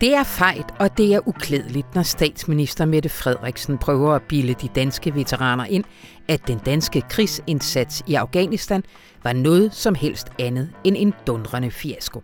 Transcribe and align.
Det 0.00 0.14
er 0.14 0.24
fejt, 0.24 0.74
og 0.78 0.98
det 0.98 1.14
er 1.14 1.28
uklædeligt, 1.28 1.94
når 1.94 2.02
statsminister 2.02 2.84
Mette 2.84 3.08
Frederiksen 3.08 3.78
prøver 3.78 4.14
at 4.14 4.22
bilde 4.22 4.54
de 4.54 4.68
danske 4.68 5.14
veteraner 5.14 5.64
ind, 5.64 5.84
at 6.28 6.48
den 6.48 6.58
danske 6.58 7.00
krigsindsats 7.00 8.02
i 8.06 8.14
Afghanistan 8.14 8.82
var 9.24 9.32
noget 9.32 9.74
som 9.74 9.94
helst 9.94 10.28
andet 10.38 10.70
end 10.84 10.96
en 10.98 11.14
dundrende 11.26 11.70
fiasko. 11.70 12.22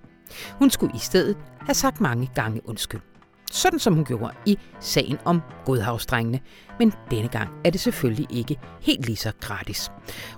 Hun 0.59 0.71
skulle 0.71 0.93
i 0.95 0.99
stedet 0.99 1.37
have 1.61 1.75
sagt 1.75 2.01
mange 2.01 2.31
gange 2.35 2.69
undskyld. 2.69 3.01
Sådan 3.53 3.79
som 3.79 3.95
hun 3.95 4.05
gjorde 4.05 4.35
i 4.47 4.59
sagen 4.81 5.19
om 5.25 5.43
Godhavsdrengene. 5.65 6.41
Men 6.79 6.93
denne 7.11 7.29
gang 7.29 7.49
er 7.65 7.71
det 7.71 7.81
selvfølgelig 7.81 8.27
ikke 8.31 8.57
helt 8.81 9.07
lige 9.07 9.17
så 9.17 9.33
gratis. 9.41 9.91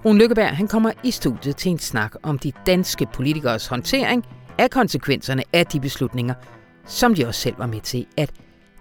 Rune 0.05 0.19
Lykkeberg 0.19 0.57
han 0.57 0.69
kommer 0.69 0.93
i 1.05 1.11
studiet 1.11 1.57
til 1.57 1.71
en 1.71 1.79
snak 1.79 2.15
om 2.23 2.39
de 2.39 2.53
danske 2.67 3.07
politikers 3.15 3.67
håndtering 3.67 4.25
af 4.59 4.71
konsekvenserne 4.71 5.43
af 5.53 5.67
de 5.67 5.81
beslutninger, 5.81 6.35
som 6.89 7.15
de 7.15 7.27
også 7.27 7.41
selv 7.41 7.59
var 7.59 7.67
med 7.67 7.81
til 7.81 8.07
at 8.17 8.31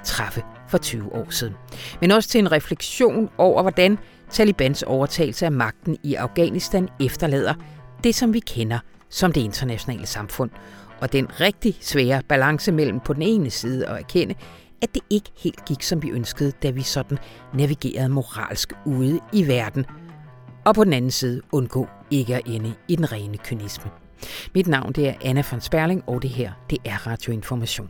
træffe 0.04 0.44
for 0.68 0.78
20 0.78 1.14
år 1.14 1.28
siden. 1.30 1.54
Men 2.02 2.12
også 2.12 2.30
til 2.30 2.40
en 2.40 2.52
refleksion 2.52 3.30
over, 3.38 3.62
hvordan 3.62 3.98
Talibans 4.30 4.84
overtagelse 4.84 5.46
af 5.46 5.52
magten 5.52 5.98
i 6.04 6.16
Afghanistan 6.16 6.90
efterlader 7.00 7.54
det, 8.04 8.16
som 8.16 8.34
vi 8.34 8.40
kender 8.40 8.80
som 9.10 9.32
det 9.32 9.42
internationale 9.42 10.06
samfund, 10.06 10.50
og 11.02 11.14
den 11.14 11.40
rigtig 11.40 11.78
svære 11.82 12.22
balance 12.30 12.72
mellem 12.72 13.00
på 13.00 13.14
den 13.14 13.22
ene 13.22 13.50
side 13.50 13.88
at 13.88 13.98
erkende, 13.98 14.36
at 14.82 14.94
det 14.94 15.02
ikke 15.10 15.30
helt 15.38 15.66
gik, 15.66 15.84
som 15.84 16.04
vi 16.04 16.10
ønskede, 16.10 16.52
da 16.64 16.70
vi 16.70 16.82
sådan 16.82 17.18
navigerede 17.54 18.10
moralsk 18.10 18.74
ude 18.86 19.20
i 19.34 19.48
verden, 19.48 19.86
og 20.66 20.76
på 20.76 20.84
den 20.84 20.94
anden 20.94 21.12
side 21.12 21.42
undgå 21.52 21.88
ikke 22.12 22.36
at 22.36 22.42
ende 22.46 22.74
i 22.88 22.96
den 22.96 23.12
rene 23.12 23.38
kynisme. 23.38 23.92
Mit 24.56 24.68
navn 24.68 24.92
det 24.92 25.08
er 25.08 25.14
Anna 25.22 25.44
von 25.52 25.62
Sperling, 25.62 26.04
og 26.08 26.22
det 26.22 26.30
her 26.30 26.52
det 26.70 26.78
er 26.86 27.08
Radioinformation 27.08 27.90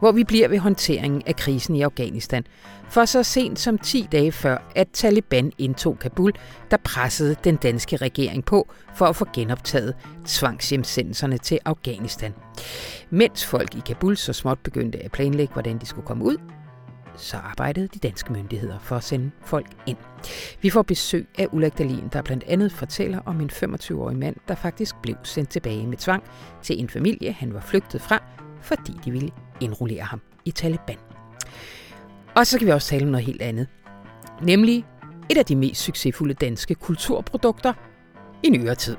hvor 0.00 0.12
vi 0.12 0.24
bliver 0.24 0.48
ved 0.48 0.58
håndteringen 0.58 1.22
af 1.26 1.36
krisen 1.36 1.76
i 1.76 1.82
Afghanistan. 1.82 2.44
For 2.88 3.04
så 3.04 3.22
sent 3.22 3.58
som 3.58 3.78
10 3.78 4.08
dage 4.12 4.32
før, 4.32 4.58
at 4.76 4.88
Taliban 4.92 5.52
indtog 5.58 5.98
Kabul, 5.98 6.32
der 6.70 6.76
pressede 6.76 7.36
den 7.44 7.56
danske 7.56 7.96
regering 7.96 8.44
på 8.44 8.68
for 8.94 9.06
at 9.06 9.16
få 9.16 9.26
genoptaget 9.32 9.94
tvangshjemsendelserne 10.26 11.38
til 11.38 11.58
Afghanistan. 11.64 12.34
Mens 13.10 13.46
folk 13.46 13.74
i 13.74 13.80
Kabul 13.86 14.16
så 14.16 14.32
småt 14.32 14.58
begyndte 14.58 14.98
at 15.04 15.12
planlægge, 15.12 15.52
hvordan 15.52 15.78
de 15.78 15.86
skulle 15.86 16.06
komme 16.06 16.24
ud, 16.24 16.36
så 17.20 17.36
arbejdede 17.36 17.88
de 17.88 17.98
danske 17.98 18.32
myndigheder 18.32 18.78
for 18.78 18.96
at 18.96 19.04
sende 19.04 19.30
folk 19.40 19.66
ind. 19.86 19.96
Vi 20.62 20.70
får 20.70 20.82
besøg 20.82 21.28
af 21.38 21.46
Ulrik 21.52 21.78
Dahlin, 21.78 22.08
der 22.12 22.22
blandt 22.22 22.44
andet 22.46 22.72
fortæller 22.72 23.20
om 23.26 23.40
en 23.40 23.50
25-årig 23.50 24.16
mand, 24.16 24.36
der 24.48 24.54
faktisk 24.54 24.96
blev 25.02 25.16
sendt 25.22 25.50
tilbage 25.50 25.86
med 25.86 25.96
tvang 25.96 26.22
til 26.62 26.80
en 26.80 26.88
familie, 26.88 27.32
han 27.32 27.54
var 27.54 27.60
flygtet 27.60 28.02
fra, 28.02 28.22
fordi 28.60 28.92
de 29.04 29.10
ville 29.10 29.30
indrullere 29.60 30.02
ham 30.02 30.20
i 30.44 30.50
Taliban. 30.50 30.96
Og 32.34 32.46
så 32.46 32.58
kan 32.58 32.66
vi 32.66 32.72
også 32.72 32.88
tale 32.88 33.04
om 33.04 33.10
noget 33.10 33.26
helt 33.26 33.42
andet. 33.42 33.66
Nemlig 34.42 34.84
et 35.30 35.38
af 35.38 35.44
de 35.44 35.56
mest 35.56 35.82
succesfulde 35.82 36.34
danske 36.34 36.74
kulturprodukter 36.74 37.72
i 38.42 38.50
nyere 38.50 38.74
tid. 38.74 38.96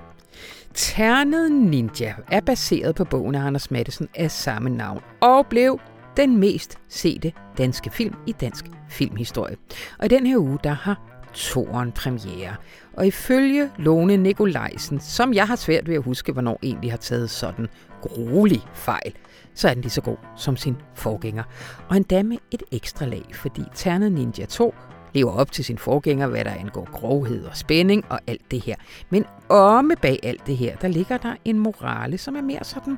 Ternet 0.73 1.51
Ninja 1.51 2.15
er 2.31 2.41
baseret 2.41 2.95
på 2.95 3.05
bogen 3.05 3.35
af 3.35 3.45
Anders 3.45 3.71
Madsen 3.71 4.07
af 4.15 4.31
samme 4.31 4.69
navn 4.69 5.01
og 5.21 5.47
blev 5.47 5.79
den 6.17 6.37
mest 6.37 6.77
sete 6.89 7.31
danske 7.57 7.89
film 7.89 8.15
i 8.27 8.31
dansk 8.31 8.65
filmhistorie. 8.89 9.55
Og 9.99 10.05
i 10.05 10.09
den 10.09 10.25
her 10.25 10.37
uge, 10.37 10.59
der 10.63 10.73
har 10.73 11.11
toren 11.33 11.91
premiere. 11.91 12.55
Og 12.93 13.07
ifølge 13.07 13.69
Lone 13.77 14.17
Nikolajsen, 14.17 14.99
som 14.99 15.33
jeg 15.33 15.47
har 15.47 15.55
svært 15.55 15.87
ved 15.87 15.95
at 15.95 16.03
huske, 16.03 16.31
hvornår 16.31 16.59
egentlig 16.63 16.91
har 16.91 16.97
taget 16.97 17.29
sådan 17.29 17.67
gruelig 18.01 18.61
fejl, 18.73 19.13
så 19.53 19.69
er 19.69 19.73
den 19.73 19.81
lige 19.81 19.91
så 19.91 20.01
god 20.01 20.17
som 20.35 20.57
sin 20.57 20.75
forgænger. 20.95 21.43
Og 21.89 21.97
endda 21.97 22.23
med 22.23 22.37
et 22.51 22.63
ekstra 22.71 23.05
lag, 23.05 23.23
fordi 23.33 23.63
Ternet 23.75 24.11
Ninja 24.11 24.45
2 24.45 24.75
lever 25.13 25.31
op 25.31 25.51
til 25.51 25.65
sin 25.65 25.77
forgænger, 25.77 26.27
hvad 26.27 26.45
der 26.45 26.51
angår 26.51 26.89
grovhed 26.91 27.45
og 27.45 27.57
spænding 27.57 28.05
og 28.09 28.19
alt 28.27 28.51
det 28.51 28.61
her. 28.61 28.75
Men 29.09 29.25
omme 29.49 29.95
bag 30.01 30.19
alt 30.23 30.47
det 30.47 30.57
her, 30.57 30.75
der 30.75 30.87
ligger 30.87 31.17
der 31.17 31.35
en 31.45 31.59
morale, 31.59 32.17
som 32.17 32.35
er 32.35 32.41
mere 32.41 32.63
sådan 32.63 32.97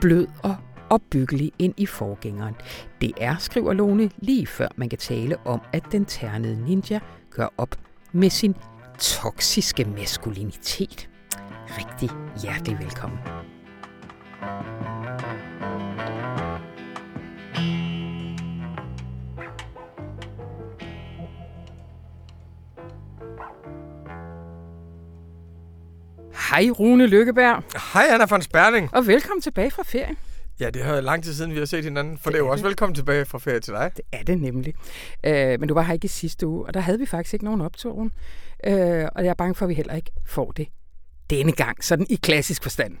blød 0.00 0.26
og 0.42 0.56
opbyggelig 0.90 1.52
ind 1.58 1.74
i 1.76 1.86
forgængeren. 1.86 2.54
Det 3.00 3.12
er, 3.20 3.36
skriver 3.38 3.72
Lone, 3.72 4.10
lige 4.18 4.46
før 4.46 4.68
man 4.76 4.88
kan 4.88 4.98
tale 4.98 5.36
om, 5.46 5.60
at 5.72 5.82
den 5.92 6.04
ternede 6.04 6.64
ninja 6.64 7.00
gør 7.30 7.48
op 7.58 7.76
med 8.12 8.30
sin 8.30 8.54
toksiske 8.98 9.84
maskulinitet. 9.84 11.08
Rigtig 11.66 12.10
hjertelig 12.42 12.78
velkommen. 12.78 13.18
Hej 26.50 26.70
Rune 26.70 27.06
Lykkeberg. 27.06 27.62
Hej 27.92 28.06
Anna 28.10 28.26
von 28.30 28.42
Sperling. 28.42 28.88
Og 28.92 29.06
velkommen 29.06 29.42
tilbage 29.42 29.70
fra 29.70 29.82
ferien. 29.82 30.16
Ja, 30.60 30.70
det 30.70 30.82
har 30.82 31.00
lang 31.00 31.24
tid 31.24 31.34
siden, 31.34 31.52
vi 31.52 31.58
har 31.58 31.64
set 31.64 31.84
hinanden, 31.84 32.18
for 32.18 32.30
det, 32.30 32.32
det 32.32 32.40
er 32.40 32.44
jo 32.44 32.50
også 32.50 32.62
det. 32.62 32.68
velkommen 32.68 32.94
tilbage 32.94 33.24
fra 33.24 33.38
ferie 33.38 33.60
til 33.60 33.74
dig. 33.74 33.92
Det 33.96 34.04
er 34.12 34.22
det 34.22 34.40
nemlig. 34.40 34.74
Uh, 35.26 35.32
men 35.32 35.68
du 35.68 35.74
var 35.74 35.82
her 35.82 35.94
ikke 35.94 36.04
i 36.04 36.08
sidste 36.08 36.46
uge, 36.46 36.66
og 36.66 36.74
der 36.74 36.80
havde 36.80 36.98
vi 36.98 37.06
faktisk 37.06 37.34
ikke 37.34 37.44
nogen 37.44 37.60
optur. 37.60 37.92
Uh, 37.92 38.08
og 39.14 39.24
jeg 39.24 39.26
er 39.26 39.34
bange 39.34 39.54
for, 39.54 39.64
at 39.64 39.68
vi 39.68 39.74
heller 39.74 39.94
ikke 39.94 40.10
får 40.26 40.50
det 40.50 40.68
denne 41.30 41.52
gang, 41.52 41.84
sådan 41.84 42.06
i 42.10 42.14
klassisk 42.14 42.62
forstand. 42.62 42.96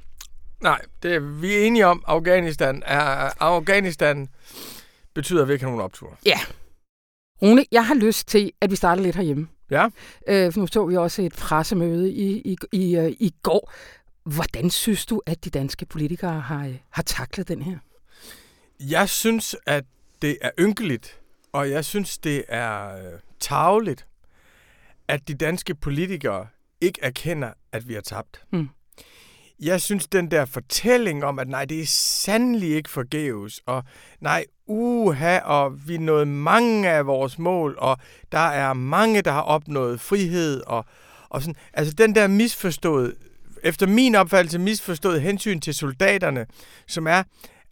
Nej, 0.62 0.80
det 1.02 1.14
er, 1.14 1.20
vi 1.20 1.54
er 1.54 1.64
enige 1.64 1.86
om, 1.86 2.04
Afghanistan 2.06 2.82
er 2.86 3.42
Afghanistan 3.42 4.28
betyder, 5.14 5.42
at 5.42 5.48
vi 5.48 5.52
ikke 5.52 5.64
har 5.64 5.70
nogen 5.70 5.84
optur. 5.84 6.18
Ja. 6.26 6.38
Rune, 7.42 7.64
jeg 7.72 7.86
har 7.86 7.94
lyst 7.94 8.28
til, 8.28 8.52
at 8.60 8.70
vi 8.70 8.76
starter 8.76 9.02
lidt 9.02 9.16
herhjemme. 9.16 9.48
Ja. 9.70 9.86
Øh, 10.28 10.52
for 10.52 10.60
nu 10.60 10.66
så 10.66 10.86
vi 10.86 10.96
også 10.96 11.22
et 11.22 11.32
pressemøde 11.32 12.12
i, 12.12 12.40
i, 12.52 12.56
i, 12.72 12.98
uh, 12.98 13.06
i 13.06 13.34
går. 13.42 13.72
Hvordan 14.24 14.70
synes 14.70 15.06
du, 15.06 15.22
at 15.26 15.44
de 15.44 15.50
danske 15.50 15.86
politikere 15.86 16.40
har, 16.40 16.66
øh, 16.66 16.76
har 16.90 17.02
taklet 17.02 17.48
den 17.48 17.62
her? 17.62 17.78
Jeg 18.80 19.08
synes, 19.08 19.56
at 19.66 19.84
det 20.22 20.38
er 20.40 20.50
ynkeligt, 20.58 21.20
og 21.52 21.70
jeg 21.70 21.84
synes, 21.84 22.18
det 22.18 22.44
er 22.48 22.96
øh, 22.96 23.18
tageligt, 23.40 24.06
at 25.08 25.28
de 25.28 25.34
danske 25.34 25.74
politikere 25.74 26.46
ikke 26.80 26.98
erkender, 27.02 27.52
at 27.72 27.88
vi 27.88 27.94
har 27.94 28.00
tabt. 28.00 28.44
Mm. 28.52 28.68
Jeg 29.60 29.80
synes, 29.80 30.06
den 30.06 30.30
der 30.30 30.44
fortælling 30.44 31.24
om, 31.24 31.38
at 31.38 31.48
nej, 31.48 31.64
det 31.64 31.80
er 31.80 31.86
sandelig 31.86 32.70
ikke 32.70 32.90
forgæves, 32.90 33.60
og 33.66 33.84
nej, 34.20 34.44
uha, 34.66 35.38
og 35.38 35.88
vi 35.88 35.98
nåede 35.98 36.26
mange 36.26 36.90
af 36.90 37.06
vores 37.06 37.38
mål, 37.38 37.76
og 37.78 37.98
der 38.32 38.38
er 38.38 38.72
mange, 38.72 39.22
der 39.22 39.32
har 39.32 39.42
opnået 39.42 40.00
frihed, 40.00 40.62
og, 40.66 40.84
og 41.28 41.42
sådan. 41.42 41.56
Altså 41.72 41.94
den 41.94 42.14
der 42.14 42.26
misforstået, 42.26 43.14
efter 43.62 43.86
min 43.86 44.14
opfattelse 44.14 44.58
misforstået 44.58 45.22
hensyn 45.22 45.60
til 45.60 45.74
soldaterne, 45.74 46.46
som 46.86 47.06
er, 47.06 47.22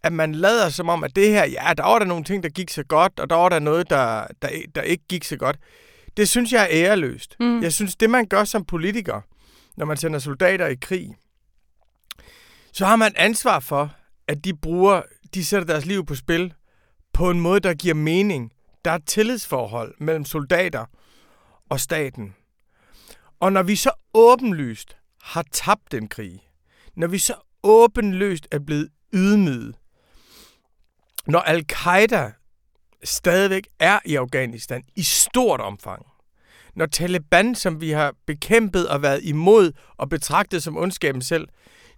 at 0.03 0.13
man 0.13 0.35
lader 0.35 0.69
som 0.69 0.89
om, 0.89 1.03
at 1.03 1.15
det 1.15 1.29
her, 1.29 1.45
ja, 1.45 1.73
der 1.77 1.83
var 1.83 1.99
der 1.99 2.05
nogle 2.05 2.23
ting, 2.23 2.43
der 2.43 2.49
gik 2.49 2.69
så 2.69 2.83
godt, 2.83 3.19
og 3.19 3.29
der 3.29 3.35
var 3.35 3.49
der 3.49 3.59
noget, 3.59 3.89
der, 3.89 4.27
der, 4.41 4.49
der 4.75 4.81
ikke 4.81 5.03
gik 5.09 5.23
så 5.23 5.37
godt. 5.37 5.57
Det 6.17 6.29
synes 6.29 6.51
jeg 6.51 6.63
er 6.63 6.67
æreløst. 6.71 7.35
Mm. 7.39 7.61
Jeg 7.61 7.73
synes, 7.73 7.95
det 7.95 8.09
man 8.09 8.25
gør 8.25 8.43
som 8.43 8.65
politiker, 8.65 9.21
når 9.77 9.85
man 9.85 9.97
sender 9.97 10.19
soldater 10.19 10.67
i 10.67 10.75
krig, 10.75 11.15
så 12.73 12.85
har 12.85 12.95
man 12.95 13.13
ansvar 13.15 13.59
for, 13.59 13.95
at 14.27 14.45
de 14.45 14.53
bruger, 14.57 15.01
de 15.33 15.45
sætter 15.45 15.67
deres 15.67 15.85
liv 15.85 16.05
på 16.05 16.15
spil 16.15 16.53
på 17.13 17.29
en 17.29 17.39
måde, 17.39 17.59
der 17.59 17.73
giver 17.73 17.93
mening. 17.93 18.51
Der 18.85 18.91
er 18.91 18.95
et 18.95 19.05
tillidsforhold 19.05 19.95
mellem 19.99 20.25
soldater 20.25 20.85
og 21.69 21.79
staten. 21.79 22.35
Og 23.39 23.53
når 23.53 23.63
vi 23.63 23.75
så 23.75 23.91
åbenlyst 24.13 24.97
har 25.21 25.45
tabt 25.51 25.91
den 25.91 26.07
krig, 26.07 26.49
når 26.95 27.07
vi 27.07 27.17
så 27.17 27.33
åbenlyst 27.63 28.47
er 28.51 28.59
blevet 28.59 28.89
ydmyget, 29.13 29.75
når 31.27 31.39
al-Qaida 31.39 32.31
stadigvæk 33.03 33.67
er 33.79 33.99
i 34.05 34.15
Afghanistan 34.15 34.83
i 34.95 35.03
stort 35.03 35.61
omfang, 35.61 36.05
når 36.75 36.85
Taliban, 36.85 37.55
som 37.55 37.81
vi 37.81 37.91
har 37.91 38.13
bekæmpet 38.25 38.89
og 38.89 39.01
været 39.01 39.23
imod 39.23 39.71
og 39.97 40.09
betragtet 40.09 40.63
som 40.63 40.77
ondskaben 40.77 41.21
selv, 41.21 41.47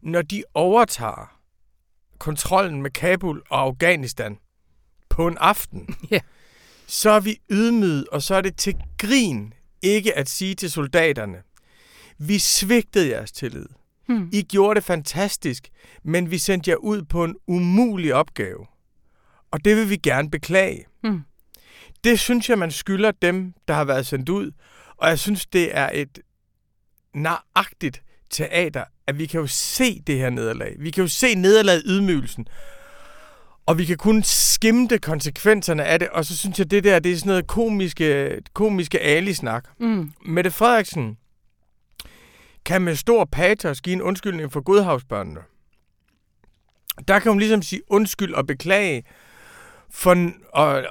når 0.02 0.22
de 0.22 0.44
overtager 0.54 1.42
kontrollen 2.20 2.82
med 2.82 2.92
Kabul 2.92 3.42
og 3.50 3.62
Afghanistan 3.62 4.38
på 5.10 5.28
en 5.28 5.38
aften, 5.40 5.96
ja. 6.12 6.20
så 6.88 7.10
er 7.10 7.20
vi 7.20 7.38
ydmyget, 7.52 8.08
og 8.08 8.22
så 8.22 8.36
er 8.36 8.42
det 8.42 8.58
til 8.58 8.76
grin 8.98 9.54
ikke 9.82 10.18
at 10.18 10.30
sige 10.30 10.56
til 10.56 10.72
soldaterne, 10.72 11.38
vi 12.28 12.40
svigtede 12.40 13.10
jeres 13.10 13.32
tillid. 13.32 13.66
Hmm. 14.08 14.30
I 14.34 14.42
gjorde 14.42 14.76
det 14.76 14.84
fantastisk, 14.84 15.70
men 16.04 16.32
vi 16.32 16.38
sendte 16.38 16.70
jer 16.70 16.76
ud 16.76 17.02
på 17.04 17.24
en 17.24 17.36
umulig 17.48 18.14
opgave. 18.14 18.66
Og 19.52 19.66
det 19.66 19.78
vil 19.78 19.90
vi 19.90 19.98
gerne 19.98 20.32
beklage. 20.32 20.86
Hmm. 21.04 21.22
Det 22.04 22.20
synes 22.20 22.50
jeg, 22.50 22.60
man 22.60 22.72
skylder 22.72 23.12
dem, 23.22 23.54
der 23.68 23.74
har 23.74 23.84
været 23.84 24.08
sendt 24.08 24.30
ud. 24.30 24.52
Og 24.98 25.10
jeg 25.10 25.20
synes, 25.20 25.46
det 25.46 25.78
er 25.78 25.90
et 25.94 26.20
naragtigt 27.14 28.04
teater, 28.30 28.84
at 29.08 29.18
vi 29.18 29.26
kan 29.26 29.40
jo 29.40 29.48
se 29.48 30.02
det 30.08 30.18
her 30.18 30.30
nederlag. 30.30 30.76
Vi 30.80 30.92
kan 30.92 31.04
jo 31.04 31.08
se 31.08 31.36
nederlaget 31.36 31.84
ydmygelsen. 31.86 32.48
Og 33.66 33.78
vi 33.78 33.86
kan 33.86 33.98
kun 33.98 34.24
skimte 34.24 34.98
konsekvenserne 34.98 35.84
af 35.84 36.00
det, 36.00 36.10
og 36.10 36.26
så 36.26 36.38
synes 36.38 36.60
jeg, 36.60 36.72
det 36.72 36.84
der, 36.84 37.00
det 37.00 37.12
er 37.12 37.16
sådan 37.16 37.30
noget 37.30 37.48
komiske, 37.48 38.40
komiske 38.54 39.00
ali-snak. 39.00 39.66
Mm. 39.80 40.12
Mette 40.26 40.52
Frederiksen 40.52 41.18
kan 42.66 42.82
med 42.82 42.96
stor 42.96 43.26
patos 43.26 43.82
give 43.82 43.94
en 43.94 44.02
undskyldning 44.02 44.52
for 44.52 44.62
godhavsbørnene. 44.62 45.40
Der 47.08 47.20
kan 47.20 47.32
hun 47.32 47.40
ligesom 47.40 47.62
sige 47.62 47.82
undskyld 47.88 48.34
og 48.34 48.48
beklage 48.48 49.04
for 49.90 50.32
at, 50.60 50.88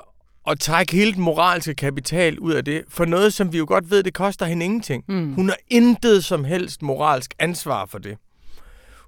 at 0.46 0.60
trække 0.60 0.92
hele 0.92 1.12
den 1.12 1.22
moralske 1.22 1.74
kapital 1.74 2.38
ud 2.38 2.52
af 2.52 2.64
det, 2.64 2.84
for 2.88 3.04
noget, 3.04 3.34
som 3.34 3.52
vi 3.52 3.58
jo 3.58 3.64
godt 3.68 3.90
ved, 3.90 4.02
det 4.02 4.14
koster 4.14 4.46
hende 4.46 4.64
ingenting. 4.64 5.04
Mm. 5.08 5.34
Hun 5.34 5.48
har 5.48 5.58
intet 5.68 6.24
som 6.24 6.44
helst 6.44 6.82
moralsk 6.82 7.34
ansvar 7.38 7.86
for 7.86 7.98
det. 7.98 8.18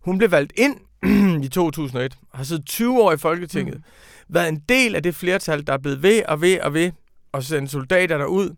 Hun 0.04 0.18
blev 0.18 0.30
valgt 0.30 0.52
ind 0.56 0.76
i 1.44 1.48
2001, 1.48 2.18
har 2.34 2.44
siddet 2.44 2.66
20 2.66 3.02
år 3.02 3.12
i 3.12 3.16
Folketinget, 3.16 3.74
mm. 3.74 3.82
været 4.28 4.48
en 4.48 4.62
del 4.68 4.94
af 4.94 5.02
det 5.02 5.14
flertal, 5.14 5.66
der 5.66 5.72
er 5.72 5.78
blevet 5.78 6.02
ved 6.02 6.22
og 6.28 6.40
ved 6.40 6.60
og 6.60 6.74
ved, 6.74 6.92
og 7.32 7.42
sende 7.42 7.68
soldater 7.68 8.18
derud, 8.18 8.50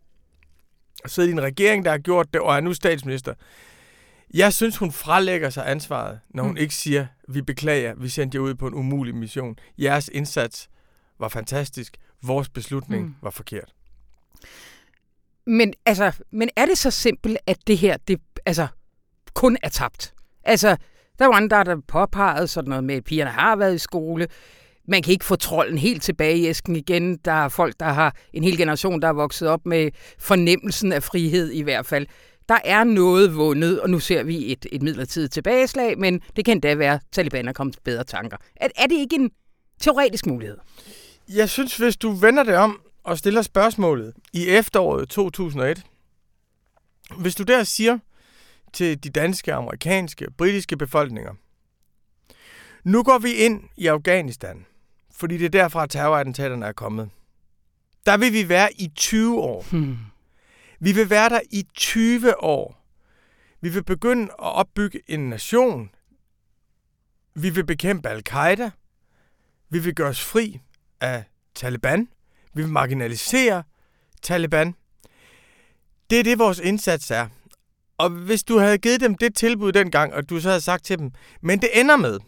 og 1.04 1.10
siddet 1.10 1.28
i 1.28 1.32
en 1.32 1.42
regering, 1.42 1.84
der 1.84 1.90
har 1.90 1.98
gjort 1.98 2.26
det, 2.32 2.40
og 2.40 2.56
er 2.56 2.60
nu 2.60 2.74
statsminister. 2.74 3.34
Jeg 4.34 4.52
synes, 4.52 4.76
hun 4.76 4.92
frelægger 4.92 5.50
sig 5.50 5.70
ansvaret, 5.70 6.20
når 6.30 6.42
hun 6.42 6.52
mm. 6.52 6.56
ikke 6.56 6.74
siger, 6.74 7.06
vi 7.28 7.42
beklager, 7.42 7.94
vi 7.94 8.08
sendte 8.08 8.36
jer 8.36 8.42
ud 8.42 8.54
på 8.54 8.66
en 8.66 8.74
umulig 8.74 9.14
mission. 9.14 9.56
Jeres 9.78 10.10
indsats 10.12 10.68
var 11.18 11.28
fantastisk, 11.28 11.96
vores 12.22 12.48
beslutning 12.48 13.04
mm. 13.04 13.14
var 13.22 13.30
forkert. 13.30 13.74
Men, 15.46 15.74
altså, 15.86 16.12
men 16.32 16.48
er 16.56 16.66
det 16.66 16.78
så 16.78 16.90
simpelt, 16.90 17.38
at 17.46 17.58
det 17.66 17.78
her 17.78 17.96
det, 18.08 18.20
altså, 18.46 18.66
kun 19.34 19.56
er 19.62 19.68
tabt? 19.68 20.14
Altså, 20.44 20.76
der 21.18 21.26
var 21.26 21.34
andre, 21.34 21.64
der 21.64 21.76
påpegede 21.88 22.46
sådan 22.46 22.68
noget 22.68 22.84
med, 22.84 22.94
at 22.94 23.04
pigerne 23.04 23.30
har 23.30 23.56
været 23.56 23.74
i 23.74 23.78
skole. 23.78 24.28
Man 24.88 25.02
kan 25.02 25.12
ikke 25.12 25.24
få 25.24 25.36
trolden 25.36 25.78
helt 25.78 26.02
tilbage 26.02 26.38
i 26.38 26.46
æsken 26.46 26.76
igen. 26.76 27.16
Der 27.16 27.32
er 27.32 27.48
folk, 27.48 27.74
der 27.80 27.86
har 27.86 28.16
en 28.32 28.44
hel 28.44 28.56
generation, 28.56 29.02
der 29.02 29.08
er 29.08 29.12
vokset 29.12 29.48
op 29.48 29.66
med 29.66 29.90
fornemmelsen 30.18 30.92
af 30.92 31.02
frihed 31.02 31.50
i 31.50 31.62
hvert 31.62 31.86
fald. 31.86 32.06
Der 32.48 32.58
er 32.64 32.84
noget 32.84 33.36
vundet, 33.36 33.80
og 33.80 33.90
nu 33.90 33.98
ser 34.00 34.22
vi 34.22 34.52
et, 34.52 34.66
et 34.72 34.82
midlertidigt 34.82 35.32
tilbageslag, 35.32 35.98
men 35.98 36.20
det 36.36 36.44
kan 36.44 36.60
da 36.60 36.74
være, 36.74 36.94
at 36.94 37.00
Taliban 37.12 37.48
er 37.48 37.52
kommet 37.52 37.78
bedre 37.84 38.04
tanker. 38.04 38.36
Er, 38.56 38.68
er 38.76 38.86
det 38.86 38.96
ikke 38.96 39.16
en 39.16 39.30
teoretisk 39.80 40.26
mulighed? 40.26 40.58
Jeg 41.28 41.48
synes, 41.48 41.76
hvis 41.76 41.96
du 41.96 42.10
vender 42.10 42.42
det 42.42 42.56
om 42.56 42.80
og 43.04 43.18
stiller 43.18 43.42
spørgsmålet 43.42 44.14
i 44.32 44.46
efteråret 44.46 45.08
2001, 45.08 45.82
hvis 47.18 47.34
du 47.34 47.42
der 47.42 47.64
siger, 47.64 47.98
til 48.74 49.04
de 49.04 49.10
danske, 49.10 49.52
amerikanske, 49.52 50.26
britiske 50.38 50.76
befolkninger. 50.76 51.34
Nu 52.84 53.02
går 53.02 53.18
vi 53.18 53.32
ind 53.32 53.62
i 53.76 53.86
Afghanistan, 53.86 54.66
fordi 55.12 55.38
det 55.38 55.44
er 55.44 55.48
derfra, 55.48 55.86
terrorattentaterne 55.86 56.66
er 56.66 56.72
kommet. 56.72 57.10
Der 58.06 58.16
vil 58.16 58.32
vi 58.32 58.48
være 58.48 58.68
i 58.78 58.92
20 58.96 59.40
år. 59.40 59.64
Hmm. 59.70 59.96
Vi 60.84 60.92
vil 60.92 61.10
være 61.10 61.28
der 61.28 61.40
i 61.50 61.66
20 61.74 62.42
år. 62.42 62.86
Vi 63.60 63.68
vil 63.68 63.84
begynde 63.84 64.22
at 64.22 64.32
opbygge 64.38 65.00
en 65.06 65.28
nation. 65.28 65.90
Vi 67.34 67.50
vil 67.50 67.66
bekæmpe 67.66 68.08
al-Qaida. 68.08 68.70
Vi 69.70 69.78
vil 69.78 69.94
gøre 69.94 70.08
os 70.08 70.24
fri 70.24 70.60
af 71.00 71.24
Taliban. 71.54 72.08
Vi 72.54 72.62
vil 72.62 72.72
marginalisere 72.72 73.62
Taliban. 74.22 74.74
Det 76.10 76.18
er 76.18 76.22
det, 76.22 76.38
vores 76.38 76.58
indsats 76.58 77.10
er. 77.10 77.28
Og 77.98 78.10
hvis 78.10 78.42
du 78.42 78.58
havde 78.58 78.78
givet 78.78 79.00
dem 79.00 79.14
det 79.14 79.34
tilbud 79.34 79.72
dengang, 79.72 80.14
og 80.14 80.30
du 80.30 80.40
så 80.40 80.48
havde 80.48 80.60
sagt 80.60 80.84
til 80.84 80.98
dem, 80.98 81.12
men 81.40 81.62
det 81.62 81.80
ender 81.80 81.96
med, 81.96 82.20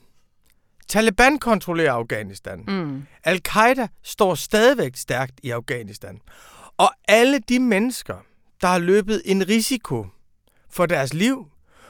Taliban 0.88 1.38
kontrollerer 1.38 1.92
Afghanistan. 1.92 2.64
Mm. 2.68 3.06
Al-Qaida 3.24 3.88
står 4.02 4.34
stadigvæk 4.34 4.96
stærkt 4.96 5.40
i 5.42 5.50
Afghanistan. 5.50 6.20
Og 6.76 6.90
alle 7.08 7.38
de 7.38 7.58
mennesker, 7.58 8.16
der 8.60 8.68
har 8.68 8.78
løbet 8.78 9.22
en 9.24 9.48
risiko 9.48 10.06
for 10.70 10.86
deres 10.86 11.14
liv, 11.14 11.46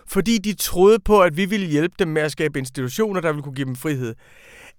fordi 0.06 0.38
de 0.38 0.54
troede 0.54 0.98
på, 0.98 1.22
at 1.22 1.36
vi 1.36 1.44
ville 1.44 1.66
hjælpe 1.66 1.94
dem 1.98 2.08
med 2.08 2.22
at 2.22 2.32
skabe 2.32 2.58
institutioner, 2.58 3.20
der 3.20 3.32
ville 3.32 3.42
kunne 3.42 3.54
give 3.54 3.66
dem 3.66 3.76
frihed. 3.76 4.14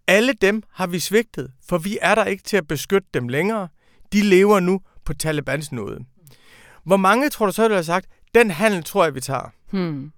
Alle 0.07 0.34
dem 0.34 0.63
har 0.72 0.88
vi 0.88 1.00
svigtet, 1.00 1.51
for 1.69 1.78
vi 1.78 1.98
er 2.01 2.16
der 2.16 2.25
ikke 2.25 2.44
til 2.44 2.57
at 2.57 2.68
beskytte 2.68 3.07
dem 3.13 3.28
længere. 3.28 3.68
De 4.13 4.22
lever 4.22 4.60
nu 4.60 4.81
på 5.06 5.13
Talibans 5.13 5.72
nåde. 5.72 6.06
Hvor 6.84 6.98
mange 6.98 7.30
tror 7.30 7.45
du 7.45 7.51
så, 7.51 7.68
du 7.68 7.74
har 7.74 7.81
sagt, 7.81 8.07
den 8.36 8.51
handel 8.51 8.84
tror 8.84 9.04
jeg, 9.04 9.16
vi 9.16 9.22
tager. 9.22 9.54
Hmm. 9.72 10.12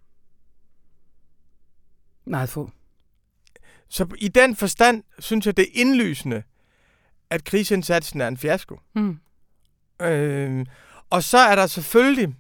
Meget 2.26 2.50
få. 2.50 2.72
Så 3.88 4.08
i 4.18 4.28
den 4.28 4.56
forstand 4.56 5.04
synes 5.20 5.46
jeg, 5.46 5.58
det 5.58 5.64
er 5.64 5.72
indlysende, 5.74 6.44
at 7.30 7.44
krigsindsatsen 7.44 8.22
er 8.22 8.28
en 8.28 8.38
fiasko. 8.38 8.80
Hmm. 8.94 9.20
Øh, 10.02 10.66
og 11.10 11.24
så 11.24 11.38
er 11.38 11.56
der 11.56 11.68
selvfølgelig 11.68 12.36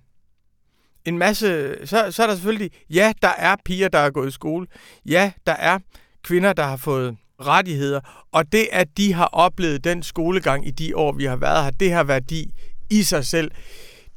en 1.06 1.18
masse... 1.18 1.77
Så, 1.88 2.12
så 2.12 2.24
er 2.24 2.27
der 2.27 2.36
selvfølgelig... 2.36 2.71
Ja, 2.89 3.13
der 3.21 3.27
er 3.38 3.56
piger, 3.66 3.88
der 3.88 4.00
er 4.00 4.10
gået 4.10 4.27
i 4.27 4.31
skole. 4.31 4.68
Ja, 5.06 5.31
der 5.45 5.54
er 5.54 5.80
kvinder, 6.24 6.54
der 6.54 6.63
har 6.63 6.77
fået 6.77 7.18
rettigheder. 7.42 8.27
Og 8.31 8.51
det, 8.51 8.68
at 8.71 8.88
de 8.98 9.13
har 9.13 9.25
oplevet 9.25 9.83
den 9.83 10.04
skolegang 10.04 10.68
i 10.68 10.71
de 10.71 10.98
år, 10.98 11.12
vi 11.12 11.25
har 11.25 11.36
været 11.36 11.63
her, 11.63 11.71
det 11.71 11.92
har 11.92 12.04
værdi 12.04 12.54
i 12.89 13.04
sig 13.04 13.25
selv. 13.25 13.51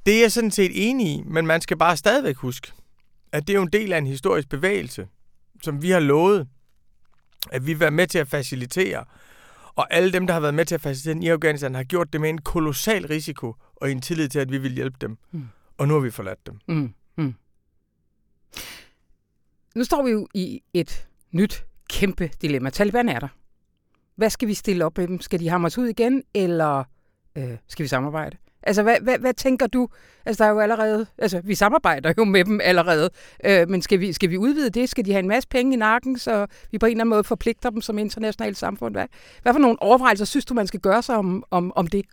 Det 0.07 0.17
er 0.17 0.21
jeg 0.21 0.33
sådan 0.33 0.51
set 0.51 0.89
enig 0.89 1.07
i, 1.07 1.23
men 1.27 1.47
man 1.47 1.61
skal 1.61 1.77
bare 1.77 1.97
stadigvæk 1.97 2.37
huske, 2.37 2.73
at 3.33 3.47
det 3.47 3.53
er 3.53 3.57
jo 3.57 3.63
en 3.63 3.73
del 3.73 3.93
af 3.93 3.99
en 3.99 4.07
historisk 4.07 4.49
bevægelse, 4.49 5.07
som 5.63 5.83
vi 5.83 5.91
har 5.91 6.01
lovet, 6.01 6.49
at 7.51 7.67
vi 7.67 7.73
vil 7.73 7.81
være 7.81 7.91
med 7.91 8.07
til 8.07 8.19
at 8.19 8.29
facilitere. 8.29 9.05
Og 9.75 9.95
alle 9.95 10.13
dem, 10.13 10.27
der 10.27 10.35
har 10.35 10.41
været 10.41 10.55
med 10.55 10.65
til 10.65 10.75
at 10.75 10.81
facilitere 10.81 11.25
i 11.25 11.29
Afghanistan, 11.29 11.75
har 11.75 11.85
gjort 11.85 12.13
det 12.13 12.21
med 12.21 12.31
en 12.31 12.41
kolossal 12.41 13.07
risiko 13.07 13.55
og 13.83 13.91
en 13.91 14.01
tillid 14.01 14.29
til, 14.29 14.39
at 14.39 14.51
vi 14.51 14.59
vil 14.59 14.73
hjælpe 14.73 14.97
dem. 15.01 15.19
Mm. 15.31 15.45
Og 15.79 15.89
nu 15.89 15.95
har 15.95 16.01
vi 16.01 16.11
forladt 16.11 16.47
dem. 16.47 16.59
Mm. 16.69 16.95
Mm. 17.17 17.35
Nu 19.75 19.85
står 19.85 20.03
vi 20.03 20.11
jo 20.11 20.29
i 20.35 20.63
et 20.75 21.07
nyt 21.31 21.67
kæmpe 21.91 22.31
dilemma. 22.43 22.71
Taliban 22.71 23.09
er 23.09 23.19
der. 23.19 23.29
Hvad 24.17 24.31
skal 24.31 24.49
vi 24.49 24.55
stille 24.55 24.85
op 24.85 24.99
med 24.99 25.09
dem? 25.09 25.21
Skal 25.21 25.41
de 25.41 25.49
hamres 25.49 25.79
ud 25.79 25.87
igen, 25.87 26.23
eller 26.35 26.85
øh, 27.37 27.57
skal 27.69 27.83
vi 27.83 27.89
samarbejde? 27.89 28.37
Altså, 28.63 28.83
hvad, 28.83 28.97
hvad, 29.03 29.19
hvad 29.19 29.35
tænker 29.35 29.67
du? 29.67 29.89
Altså, 30.25 30.45
der 30.45 30.51
er 30.51 30.55
jo 30.55 30.61
allerede... 30.61 31.07
Altså, 31.19 31.41
vi 31.41 31.55
samarbejder 31.55 32.13
jo 32.19 32.25
med 32.25 32.45
dem 32.45 32.61
allerede. 32.63 33.11
Øh, 33.45 33.69
men 33.69 33.83
skal 33.83 34.01
vi, 34.01 34.13
skal 34.13 34.31
vi 34.31 34.39
udvide 34.39 34.71
det? 34.71 34.89
Skal 34.89 35.05
de 35.05 35.13
have 35.13 35.19
en 35.19 35.29
masse 35.29 35.49
penge 35.49 35.73
i 35.73 35.77
nakken, 35.77 36.19
så 36.19 36.47
vi 36.71 36.79
på 36.79 36.87
en 36.87 36.91
eller 36.93 37.03
anden 37.03 37.11
måde 37.11 37.25
forpligter 37.25 37.71
dem 37.71 37.81
som 37.81 37.99
internationalt 37.99 38.57
samfund? 38.57 38.95
Hvad, 38.95 39.07
hvad 39.43 39.53
for 39.53 39.61
nogle 39.61 39.83
overvejelser 39.83 40.25
synes 40.25 40.45
du, 40.45 40.55
man 40.55 40.67
skal 40.67 40.81
gøre 40.81 41.03
sig 41.03 41.17
om, 41.17 41.45
om, 41.51 41.73
om 41.77 41.87
det? 41.87 42.05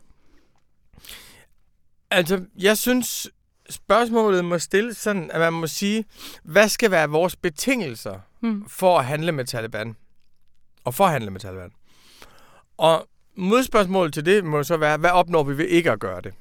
Altså, 2.12 2.46
jeg 2.58 2.78
synes, 2.78 3.30
spørgsmålet 3.70 4.46
må 4.46 4.60
stilles 4.60 4.98
sådan, 4.98 5.32
at 5.32 5.39
man 5.39 5.54
må 5.54 5.68
sige, 5.68 6.06
hvad 6.44 6.70
skal 6.70 6.92
være 6.92 7.10
vores 7.10 7.36
betingelser 7.36 8.20
hmm. 8.39 8.70
for 8.70 9.00
at 9.00 9.06
handle 9.06 9.32
med 9.32 9.46
Taliban? 9.46 9.96
Og 10.84 10.94
for 10.94 11.06
at 11.06 11.12
handle 11.12 11.32
med 11.32 11.39
Taliban. 11.39 11.72
Og 12.78 13.08
modspørgsmålet 13.36 14.13
til 14.13 14.25
det 14.25 14.46
må 14.46 14.63
så 14.63 14.78
være, 14.78 14.98
hvad 14.98 15.10
opnår 15.10 15.44
vi 15.44 15.58
ved 15.58 15.66
ikke 15.66 15.92
at 15.92 16.00
gøre 16.00 16.22
det? 16.22 16.34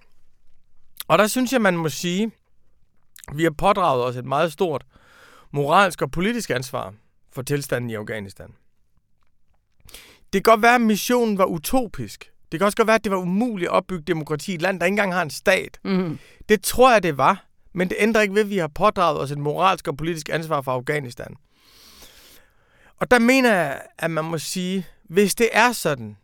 Og 1.09 1.19
der 1.19 1.27
synes 1.27 1.53
jeg, 1.53 1.61
man 1.61 1.77
må 1.77 1.89
sige, 1.89 2.33
vi 3.35 3.43
har 3.43 3.51
pådraget 3.51 4.05
os 4.05 4.17
et 4.17 4.25
meget 4.25 4.53
stort 4.53 4.87
moralsk 5.51 6.03
og 6.03 6.11
politisk 6.11 6.51
ansvar 6.51 6.95
for 7.33 7.43
tilstanden 7.43 7.91
i 7.91 7.95
Afghanistan. 7.95 8.55
Det 10.33 10.45
kan 10.45 10.53
godt 10.53 10.63
være, 10.63 10.75
at 10.75 10.81
missionen 10.81 11.39
var 11.39 11.45
utopisk. 11.45 12.33
Det 12.52 12.61
kan 12.61 12.64
også 12.64 12.76
godt 12.76 12.87
være, 12.87 12.95
at 12.95 13.05
det 13.05 13.12
var 13.12 13.19
umuligt 13.19 13.69
at 13.69 13.75
opbygge 13.75 14.05
demokrati 14.05 14.52
i 14.52 14.55
et 14.55 14.62
land, 14.62 14.81
der 14.81 14.87
ikke 14.87 14.93
engang 14.93 15.14
har 15.14 15.23
en 15.23 15.31
stat. 15.31 15.78
Mm. 15.85 16.19
Det 16.49 16.62
tror 16.62 16.93
jeg, 16.93 17.02
det 17.02 17.17
var. 17.17 17.45
Men 17.73 17.88
det 17.88 17.97
ændrer 18.00 18.23
ikke 18.23 18.35
ved, 18.35 18.43
at 18.43 18.50
vi 18.50 18.59
har 18.59 18.69
pådraget 18.69 19.21
os 19.21 19.31
et 19.31 19.38
moralsk 19.38 19.88
og 19.88 19.97
politisk 19.97 20.28
ansvar 20.33 20.62
for 20.62 20.73
Afghanistan. 20.73 21.37
Og 23.00 23.11
der 23.11 23.19
mener 23.19 23.55
jeg, 23.55 23.83
at 23.99 24.11
man 24.11 24.25
må 24.25 24.38
sige, 24.38 24.87
hvis 25.05 25.35
det 25.35 25.49
er 25.52 25.73
sådan, 25.73 26.17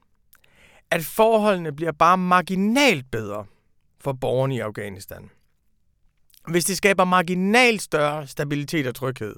at 0.91 1.05
forholdene 1.05 1.73
bliver 1.73 1.93
bare 1.93 2.19
marginalt 2.19 3.11
bedre 3.11 3.45
for 4.01 4.13
borgerne 4.13 4.57
i 4.57 4.61
Afghanistan. 4.61 5.31
Hvis 6.49 6.65
det 6.65 6.77
skaber 6.77 7.05
marginalt 7.05 7.83
større 7.83 8.27
stabilitet 8.27 8.87
og 8.87 8.95
tryghed, 8.95 9.37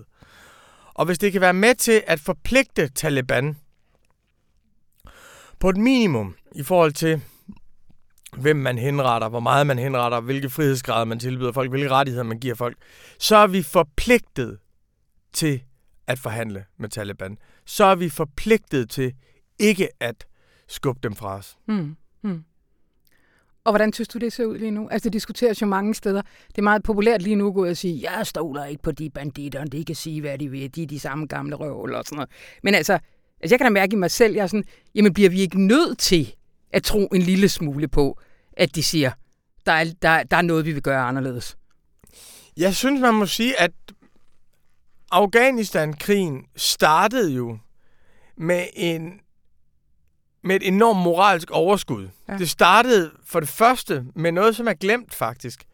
og 0.95 1.07
hvis 1.07 1.19
det 1.19 1.33
kan 1.33 1.41
være 1.41 1.55
med 1.55 1.75
til 1.75 2.03
at 2.07 2.21
forpligte 2.21 2.89
Taliban 2.89 3.57
på 5.59 5.69
et 5.69 5.77
minimum 5.77 6.35
i 6.55 6.63
forhold 6.63 6.93
til, 6.93 7.23
hvem 8.37 8.57
man 8.57 8.79
henretter, 8.79 9.29
hvor 9.29 9.41
meget 9.41 9.67
man 9.67 9.79
henretter, 9.79 10.21
hvilke 10.21 10.51
frihedsgrader 10.51 11.05
man 11.05 11.19
tilbyder 11.19 11.53
folk, 11.53 11.71
hvilke 11.71 11.91
rettigheder 11.91 12.25
man 12.25 12.39
giver 12.39 12.55
folk, 12.55 12.77
så 13.19 13.37
er 13.37 13.47
vi 13.47 13.63
forpligtet 13.63 14.59
til 15.33 15.63
at 16.07 16.19
forhandle 16.19 16.65
med 16.79 16.89
Taliban. 16.89 17.39
Så 17.65 17.85
er 17.85 17.95
vi 17.95 18.09
forpligtet 18.09 18.91
til 18.91 19.13
ikke 19.59 19.89
at 20.01 20.27
skubbe 20.69 21.01
dem 21.03 21.15
fra 21.15 21.37
os. 21.37 21.57
Mm. 21.69 21.97
Mm. 22.23 22.45
Og 23.65 23.73
hvordan 23.73 23.93
synes 23.93 24.09
du, 24.09 24.19
det 24.19 24.33
ser 24.33 24.45
ud 24.45 24.59
lige 24.59 24.71
nu? 24.71 24.89
Altså, 24.89 25.07
det 25.07 25.13
diskuteres 25.13 25.63
jo 25.63 25.67
mange 25.67 25.95
steder. 25.95 26.23
Det 26.49 26.59
er 26.59 26.63
meget 26.63 26.83
populært 26.83 27.23
lige 27.23 27.37
nu 27.37 27.49
at 27.49 27.55
gå 27.55 27.67
og 27.67 27.77
sige, 27.77 28.11
jeg 28.11 28.27
stoler 28.27 28.65
ikke 28.65 28.83
på 28.83 28.93
de 28.93 29.11
banditter, 29.11 29.65
de 29.65 29.85
kan 29.85 29.97
sige, 29.97 30.21
hvad 30.21 30.39
de 30.39 30.49
vil, 30.49 30.75
de 30.75 30.83
er 30.83 30.87
de 30.87 31.01
samme 31.01 31.27
gamle 31.27 31.57
røvl 31.57 31.95
og 31.95 32.05
sådan 32.05 32.17
noget. 32.17 32.31
Men 32.63 32.75
altså, 32.75 32.99
Altså 33.41 33.55
jeg 33.55 33.59
kan 33.59 33.65
da 33.65 33.71
mærke 33.71 33.93
i 33.93 33.97
mig 33.97 34.11
selv, 34.11 34.35
jeg 34.35 34.43
er 34.43 34.47
sådan, 34.47 34.65
jamen 34.95 35.15
bliver 35.15 35.31
vi 35.31 35.41
ikke 35.41 35.67
nødt 35.67 35.99
til 35.99 36.35
at 36.73 36.83
tro 36.83 37.07
en 37.07 37.23
lille 37.23 37.49
smule 37.49 37.89
på, 37.89 38.19
at 38.53 38.75
de 38.75 38.83
siger, 38.83 39.11
der 39.67 39.73
er, 39.73 39.85
der, 40.03 40.23
der 40.23 40.37
er 40.37 40.43
noget, 40.43 40.65
vi 40.65 40.73
vil 40.73 40.83
gøre 40.83 41.03
anderledes? 41.03 41.57
Jeg 42.57 42.75
synes, 42.75 43.01
man 43.01 43.15
må 43.15 43.27
sige, 43.27 43.61
at 43.61 43.73
Afghanistan-krigen 45.13 46.47
startede 46.57 47.33
jo 47.33 47.59
med 48.37 48.67
en 48.75 49.21
med 50.47 50.57
et 50.57 50.69
enormt 50.69 51.01
moralsk 51.01 51.51
overskud. 51.51 52.09
Ja. 52.29 52.39
Det 52.39 52.51
startede 52.51 53.11
for 53.25 53.41
det 53.41 53.49
første 53.49 54.07
med 54.15 54.33
noget, 54.33 54.57
som 54.57 54.69
er 54.69 54.73
glemt 54.73 55.15
faktisk. 55.15 55.65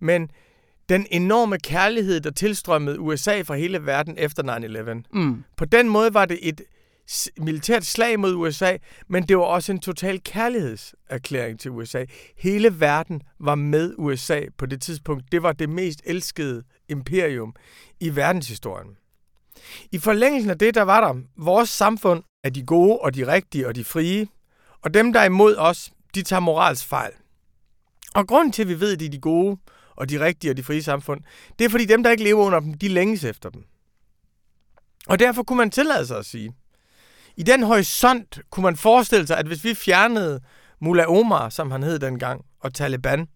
Men 0.00 0.30
den 0.88 1.06
enorme 1.10 1.58
kærlighed, 1.58 2.20
der 2.20 2.30
tilstrømmede 2.30 3.00
USA 3.00 3.42
fra 3.42 3.54
hele 3.54 3.86
verden 3.86 4.14
efter 4.18 4.42
9-11. 5.12 5.18
Mm. 5.18 5.44
På 5.56 5.64
den 5.64 5.88
måde 5.88 6.14
var 6.14 6.24
det 6.24 6.38
et 6.42 6.60
militært 7.38 7.84
slag 7.84 8.20
mod 8.20 8.34
USA, 8.34 8.76
men 9.08 9.28
det 9.28 9.38
var 9.38 9.44
også 9.44 9.72
en 9.72 9.80
total 9.80 10.20
kærlighedserklæring 10.24 11.60
til 11.60 11.70
USA. 11.70 12.04
Hele 12.36 12.80
verden 12.80 13.22
var 13.40 13.54
med 13.54 13.94
USA 13.98 14.40
på 14.58 14.66
det 14.66 14.82
tidspunkt. 14.82 15.32
Det 15.32 15.42
var 15.42 15.52
det 15.52 15.68
mest 15.68 16.02
elskede 16.04 16.62
imperium 16.88 17.54
i 18.00 18.16
verdenshistorien. 18.16 18.96
I 19.92 19.98
forlængelsen 19.98 20.50
af 20.50 20.58
det, 20.58 20.74
der 20.74 20.82
var 20.82 21.00
der 21.00 21.20
vores 21.36 21.68
samfund 21.68 22.22
af 22.44 22.54
de 22.54 22.62
gode 22.62 22.98
og 22.98 23.14
de 23.14 23.26
rigtige 23.26 23.66
og 23.66 23.74
de 23.74 23.84
frie, 23.84 24.28
og 24.82 24.94
dem, 24.94 25.12
der 25.12 25.20
er 25.20 25.24
imod 25.24 25.56
os, 25.56 25.92
de 26.14 26.22
tager 26.22 26.40
morals 26.40 26.84
fejl. 26.84 27.12
Og 28.14 28.26
grunden 28.26 28.52
til, 28.52 28.62
at 28.62 28.68
vi 28.68 28.80
ved, 28.80 28.92
at 28.92 29.00
de 29.00 29.06
er 29.06 29.10
de 29.10 29.18
gode 29.20 29.56
og 29.96 30.08
de 30.08 30.24
rigtige 30.24 30.50
og 30.50 30.56
de 30.56 30.62
frie 30.62 30.82
samfund, 30.82 31.20
det 31.58 31.64
er 31.64 31.68
fordi 31.68 31.84
dem, 31.84 32.02
der 32.02 32.10
ikke 32.10 32.24
lever 32.24 32.44
under 32.44 32.60
dem, 32.60 32.74
de 32.74 32.88
længes 32.88 33.24
efter 33.24 33.50
dem. 33.50 33.64
Og 35.06 35.18
derfor 35.18 35.42
kunne 35.42 35.56
man 35.56 35.70
tillade 35.70 36.06
sig 36.06 36.18
at 36.18 36.26
sige, 36.26 36.54
i 37.36 37.42
den 37.42 37.62
horisont 37.62 38.40
kunne 38.50 38.64
man 38.64 38.76
forestille 38.76 39.26
sig, 39.26 39.38
at 39.38 39.46
hvis 39.46 39.64
vi 39.64 39.74
fjernede 39.74 40.40
Mullah 40.80 41.08
Omar, 41.08 41.48
som 41.48 41.70
han 41.70 41.82
hed 41.82 41.98
dengang, 41.98 42.44
og 42.60 42.74
Taliban, 42.74 43.26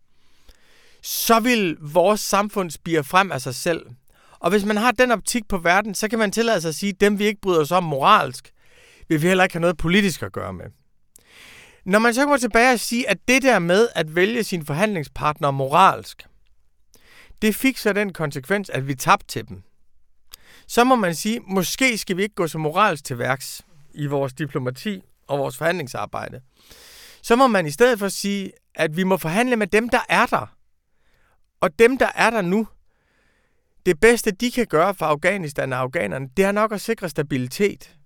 så 1.03 1.41
vil 1.41 1.77
vores 1.81 2.21
samfund 2.21 2.71
spire 2.71 3.05
frem 3.05 3.33
af 3.33 3.41
sig 3.41 3.55
selv. 3.55 3.87
Og 4.39 4.51
hvis 4.51 4.65
man 4.65 4.77
har 4.77 4.91
den 4.91 5.11
optik 5.11 5.49
på 5.49 5.59
verden, 5.59 5.95
så 5.95 6.09
kan 6.09 6.19
man 6.19 6.33
tillade 6.33 6.61
sig 6.61 6.69
at 6.69 6.75
sige, 6.75 6.91
at 6.91 7.01
dem 7.01 7.19
vi 7.19 7.25
ikke 7.25 7.41
bryder 7.41 7.61
os 7.61 7.71
om 7.71 7.85
moralsk, 7.85 8.51
vil 9.09 9.23
vi 9.23 9.27
heller 9.27 9.45
ikke 9.45 9.55
have 9.55 9.61
noget 9.61 9.77
politisk 9.77 10.23
at 10.23 10.33
gøre 10.33 10.53
med. 10.53 10.65
Når 11.85 11.99
man 11.99 12.15
så 12.15 12.21
kommer 12.21 12.37
tilbage 12.37 12.73
og 12.73 12.81
siger, 12.81 13.05
at 13.09 13.19
det 13.29 13.43
der 13.43 13.59
med 13.59 13.89
at 13.95 14.15
vælge 14.17 14.45
sin 14.45 14.67
forhandlingspartner 14.67 15.51
moralsk, 15.51 16.27
det 17.43 17.55
fik 17.55 17.79
så 17.79 17.93
den 17.93 18.13
konsekvens, 18.13 18.71
at 18.71 18.89
vi 18.89 18.95
tabte 18.95 19.27
til 19.27 19.49
dem. 19.49 19.63
Så 20.67 20.85
må 20.85 20.97
man 20.97 21.15
sige, 21.15 21.41
måske 21.47 21.99
skal 21.99 22.17
vi 22.17 22.23
ikke 22.23 22.35
gå 22.35 22.47
så 22.47 22.59
moralsk 22.59 23.05
til 23.05 23.19
værks 23.19 23.63
i 23.95 24.07
vores 24.07 24.33
diplomati 24.33 25.03
og 25.27 25.39
vores 25.39 25.57
forhandlingsarbejde. 25.57 26.41
Så 27.23 27.37
må 27.37 27.47
man 27.47 27.67
i 27.67 27.71
stedet 27.71 27.99
for 27.99 28.09
sige, 28.09 28.53
at 28.75 28.97
vi 28.97 29.05
må 29.05 29.17
forhandle 29.17 29.57
med 29.57 29.67
dem, 29.67 29.89
der 29.89 30.01
er 30.09 30.27
der. 30.27 30.57
Og 31.61 31.79
dem, 31.79 31.99
der 31.99 32.11
er 32.15 32.31
der 32.31 32.43
nu, 32.43 32.69
det 33.87 34.01
bedste, 34.01 34.31
de 34.31 34.51
kan 34.51 34.67
gøre 34.67 34.95
for 34.95 35.07
Afghanistan 35.07 35.73
og 35.73 35.79
afghanerne, 35.79 36.29
det 36.37 36.45
er 36.45 36.53
nok 36.53 36.73
at 36.73 36.81
sikre 36.81 37.09
stabilitet. 37.09 37.97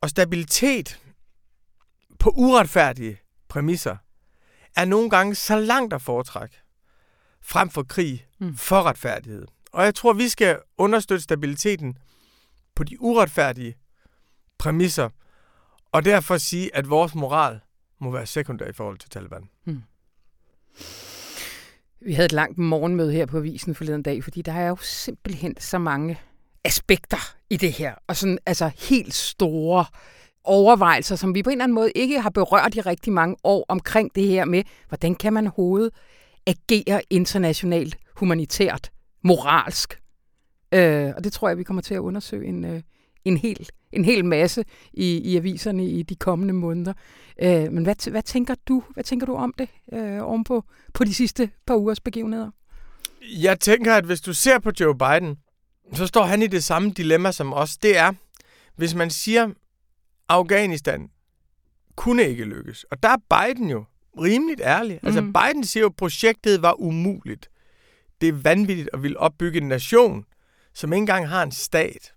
Og 0.00 0.10
stabilitet 0.10 1.00
på 2.18 2.30
uretfærdige 2.30 3.18
præmisser 3.48 3.96
er 4.76 4.84
nogle 4.84 5.10
gange 5.10 5.34
så 5.34 5.58
langt 5.58 5.94
at 5.94 6.02
foretrække 6.02 6.56
frem 7.42 7.70
for 7.70 7.82
krig 7.82 8.26
mm. 8.38 8.56
for 8.56 8.82
retfærdighed. 8.82 9.46
Og 9.72 9.84
jeg 9.84 9.94
tror, 9.94 10.12
vi 10.12 10.28
skal 10.28 10.58
understøtte 10.78 11.22
stabiliteten 11.22 11.98
på 12.74 12.84
de 12.84 13.00
uretfærdige 13.00 13.76
præmisser, 14.60 15.08
og 15.92 16.04
derfor 16.04 16.38
sige, 16.38 16.76
at 16.76 16.90
vores 16.90 17.14
moral 17.14 17.60
må 18.00 18.10
være 18.10 18.26
sekundær 18.26 18.66
i 18.66 18.72
forhold 18.72 18.98
til 18.98 19.10
Taliban. 19.10 19.48
Hmm. 19.64 19.82
Vi 22.00 22.12
havde 22.12 22.26
et 22.26 22.32
langt 22.32 22.58
morgenmøde 22.58 23.12
her 23.12 23.26
på 23.26 23.38
avisen 23.38 23.74
forleden 23.74 24.02
dag, 24.02 24.24
fordi 24.24 24.42
der 24.42 24.52
er 24.52 24.68
jo 24.68 24.76
simpelthen 24.76 25.56
så 25.58 25.78
mange 25.78 26.20
aspekter 26.64 27.34
i 27.50 27.56
det 27.56 27.72
her, 27.72 27.94
og 28.06 28.16
sådan 28.16 28.38
altså 28.46 28.70
helt 28.78 29.14
store 29.14 29.84
overvejelser, 30.44 31.16
som 31.16 31.34
vi 31.34 31.42
på 31.42 31.50
en 31.50 31.54
eller 31.54 31.64
anden 31.64 31.74
måde 31.74 31.90
ikke 31.94 32.20
har 32.20 32.30
berørt 32.30 32.74
i 32.74 32.80
rigtig 32.80 33.12
mange 33.12 33.36
år 33.44 33.64
omkring 33.68 34.14
det 34.14 34.26
her 34.26 34.44
med, 34.44 34.62
hvordan 34.88 35.14
kan 35.14 35.32
man 35.32 35.46
hovedet 35.46 35.90
agere 36.46 37.02
internationalt, 37.10 37.96
humanitært, 38.16 38.90
moralsk. 39.22 40.00
Øh, 40.74 41.12
og 41.16 41.24
det 41.24 41.32
tror 41.32 41.48
jeg, 41.48 41.58
vi 41.58 41.62
kommer 41.62 41.82
til 41.82 41.94
at 41.94 41.98
undersøge 41.98 42.48
en, 42.48 42.64
øh, 42.64 42.82
en, 43.24 43.36
hel, 43.36 43.68
en 43.92 44.04
hel 44.04 44.24
masse 44.24 44.64
i, 44.92 45.18
i 45.18 45.36
aviserne 45.36 45.86
i 45.88 46.02
de 46.02 46.14
kommende 46.14 46.54
måneder. 46.54 46.92
Øh, 47.42 47.72
men 47.72 47.84
hvad, 47.84 48.10
hvad, 48.10 48.22
tænker 48.22 48.54
du, 48.68 48.82
hvad 48.90 49.04
tænker 49.04 49.26
du 49.26 49.34
om 49.34 49.54
det 49.58 49.68
øh, 49.92 50.22
ovenpå 50.22 50.64
på 50.94 51.04
de 51.04 51.14
sidste 51.14 51.50
par 51.66 51.74
ugers 51.74 52.00
begivenheder? 52.00 52.50
Jeg 53.40 53.60
tænker, 53.60 53.94
at 53.94 54.04
hvis 54.04 54.20
du 54.20 54.34
ser 54.34 54.58
på 54.58 54.70
Joe 54.80 54.98
Biden, 54.98 55.36
så 55.92 56.06
står 56.06 56.24
han 56.24 56.42
i 56.42 56.46
det 56.46 56.64
samme 56.64 56.90
dilemma 56.90 57.32
som 57.32 57.52
os. 57.52 57.76
Det 57.76 57.98
er, 57.98 58.12
hvis 58.76 58.94
man 58.94 59.10
siger, 59.10 59.50
Afghanistan 60.28 61.10
kunne 61.96 62.24
ikke 62.24 62.44
lykkes. 62.44 62.84
Og 62.84 63.02
der 63.02 63.08
er 63.08 63.16
Biden 63.46 63.70
jo 63.70 63.84
rimeligt 64.20 64.60
ærlig. 64.60 64.98
Mm. 65.02 65.06
Altså 65.06 65.22
Biden 65.22 65.64
siger 65.64 65.80
jo, 65.80 65.88
at 65.88 65.96
projektet 65.96 66.62
var 66.62 66.80
umuligt. 66.80 67.50
Det 68.20 68.28
er 68.28 68.32
vanvittigt 68.32 68.90
at 68.92 69.02
ville 69.02 69.20
opbygge 69.20 69.60
en 69.60 69.68
nation, 69.68 70.24
som 70.74 70.92
ikke 70.92 71.00
engang 71.00 71.28
har 71.28 71.42
en 71.42 71.52
stat. 71.52 72.12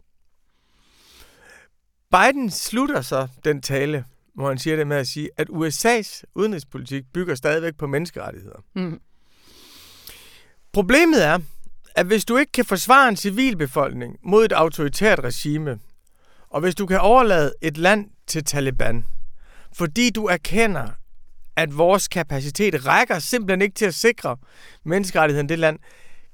Biden 2.14 2.52
slutter 2.52 3.02
så 3.02 3.28
den 3.46 3.62
tale, 3.62 4.06
hvor 4.36 4.48
han 4.48 4.58
siger 4.58 4.76
det 4.76 4.88
med 4.88 4.98
at 4.98 5.08
sige, 5.08 5.30
at 5.38 5.50
USA's 5.50 6.24
udenrigspolitik 6.36 7.04
bygger 7.14 7.36
stadigvæk 7.36 7.76
på 7.78 7.88
menneskerettigheder. 7.88 8.60
Mm. 8.76 9.00
Problemet 10.74 11.26
er, 11.26 11.40
at 11.96 12.06
hvis 12.06 12.26
du 12.26 12.38
ikke 12.38 12.52
kan 12.52 12.66
forsvare 12.66 13.10
en 13.10 13.16
civilbefolkning 13.16 14.18
mod 14.24 14.46
et 14.46 14.52
autoritært 14.52 15.20
regime, 15.20 15.80
og 16.50 16.62
hvis 16.62 16.76
du 16.76 16.86
kan 16.86 17.00
overlade 17.00 17.54
et 17.62 17.78
land 17.78 18.10
til 18.28 18.44
Taliban, 18.44 19.06
fordi 19.74 20.10
du 20.10 20.26
erkender, 20.26 20.88
at 21.56 21.78
vores 21.78 22.08
kapacitet 22.08 22.88
rækker 22.88 23.20
simpelthen 23.20 23.62
ikke 23.62 23.76
til 23.76 23.86
at 23.86 23.94
sikre 23.94 24.38
menneskerettigheden 24.86 25.48
i 25.48 25.50
det 25.50 25.60
land, 25.60 25.80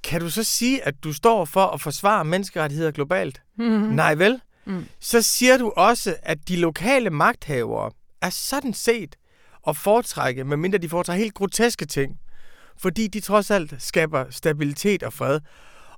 kan 0.04 0.22
du 0.22 0.30
så 0.30 0.44
sige, 0.44 0.84
at 0.84 1.04
du 1.04 1.14
står 1.14 1.46
for 1.46 1.66
at 1.66 1.82
forsvare 1.82 2.26
menneskerettigheder 2.26 2.92
globalt? 2.92 3.42
Mm-hmm. 3.58 3.96
Nej 3.96 4.16
vel? 4.16 4.42
Mm. 4.66 4.86
Så 5.00 5.22
siger 5.22 5.58
du 5.58 5.74
også, 5.76 6.16
at 6.24 6.48
de 6.48 6.56
lokale 6.56 7.10
magthavere 7.10 7.92
er 8.22 8.30
sådan 8.30 8.74
set 8.74 9.16
at 9.68 9.78
foretrække, 9.78 10.44
medmindre 10.44 10.78
de 10.78 10.90
foretrækker 10.90 11.24
helt 11.24 11.34
groteske 11.34 11.86
ting, 11.86 12.20
fordi 12.78 13.08
de 13.08 13.20
trods 13.20 13.52
alt 13.52 13.74
skaber 13.78 14.26
stabilitet 14.30 15.04
og 15.04 15.14
fred. 15.14 15.40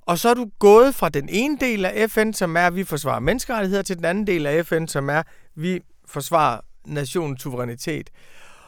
Og 0.06 0.18
så 0.18 0.28
er 0.28 0.34
du 0.34 0.50
gået 0.58 0.94
fra 0.94 1.08
den 1.08 1.28
ene 1.28 1.58
del 1.60 1.84
af 1.84 2.10
FN, 2.10 2.32
som 2.32 2.56
er, 2.56 2.66
at 2.66 2.76
vi 2.76 2.84
forsvarer 2.84 3.20
menneskerettigheder, 3.20 3.82
til 3.82 3.96
den 3.96 4.04
anden 4.04 4.26
del 4.26 4.46
af 4.46 4.66
FN, 4.66 4.86
som 4.86 5.08
er, 5.08 5.18
at 5.18 5.26
vi 5.54 5.80
forsvarer 6.06 6.60
nationens 6.86 7.42
suverænitet. 7.42 8.10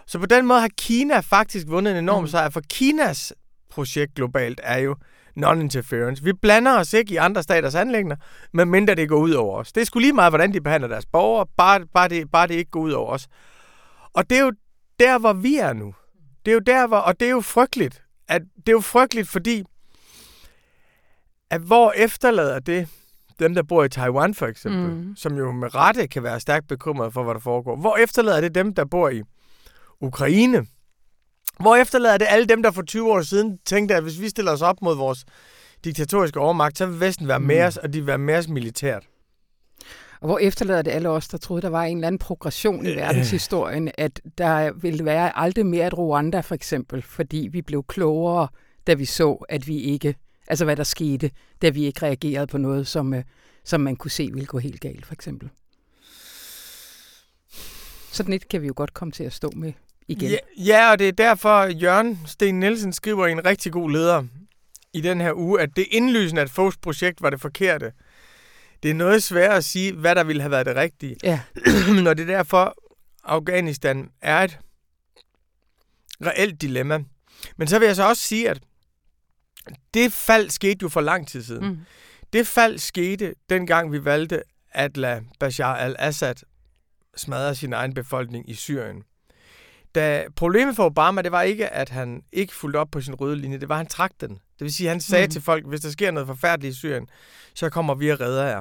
Så 0.06 0.18
på 0.18 0.26
den 0.26 0.46
måde 0.46 0.60
har 0.60 0.70
Kina 0.78 1.20
faktisk 1.20 1.66
vundet 1.68 1.90
en 1.90 1.96
enorm 1.96 2.22
mm. 2.24 2.28
sejr, 2.28 2.50
for 2.50 2.60
Kinas 2.70 3.32
projekt 3.70 4.14
globalt 4.14 4.60
er 4.62 4.78
jo 4.78 4.96
non-interference. 5.37 6.25
Vi 6.25 6.33
blander 6.33 6.79
os 6.79 6.93
ikke 6.93 7.14
i 7.14 7.17
andre 7.17 7.43
staters 7.43 7.75
anlægner, 7.75 8.17
medmindre 8.53 8.95
det 8.95 9.09
går 9.09 9.17
ud 9.17 9.31
over 9.33 9.59
os. 9.59 9.73
Det 9.73 9.81
er 9.81 9.85
sgu 9.85 9.99
lige 9.99 10.12
meget, 10.12 10.31
hvordan 10.31 10.55
de 10.55 10.61
behandler 10.61 10.88
deres 10.88 11.07
borgere, 11.07 11.47
bare, 11.57 11.87
bare, 11.95 12.09
det, 12.09 12.31
bare 12.31 12.47
det 12.47 12.55
ikke 12.55 12.71
går 12.71 12.81
ud 12.81 12.93
over 12.93 13.12
os. 13.12 13.26
Og 14.14 14.31
det 14.31 14.38
er 14.38 14.43
jo 14.43 14.53
der, 14.99 15.19
hvor 15.19 15.33
vi 15.33 15.57
er 15.57 15.73
nu. 15.73 15.95
Det 16.45 16.50
er 16.50 16.55
jo 16.55 16.61
der, 16.61 16.87
hvor, 16.87 16.97
og 16.97 17.21
det 17.21 17.26
er 17.26 17.31
jo 17.31 17.41
frygteligt. 17.41 18.03
At, 18.29 18.43
det 18.57 18.69
er 18.69 18.73
jo 18.73 18.81
frygteligt, 18.81 19.29
fordi 19.29 19.64
at 21.50 21.61
hvor 21.61 21.93
efterlader 21.97 22.59
det 22.59 22.88
dem, 23.38 23.55
der 23.55 23.62
bor 23.62 23.85
i 23.85 23.88
Taiwan 23.88 24.35
for 24.35 24.47
eksempel, 24.47 24.91
mm. 24.91 25.17
som 25.17 25.37
jo 25.37 25.53
med 25.53 25.75
rette 25.75 26.07
kan 26.07 26.23
være 26.23 26.41
stærkt 26.41 26.69
bekymrede 26.69 27.11
for, 27.11 27.23
hvad 27.25 27.35
der 27.35 27.41
foregår. 27.41 27.76
Hvor 27.76 27.97
efterlader 27.97 28.41
det 28.41 28.55
dem, 28.55 28.75
der 28.75 28.85
bor 28.85 29.09
i 29.09 29.23
Ukraine? 30.00 30.67
Hvor 31.61 31.76
efterlader 31.76 32.18
det 32.18 32.26
alle 32.30 32.46
dem, 32.46 32.62
der 32.62 32.70
for 32.70 32.82
20 32.82 33.12
år 33.12 33.23
siden 33.23 33.58
tænkte, 33.66 33.94
at 33.94 34.02
hvis 34.02 34.20
vi 34.20 34.28
stiller 34.28 34.52
os 34.52 34.62
op 34.62 34.82
mod 34.82 34.96
vores 34.96 35.25
diktatoriske 35.84 36.40
overmagt, 36.40 36.78
så 36.78 36.87
vil 36.87 37.00
Vesten 37.00 37.28
være 37.28 37.40
med 37.40 37.61
mm. 37.61 37.66
os, 37.66 37.76
og 37.76 37.92
de 37.92 37.99
vil 37.99 38.06
være 38.06 38.18
med 38.18 38.34
os 38.34 38.49
militært. 38.49 39.08
Og 40.20 40.28
hvor 40.28 40.38
efterlader 40.38 40.82
det 40.82 40.90
alle 40.90 41.08
os, 41.08 41.28
der 41.28 41.38
troede, 41.38 41.62
der 41.62 41.68
var 41.68 41.84
en 41.84 41.96
eller 41.96 42.06
anden 42.06 42.18
progression 42.18 42.87
i 42.87 42.90
øh. 42.90 42.96
verdenshistorien, 42.96 43.90
at 43.99 44.20
der 44.38 44.73
ville 44.73 45.04
være 45.04 45.38
aldrig 45.38 45.66
mere 45.66 45.87
et 45.87 45.99
Rwanda 45.99 46.40
for 46.40 46.54
eksempel, 46.54 47.02
fordi 47.02 47.49
vi 47.52 47.62
blev 47.62 47.84
klogere, 47.88 48.49
da 48.87 48.94
vi 48.94 49.04
så, 49.04 49.44
at 49.49 49.68
vi 49.68 49.78
ikke, 49.78 50.14
altså 50.49 50.64
hvad 50.64 50.76
der 50.76 50.84
skete, 50.84 51.30
da 51.62 51.68
vi 51.68 51.84
ikke 51.84 52.02
reagerede 52.02 52.46
på 52.46 52.58
noget, 52.58 52.87
som, 52.87 53.14
øh, 53.14 53.23
som 53.64 53.80
man 53.80 53.96
kunne 53.96 54.11
se 54.11 54.30
ville 54.32 54.46
gå 54.46 54.58
helt 54.58 54.80
galt 54.80 55.06
for 55.06 55.14
eksempel. 55.14 55.49
Sådan 58.12 58.32
et 58.32 58.49
kan 58.49 58.62
vi 58.62 58.66
jo 58.66 58.73
godt 58.76 58.94
komme 58.94 59.12
til 59.12 59.25
at 59.25 59.32
stå 59.32 59.50
med 59.56 59.73
igen. 60.08 60.30
Ja, 60.30 60.37
ja, 60.58 60.90
og 60.90 60.99
det 60.99 61.08
er 61.08 61.12
derfor, 61.12 61.64
Jørgen 61.64 62.18
Sten 62.26 62.61
Nielsen 62.61 62.92
skriver 62.92 63.26
i 63.26 63.32
en 63.32 63.46
rigtig 63.46 63.73
god 63.73 63.90
leder 63.90 64.25
i 64.92 65.00
den 65.00 65.20
her 65.20 65.32
uge, 65.32 65.61
at 65.61 65.76
det 65.76 65.87
indlysende, 65.90 66.42
at 66.42 66.50
Foghs 66.50 66.76
projekt 66.76 67.23
var 67.23 67.30
det 67.30 67.40
forkerte. 67.40 67.92
det 68.82 68.90
er 68.90 68.94
noget 68.94 69.23
sværere 69.23 69.56
at 69.56 69.64
sige, 69.64 69.92
hvad 69.92 70.14
der 70.14 70.25
ville 70.25 70.42
have 70.42 70.50
været 70.50 70.66
det 70.66 70.76
rigtige. 70.76 71.16
Ja. 71.23 71.40
Når 72.04 72.14
det 72.14 72.23
er 72.23 72.37
derfor, 72.37 72.75
Afghanistan 73.25 74.11
er 74.23 74.38
et 74.40 74.58
reelt 76.26 76.62
dilemma. 76.62 77.04
Men 77.56 77.68
så 77.68 77.78
vil 77.78 77.87
jeg 77.87 77.96
så 77.96 78.08
også 78.08 78.23
sige, 78.23 78.50
at 78.50 78.61
det 79.94 80.12
fald 80.12 80.50
skete 80.50 80.78
jo 80.82 80.88
for 80.88 81.00
lang 81.00 81.28
tid 81.28 81.42
siden. 81.42 81.66
Mm. 81.68 81.78
Det 82.32 82.46
fald 82.46 82.78
skete, 82.78 83.34
dengang 83.50 83.92
vi 83.92 84.04
valgte 84.04 84.42
at 84.70 84.96
lade 84.96 85.25
Bashar 85.40 85.76
al-Assad 85.76 86.34
smadre 87.16 87.54
sin 87.54 87.73
egen 87.73 87.94
befolkning 87.94 88.50
i 88.50 88.54
Syrien. 88.54 89.02
Da 89.94 90.24
problemet 90.36 90.76
for 90.76 90.84
Obama, 90.84 91.22
det 91.22 91.32
var 91.32 91.42
ikke, 91.42 91.68
at 91.68 91.88
han 91.88 92.22
ikke 92.32 92.54
fulgte 92.54 92.76
op 92.76 92.88
på 92.92 93.00
sin 93.00 93.14
røde 93.14 93.36
linje, 93.36 93.58
det 93.58 93.68
var, 93.68 93.74
at 93.74 93.78
han 93.78 93.86
trak 93.86 94.12
den. 94.20 94.30
Det 94.30 94.60
vil 94.60 94.74
sige, 94.74 94.86
at 94.86 94.90
han 94.90 95.00
sagde 95.00 95.26
mm. 95.26 95.30
til 95.30 95.42
folk, 95.42 95.66
hvis 95.66 95.80
der 95.80 95.90
sker 95.90 96.10
noget 96.10 96.26
forfærdeligt 96.26 96.74
i 96.74 96.78
Syrien, 96.78 97.08
så 97.54 97.70
kommer 97.70 97.94
vi 97.94 98.08
og 98.08 98.20
redder 98.20 98.46
jer. 98.46 98.60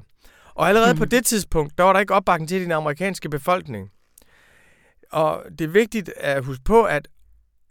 Og 0.56 0.68
allerede 0.68 0.94
mm. 0.94 1.00
på 1.00 1.06
det 1.06 1.26
tidspunkt, 1.26 1.78
der 1.78 1.84
var 1.84 1.94
der 1.94 2.00
ikke 2.00 2.14
opbakning 2.14 2.50
til 2.50 2.62
den 2.62 2.72
amerikanske 2.72 3.30
befolkning. 3.30 3.90
Og 5.12 5.44
det 5.60 5.62
er 5.62 5.70
vigtigt 5.70 6.12
at 6.18 6.46
huske 6.46 6.64
på, 6.64 6.84
at, 6.84 7.08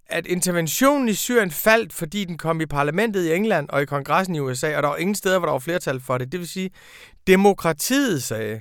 at 0.07 0.26
interventionen 0.26 1.09
i 1.09 1.14
Syrien 1.14 1.50
faldt, 1.50 1.92
fordi 1.92 2.25
den 2.25 2.38
kom 2.38 2.61
i 2.61 2.66
parlamentet 2.66 3.25
i 3.25 3.33
England 3.33 3.69
og 3.69 3.83
i 3.83 3.85
kongressen 3.85 4.35
i 4.35 4.40
USA, 4.40 4.76
og 4.76 4.83
der 4.83 4.88
var 4.88 4.97
ingen 4.97 5.14
steder, 5.14 5.38
hvor 5.38 5.47
der 5.47 5.52
var 5.52 5.59
flertal 5.59 6.00
for 6.00 6.19
det. 6.19 6.33
Det 6.33 6.40
vil 6.40 6.49
sige, 6.49 6.71
demokratiet 7.26 8.23
sagde, 8.23 8.61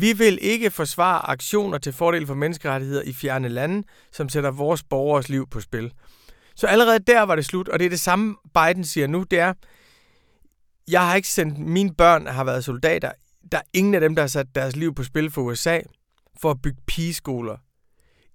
vi 0.00 0.12
vil 0.12 0.38
ikke 0.42 0.70
forsvare 0.70 1.30
aktioner 1.30 1.78
til 1.78 1.92
fordel 1.92 2.26
for 2.26 2.34
menneskerettigheder 2.34 3.02
i 3.02 3.12
fjerne 3.12 3.48
lande, 3.48 3.86
som 4.12 4.28
sætter 4.28 4.50
vores 4.50 4.82
borgers 4.82 5.28
liv 5.28 5.48
på 5.50 5.60
spil. 5.60 5.92
Så 6.56 6.66
allerede 6.66 6.98
der 6.98 7.22
var 7.22 7.36
det 7.36 7.44
slut, 7.44 7.68
og 7.68 7.78
det 7.78 7.84
er 7.84 7.90
det 7.90 8.00
samme, 8.00 8.36
Biden 8.54 8.84
siger 8.84 9.06
nu, 9.06 9.22
det 9.22 9.38
er, 9.38 9.52
jeg 10.88 11.06
har 11.06 11.14
ikke 11.14 11.28
sendt, 11.28 11.58
mine 11.58 11.94
børn 11.94 12.26
har 12.26 12.44
været 12.44 12.64
soldater. 12.64 13.12
Der 13.52 13.58
er 13.58 13.62
ingen 13.72 13.94
af 13.94 14.00
dem, 14.00 14.14
der 14.14 14.22
har 14.22 14.28
sat 14.28 14.46
deres 14.54 14.76
liv 14.76 14.94
på 14.94 15.02
spil 15.02 15.30
for 15.30 15.42
USA 15.42 15.80
for 16.40 16.50
at 16.50 16.62
bygge 16.62 16.80
pigeskoler 16.86 17.56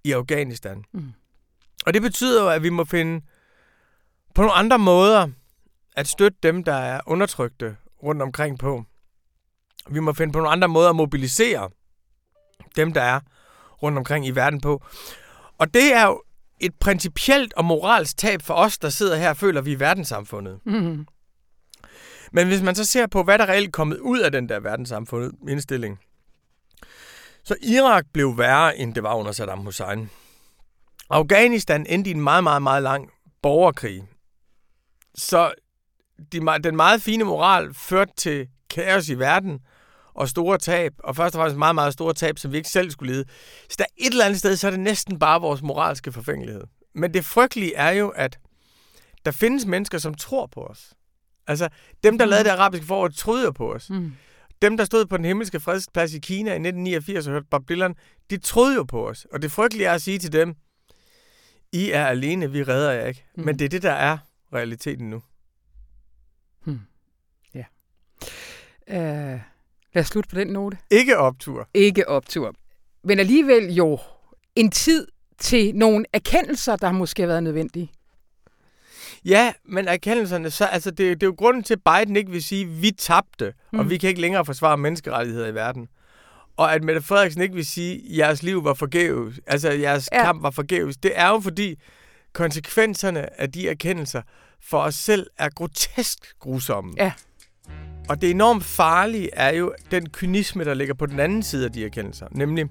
i 0.04 0.12
Afghanistan. 0.12 0.84
Mm. 0.94 1.14
Og 1.86 1.94
det 1.94 2.02
betyder 2.02 2.44
jo, 2.44 2.50
at 2.50 2.64
vi 2.64 2.70
må 2.70 2.86
finde 2.86 3.26
på 4.36 4.42
nogle 4.42 4.54
andre 4.54 4.80
måder 4.80 5.28
at 5.96 6.08
støtte 6.08 6.38
dem, 6.44 6.64
der 6.64 6.74
er 6.74 7.02
undertrykte 7.06 7.76
rundt 8.04 8.22
omkring 8.22 8.60
på. 8.60 8.84
Vi 9.90 10.00
må 10.00 10.14
finde 10.14 10.34
på 10.34 10.40
nogle 10.40 10.52
andre 10.52 10.68
måder 10.68 10.90
at 10.90 10.96
mobilisere 10.96 11.70
dem, 12.76 12.94
der 12.94 13.02
er 13.02 13.20
rundt 13.84 13.98
omkring 13.98 14.28
i 14.28 14.32
verden 14.32 14.62
på. 14.62 14.84
Og 15.58 15.74
det 15.74 15.94
er 15.94 16.06
jo 16.06 16.22
et 16.60 16.76
principielt 16.80 17.54
og 17.54 17.66
moralsk 17.66 18.18
tab 18.18 18.42
for 18.42 18.54
os, 18.54 18.78
der 18.78 18.90
sidder 18.90 19.16
her 19.16 19.30
og 19.30 19.38
føler, 19.38 19.60
at 19.60 19.66
vi 19.66 19.74
er 19.74 19.78
verdenssamfundet. 19.78 20.60
Mm. 20.66 21.08
Men 22.32 22.48
hvis 22.48 22.62
man 22.62 22.76
så 22.76 22.86
ser 22.86 23.08
på, 23.08 23.24
hvad 23.24 23.38
der 23.38 23.50
reelt 23.50 23.68
er 23.68 23.72
kommet 23.72 23.98
ud 23.98 24.20
af 24.20 24.32
den 24.32 24.50
der 24.50 24.60
verdenssamfundet 24.60 25.32
indstilling, 25.50 26.00
så 27.44 27.56
Irak 27.62 28.06
blev 28.14 28.38
værre, 28.38 28.78
end 28.78 28.96
det 28.96 29.04
var 29.04 29.16
under 29.16 29.32
Saddam 29.32 29.60
Hussein. 29.60 30.10
Afghanistan 31.10 31.86
endte 31.90 32.10
i 32.10 32.14
en 32.14 32.22
meget, 32.22 32.44
meget, 32.44 32.62
meget 32.62 32.84
lang 32.84 33.12
borgerkrig. 33.42 34.04
Så 35.16 35.54
de, 36.32 36.40
den 36.64 36.76
meget 36.76 37.02
fine 37.02 37.24
moral 37.24 37.74
førte 37.74 38.12
til 38.18 38.48
kaos 38.70 39.10
i 39.10 39.20
verden 39.20 39.60
og 40.22 40.30
store 40.30 40.58
tab, 40.58 40.94
og 41.00 41.16
først 41.16 41.36
og 41.36 41.40
fremmest 41.40 41.58
meget, 41.58 41.76
meget 41.76 41.94
store 41.94 42.14
tab, 42.14 42.38
som 42.38 42.52
vi 42.52 42.58
ikke 42.58 42.70
selv 42.70 42.92
skulle 42.92 43.14
lide. 43.14 43.26
Så 43.70 43.76
der 43.80 43.86
et 43.98 44.12
eller 44.12 44.26
andet 44.26 44.40
sted, 44.40 44.56
så 44.56 44.68
er 44.68 44.72
det 44.72 44.80
næsten 44.80 45.20
bare 45.20 45.42
vores 45.42 45.62
moralske 45.62 46.12
forfængelighed. 46.12 46.64
Men 46.96 47.14
det 47.14 47.26
frygtelige 47.26 47.76
er 47.76 47.90
jo, 47.90 48.10
at 48.10 48.40
der 49.26 49.32
findes 49.32 49.66
mennesker, 49.66 49.98
som 49.98 50.14
tror 50.14 50.46
på 50.46 50.62
os. 50.62 50.94
Altså, 51.48 51.70
dem, 52.04 52.18
der 52.18 52.26
mm. 52.26 52.30
lavede 52.30 52.44
det 52.44 52.50
arabiske 52.50 52.86
forår, 52.86 53.08
troede 53.08 53.54
på 53.54 53.74
os. 53.74 53.90
Mm. 53.90 54.14
Dem, 54.62 54.78
der 54.78 54.86
stod 54.86 55.06
på 55.06 55.18
den 55.18 55.26
himmelske 55.26 55.60
fredsplads 55.60 56.14
i 56.14 56.20
Kina 56.20 56.50
i 56.52 56.54
1989 56.54 57.28
og 57.28 57.32
hørte 57.34 57.48
Bob 57.52 57.70
Dylan, 57.70 57.96
de 58.30 58.38
troede 58.38 58.76
jo 58.76 58.84
på 58.84 59.10
os. 59.10 59.28
Og 59.34 59.42
det 59.42 59.52
frygtelige 59.52 59.88
er 59.88 59.94
at 59.94 60.02
sige 60.02 60.20
til 60.20 60.34
dem, 60.34 60.56
I 61.72 61.92
er 61.92 62.06
alene, 62.06 62.52
vi 62.52 62.64
redder 62.64 62.92
jer 62.92 63.06
ikke. 63.06 63.26
Mm. 63.38 63.46
Men 63.46 63.60
det 63.60 63.66
er 63.66 63.70
det, 63.70 63.82
der 63.82 63.92
er 63.92 64.18
realiteten 64.54 65.10
nu. 65.10 65.24
Hmm. 66.64 66.80
Ja. 67.54 67.66
Uh, 69.34 69.42
lad 69.94 70.02
os 70.02 70.08
slutte 70.08 70.30
på 70.30 70.36
den 70.36 70.48
note. 70.48 70.78
Ikke 70.92 71.18
optur. 71.18 71.70
Ikke 71.74 72.10
optur. 72.10 72.54
Men 73.04 73.20
alligevel 73.20 73.74
jo 73.74 74.00
en 74.56 74.72
tid 74.72 75.08
til 75.40 75.76
nogle 75.76 76.06
erkendelser, 76.14 76.76
der 76.76 76.92
måske 76.92 77.22
har 77.22 77.28
været 77.28 77.44
nødvendige. 77.44 77.92
Ja, 79.26 79.54
men 79.66 79.88
erkendelserne, 79.88 80.52
så, 80.52 80.66
altså 80.66 80.92
det, 80.92 80.98
det 80.98 81.24
er 81.24 81.28
jo 81.28 81.36
grunden 81.38 81.64
til, 81.64 81.74
at 81.74 81.82
Biden 81.84 82.16
ikke 82.16 82.32
vil 82.32 82.44
sige, 82.44 82.62
at 82.62 82.82
vi 82.82 82.92
tabte, 82.92 83.54
mm. 83.74 83.80
og 83.80 83.90
vi 83.90 83.98
kan 83.98 84.10
ikke 84.10 84.22
længere 84.22 84.46
forsvare 84.46 84.78
menneskerettigheder 84.78 85.48
i 85.48 85.54
verden. 85.54 85.88
Og 86.58 86.74
at 86.74 86.84
Mette 86.84 87.02
Frederiksen 87.02 87.42
ikke 87.42 87.56
vil 87.56 87.66
sige, 87.66 87.96
at 87.96 88.18
jeres 88.18 88.44
liv 88.44 88.64
var 88.64 88.74
forgæves, 88.74 89.40
altså 89.48 89.72
jeres 89.72 90.10
ja. 90.12 90.24
kamp 90.24 90.44
var 90.44 90.52
forgæves. 90.52 90.98
Det 90.98 91.12
er 91.16 91.30
jo 91.30 91.40
fordi 91.40 91.76
konsekvenserne 92.34 93.42
af 93.42 93.52
de 93.52 93.70
erkendelser 93.70 94.22
for 94.62 94.80
os 94.80 94.96
selv 94.96 95.28
er 95.38 95.50
grotesk 95.50 96.40
grusomme. 96.40 96.94
Ja. 96.98 97.12
Og 98.10 98.22
det 98.22 98.30
enormt 98.30 98.64
farlige 98.64 99.30
er 99.34 99.54
jo 99.54 99.74
den 99.92 100.10
kynisme, 100.10 100.66
der 100.66 100.74
ligger 100.74 100.94
på 100.94 101.06
den 101.06 101.20
anden 101.20 101.44
side 101.44 101.66
af 101.66 101.72
de 101.72 101.86
erkendelser. 101.86 102.28
Nemlig, 102.32 102.66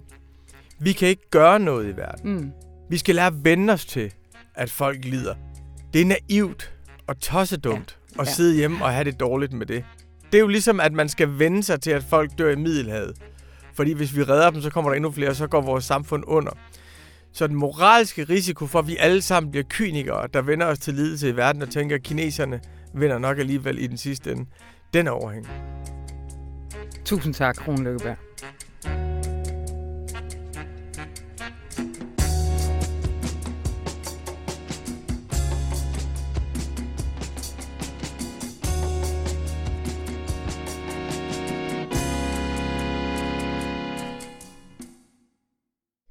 vi 0.81 0.93
kan 0.93 1.09
ikke 1.09 1.31
gøre 1.31 1.61
noget 1.61 1.93
i 1.93 1.97
verden. 1.97 2.33
Mm. 2.33 2.53
Vi 2.91 2.99
skal 2.99 3.15
lære 3.15 3.27
at 3.27 3.45
vende 3.45 3.73
os 3.73 3.87
til, 3.87 4.13
at 4.55 4.71
folk 4.71 5.05
lider. 5.05 5.35
Det 5.95 6.01
er 6.01 6.07
naivt 6.07 6.73
og 7.07 7.21
tossedumt 7.21 7.99
ja. 8.17 8.23
at 8.23 8.27
ja. 8.27 8.33
sidde 8.33 8.57
hjemme 8.57 8.85
og 8.85 8.93
have 8.93 9.05
det 9.05 9.21
dårligt 9.21 9.53
med 9.53 9.67
det. 9.67 9.85
Det 10.33 10.39
er 10.39 10.41
jo 10.43 10.49
ligesom, 10.49 10.81
at 10.81 10.93
man 10.93 11.09
skal 11.09 11.39
vende 11.39 11.63
sig 11.63 11.81
til, 11.81 11.91
at 11.91 12.05
folk 12.05 12.39
dør 12.39 12.51
i 12.51 12.57
Middelhavet. 12.57 13.17
Fordi 13.75 13.93
hvis 13.93 14.17
vi 14.17 14.23
redder 14.23 14.51
dem, 14.51 14.63
så 14.63 14.71
kommer 14.71 14.91
der 14.91 14.97
endnu 14.97 15.11
flere, 15.11 15.31
og 15.31 15.37
så 15.37 15.47
går 15.47 15.61
vores 15.61 15.85
samfund 15.85 16.25
under. 16.27 16.53
Så 17.33 17.47
den 17.47 17.57
moralske 17.57 18.25
risiko 18.25 18.67
for, 18.67 18.79
at 18.79 18.87
vi 18.87 18.97
alle 18.97 19.23
sammen 19.23 19.51
bliver 19.51 19.65
kynikere, 19.69 20.29
der 20.35 20.43
vender 20.43 20.67
os 20.67 20.79
til 20.79 20.95
lidelse 20.95 21.29
i 21.29 21.37
verden 21.37 21.63
og 21.63 21.71
tænker, 21.71 21.97
at 21.97 22.03
kineserne 22.03 22.61
vinder 22.95 23.19
nok 23.19 23.39
alligevel 23.39 23.79
i 23.79 23.87
den 23.87 23.97
sidste 23.97 24.33
ende, 24.33 24.47
den 24.95 25.07
er 25.07 25.11
overhængende. 25.11 25.55
Tusind 27.05 27.35
tak, 27.35 27.69
Rune 27.69 27.85
Lykkeberg. 27.85 28.17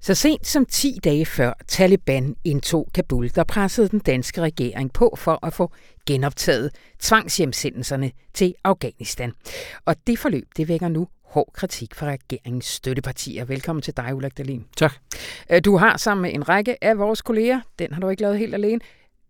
Så 0.09 0.15
sent 0.15 0.47
som 0.47 0.65
10 0.65 0.99
dage 1.03 1.25
før 1.25 1.53
Taliban 1.67 2.35
indtog 2.43 2.87
Kabul, 2.93 3.29
der 3.35 3.43
pressede 3.43 3.89
den 3.89 3.99
danske 3.99 4.41
regering 4.41 4.93
på 4.93 5.15
for 5.17 5.45
at 5.45 5.53
få 5.53 5.71
genoptaget 6.07 6.71
tvangshjemsendelserne 6.99 8.11
til 8.33 8.53
Afghanistan. 8.63 9.31
Og 9.85 9.95
det 10.07 10.19
forløb, 10.19 10.47
det 10.57 10.67
vækker 10.67 10.87
nu 10.87 11.07
hård 11.23 11.49
kritik 11.53 11.95
fra 11.95 12.07
regeringens 12.07 12.65
støttepartier. 12.65 13.45
Velkommen 13.45 13.81
til 13.81 13.97
dig, 13.97 14.15
Ulrik 14.15 14.37
Dahlin. 14.37 14.65
Tak. 14.77 14.93
Du 15.65 15.77
har 15.77 15.97
sammen 15.97 16.21
med 16.21 16.33
en 16.33 16.49
række 16.49 16.83
af 16.83 16.97
vores 16.97 17.21
kolleger, 17.21 17.61
den 17.79 17.93
har 17.93 18.01
du 18.01 18.09
ikke 18.09 18.21
lavet 18.21 18.39
helt 18.39 18.53
alene, 18.53 18.81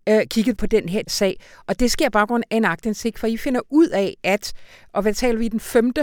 øh, 0.09 0.21
kigget 0.25 0.57
på 0.57 0.65
den 0.65 0.89
her 0.89 1.01
sag. 1.07 1.39
Og 1.67 1.79
det 1.79 1.91
sker 1.91 2.09
baggrund 2.09 2.43
af 2.51 2.57
en 2.57 2.65
agtindsigt, 2.65 3.19
for 3.19 3.27
I 3.27 3.37
finder 3.37 3.61
ud 3.69 3.87
af, 3.87 4.17
at, 4.23 4.53
og 4.93 5.01
hvad 5.01 5.13
taler 5.13 5.39
vi 5.39 5.47
den 5.47 5.59
5. 5.59 5.93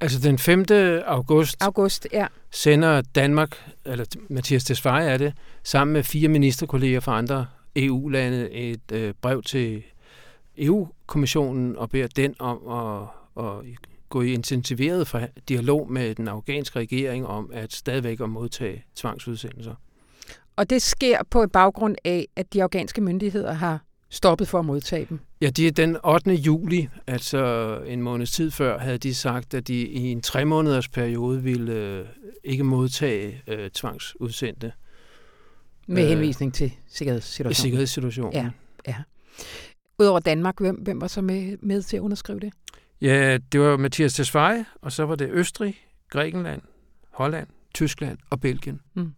Altså 0.00 0.18
den 0.20 0.38
5. 0.38 0.64
august, 1.06 1.62
august 1.62 2.08
ja. 2.12 2.26
sender 2.50 3.02
Danmark, 3.14 3.74
eller 3.84 4.04
Mathias 4.28 4.64
Tesfaye 4.64 5.06
er 5.06 5.16
det, 5.16 5.32
sammen 5.62 5.92
med 5.92 6.02
fire 6.02 6.28
ministerkolleger 6.28 7.00
fra 7.00 7.18
andre 7.18 7.46
EU-lande 7.76 8.50
et 8.50 8.92
øh, 8.92 9.14
brev 9.22 9.42
til 9.42 9.82
EU-kommissionen 10.58 11.76
og 11.76 11.90
beder 11.90 12.06
den 12.06 12.34
om 12.38 12.68
at, 13.36 13.44
at 13.44 13.78
gå 14.08 14.22
i 14.22 14.32
intensiveret 14.32 15.08
for 15.08 15.22
dialog 15.48 15.92
med 15.92 16.14
den 16.14 16.28
afghanske 16.28 16.78
regering 16.78 17.26
om 17.26 17.50
at 17.52 17.72
stadigvæk 17.72 18.20
at 18.20 18.30
modtage 18.30 18.84
tvangsudsendelser. 18.96 19.74
Og 20.56 20.70
det 20.70 20.82
sker 20.82 21.18
på 21.30 21.42
et 21.42 21.52
baggrund 21.52 21.96
af, 22.04 22.28
at 22.36 22.52
de 22.52 22.62
afghanske 22.62 23.00
myndigheder 23.00 23.52
har 23.52 23.80
stoppet 24.10 24.48
for 24.48 24.58
at 24.58 24.64
modtage 24.64 25.06
dem? 25.08 25.20
Ja, 25.40 25.50
de, 25.50 25.70
den 25.70 25.96
8. 26.04 26.32
juli, 26.32 26.88
altså 27.06 27.74
en 27.86 28.02
måneds 28.02 28.32
tid 28.32 28.50
før, 28.50 28.78
havde 28.78 28.98
de 28.98 29.14
sagt, 29.14 29.54
at 29.54 29.68
de 29.68 29.80
i 29.80 30.06
en 30.06 30.20
tre 30.20 30.44
måneders 30.44 30.88
periode 30.88 31.42
ville 31.42 31.72
øh, 31.72 32.06
ikke 32.44 32.64
modtage 32.64 33.42
øh, 33.46 33.70
tvangsudsendte. 33.70 34.72
Med 35.86 36.02
øh, 36.02 36.08
henvisning 36.08 36.54
til 36.54 36.72
sikkerhedssituationen? 36.88 37.54
Sikkerhedssituationen. 37.54 38.32
Ja, 38.32 38.50
ja. 38.88 38.96
Udover 39.98 40.20
Danmark, 40.20 40.60
hvem, 40.60 40.76
hvem 40.76 41.00
var 41.00 41.06
så 41.06 41.20
med, 41.20 41.56
med 41.62 41.82
til 41.82 41.96
at 41.96 42.00
underskrive 42.00 42.40
det? 42.40 42.52
Ja, 43.00 43.38
det 43.52 43.60
var 43.60 43.76
Mathias 43.76 44.14
Tesfaye, 44.14 44.64
og 44.82 44.92
så 44.92 45.06
var 45.06 45.14
det 45.14 45.30
Østrig, 45.32 45.74
Grækenland, 46.10 46.62
Holland, 47.10 47.46
Tyskland 47.74 48.18
og 48.30 48.40
Belgien. 48.40 48.80
Mm. 48.94 49.12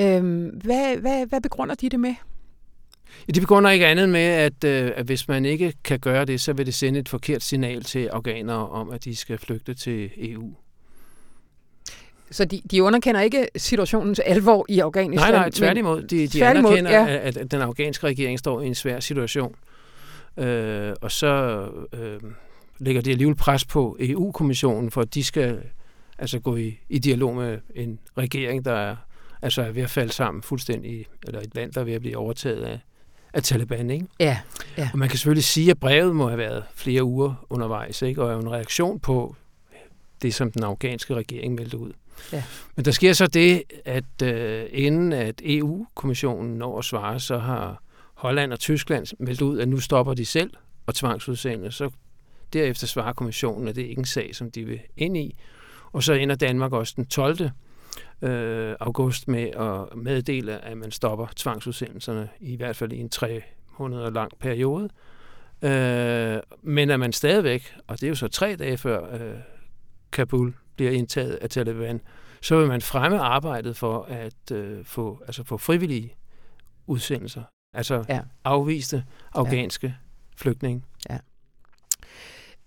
Øhm, 0.00 0.46
hvad, 0.46 0.96
hvad, 0.96 1.26
hvad 1.26 1.40
begrunder 1.40 1.74
de 1.74 1.88
det 1.88 2.00
med? 2.00 2.14
Ja, 3.28 3.32
de 3.32 3.40
begrunder 3.40 3.70
ikke 3.70 3.86
andet 3.86 4.08
med, 4.08 4.20
at, 4.20 4.64
øh, 4.64 4.92
at 4.94 5.06
hvis 5.06 5.28
man 5.28 5.44
ikke 5.44 5.72
kan 5.84 5.98
gøre 5.98 6.24
det, 6.24 6.40
så 6.40 6.52
vil 6.52 6.66
det 6.66 6.74
sende 6.74 7.00
et 7.00 7.08
forkert 7.08 7.42
signal 7.42 7.82
til 7.82 8.06
afghanere 8.06 8.68
om, 8.68 8.90
at 8.90 9.04
de 9.04 9.16
skal 9.16 9.38
flygte 9.38 9.74
til 9.74 10.10
EU. 10.16 10.54
Så 12.30 12.44
de, 12.44 12.60
de 12.70 12.82
underkender 12.82 13.20
ikke 13.20 13.48
situationens 13.56 14.18
alvor 14.18 14.66
i 14.68 14.80
Afghanistan? 14.80 15.32
Nej, 15.32 15.40
nej, 15.40 15.50
tværtimod. 15.50 16.02
De, 16.02 16.18
de 16.18 16.38
tværtimod, 16.38 16.70
anerkender, 16.70 17.12
ja. 17.12 17.18
at, 17.18 17.36
at 17.36 17.50
den 17.50 17.60
afghanske 17.60 18.06
regering 18.06 18.38
står 18.38 18.60
i 18.60 18.66
en 18.66 18.74
svær 18.74 19.00
situation. 19.00 19.54
Øh, 20.36 20.94
og 21.00 21.12
så 21.12 21.64
øh, 21.92 22.20
lægger 22.78 23.02
de 23.02 23.10
alligevel 23.10 23.34
pres 23.34 23.64
på 23.64 23.96
EU-kommissionen, 24.00 24.90
for 24.90 25.00
at 25.00 25.14
de 25.14 25.24
skal 25.24 25.58
altså 26.18 26.38
gå 26.38 26.56
i, 26.56 26.78
i 26.88 26.98
dialog 26.98 27.36
med 27.36 27.58
en 27.74 27.98
regering, 28.18 28.64
der 28.64 28.72
er, 28.72 28.96
altså 29.42 29.62
er 29.62 29.70
ved 29.70 29.82
at 29.82 29.90
falde 29.90 30.12
sammen 30.12 30.42
fuldstændig, 30.42 31.06
eller 31.26 31.40
et 31.40 31.54
land, 31.54 31.72
der 31.72 31.80
er 31.80 31.84
ved 31.84 31.92
at 31.92 32.00
blive 32.00 32.16
overtaget 32.16 32.62
af, 32.62 32.80
af 33.36 33.42
Taliban. 33.42 33.90
Ikke? 33.90 34.06
Ja, 34.20 34.38
ja. 34.78 34.90
Og 34.92 34.98
man 34.98 35.08
kan 35.08 35.18
selvfølgelig 35.18 35.44
sige, 35.44 35.70
at 35.70 35.78
brevet 35.78 36.16
må 36.16 36.28
have 36.28 36.38
været 36.38 36.64
flere 36.74 37.04
uger 37.04 37.46
undervejs, 37.50 38.02
ikke? 38.02 38.22
og 38.22 38.32
er 38.32 38.38
en 38.38 38.52
reaktion 38.52 39.00
på 39.00 39.36
det, 40.22 40.34
som 40.34 40.52
den 40.52 40.64
afghanske 40.64 41.14
regering 41.14 41.54
meldte 41.54 41.78
ud. 41.78 41.92
Ja. 42.32 42.42
Men 42.76 42.84
der 42.84 42.90
sker 42.90 43.12
så 43.12 43.26
det, 43.26 43.62
at 43.84 44.22
øh, 44.22 44.66
inden 44.72 45.12
at 45.12 45.42
EU-kommissionen 45.44 46.54
når 46.58 46.78
at 46.78 46.84
svare, 46.84 47.20
så 47.20 47.38
har 47.38 47.82
Holland 48.14 48.52
og 48.52 48.58
Tyskland 48.58 49.06
meldt 49.18 49.42
ud, 49.42 49.58
at 49.58 49.68
nu 49.68 49.80
stopper 49.80 50.14
de 50.14 50.24
selv 50.24 50.50
og 50.86 50.94
tvangsudsende. 50.94 51.72
Så 51.72 51.90
derefter 52.52 52.86
svarer 52.86 53.12
kommissionen, 53.12 53.68
at 53.68 53.76
det 53.76 53.84
er 53.84 53.88
ikke 53.88 53.98
en 53.98 54.06
sag, 54.06 54.34
som 54.34 54.50
de 54.50 54.64
vil 54.64 54.80
ind 54.96 55.16
i. 55.16 55.36
Og 55.92 56.02
så 56.02 56.12
ender 56.12 56.34
Danmark 56.34 56.72
også 56.72 56.92
den 56.96 57.06
12. 57.06 57.50
Øh, 58.22 58.76
august 58.80 59.28
med 59.28 59.50
at 59.50 59.96
meddele, 59.96 60.64
at 60.64 60.76
man 60.76 60.90
stopper 60.90 61.26
tvangsudsendelserne, 61.36 62.28
i 62.40 62.56
hvert 62.56 62.76
fald 62.76 62.92
i 62.92 62.98
en 62.98 63.08
tre 63.08 63.42
måneder 63.78 64.10
lang 64.10 64.32
periode. 64.40 64.88
Øh, 65.62 66.40
men 66.62 66.90
at 66.90 67.00
man 67.00 67.12
stadigvæk, 67.12 67.74
og 67.86 68.00
det 68.00 68.06
er 68.06 68.08
jo 68.08 68.14
så 68.14 68.28
tre 68.28 68.56
dage 68.56 68.76
før 68.76 69.14
øh, 69.14 69.38
Kabul 70.12 70.54
bliver 70.76 70.90
indtaget 70.90 71.34
af 71.34 71.50
Taliban, 71.50 72.00
så 72.42 72.58
vil 72.58 72.68
man 72.68 72.80
fremme 72.80 73.18
arbejdet 73.18 73.76
for 73.76 74.02
at 74.02 74.50
øh, 74.52 74.84
få, 74.84 75.22
altså 75.26 75.44
få 75.44 75.56
frivillige 75.56 76.16
udsendelser, 76.86 77.42
altså 77.74 78.04
ja. 78.08 78.20
afviste 78.44 79.04
afghanske 79.34 79.86
ja. 79.86 79.92
flygtninge. 80.36 80.82
Ja. 81.10 81.18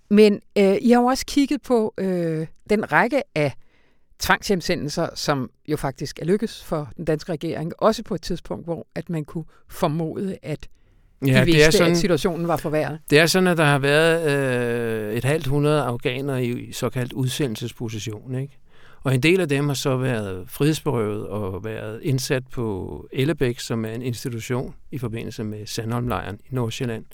Men 0.10 0.42
øh, 0.58 0.78
I 0.82 0.92
har 0.92 1.02
jo 1.02 1.06
også 1.06 1.26
kigget 1.26 1.62
på 1.62 1.94
øh, 1.98 2.48
den 2.70 2.92
række 2.92 3.22
af 3.36 3.54
tvangshjemsendelser, 4.20 5.10
som 5.16 5.50
jo 5.68 5.78
faktisk 5.78 6.20
er 6.20 6.26
lykkes 6.26 6.64
for 6.64 6.92
den 6.98 7.06
danske 7.06 7.32
regering, 7.32 7.74
også 7.78 8.04
på 8.04 8.16
et 8.16 8.22
tidspunkt, 8.22 8.66
hvor 8.66 8.88
at 8.96 9.10
man 9.10 9.26
kunne 9.26 9.46
formode, 9.68 10.38
at 10.44 10.68
Ja, 11.28 11.40
de 11.40 11.46
vidste, 11.46 11.60
det 11.60 11.66
er 11.68 11.72
sådan, 11.72 11.92
at 11.92 11.98
situationen 11.98 12.48
var 12.48 12.58
forværret. 12.58 13.00
Det 13.10 13.20
er 13.20 13.26
sådan, 13.26 13.48
at 13.48 13.58
der 13.58 13.64
har 13.64 13.80
været 13.80 14.32
øh, 15.10 15.14
et 15.14 15.24
halvt 15.24 15.48
hundrede 15.48 15.82
afghanere 15.82 16.46
i 16.46 16.72
såkaldt 16.72 17.14
udsendelsesposition. 17.14 18.36
Ikke? 18.36 18.60
Og 19.04 19.16
en 19.16 19.24
del 19.24 19.42
af 19.42 19.50
dem 19.50 19.68
har 19.68 19.74
så 19.74 19.98
været 19.98 20.50
frihedsberøvet 20.50 21.28
og 21.28 21.64
været 21.64 22.00
indsat 22.04 22.44
på 22.48 23.08
Ellebæk, 23.12 23.60
som 23.60 23.86
er 23.86 23.90
en 23.90 24.02
institution 24.02 24.76
i 24.92 24.98
forbindelse 24.98 25.44
med 25.44 25.66
Sandholmlejren 25.66 26.40
i 26.52 26.56
Nordsjælland. 26.56 27.06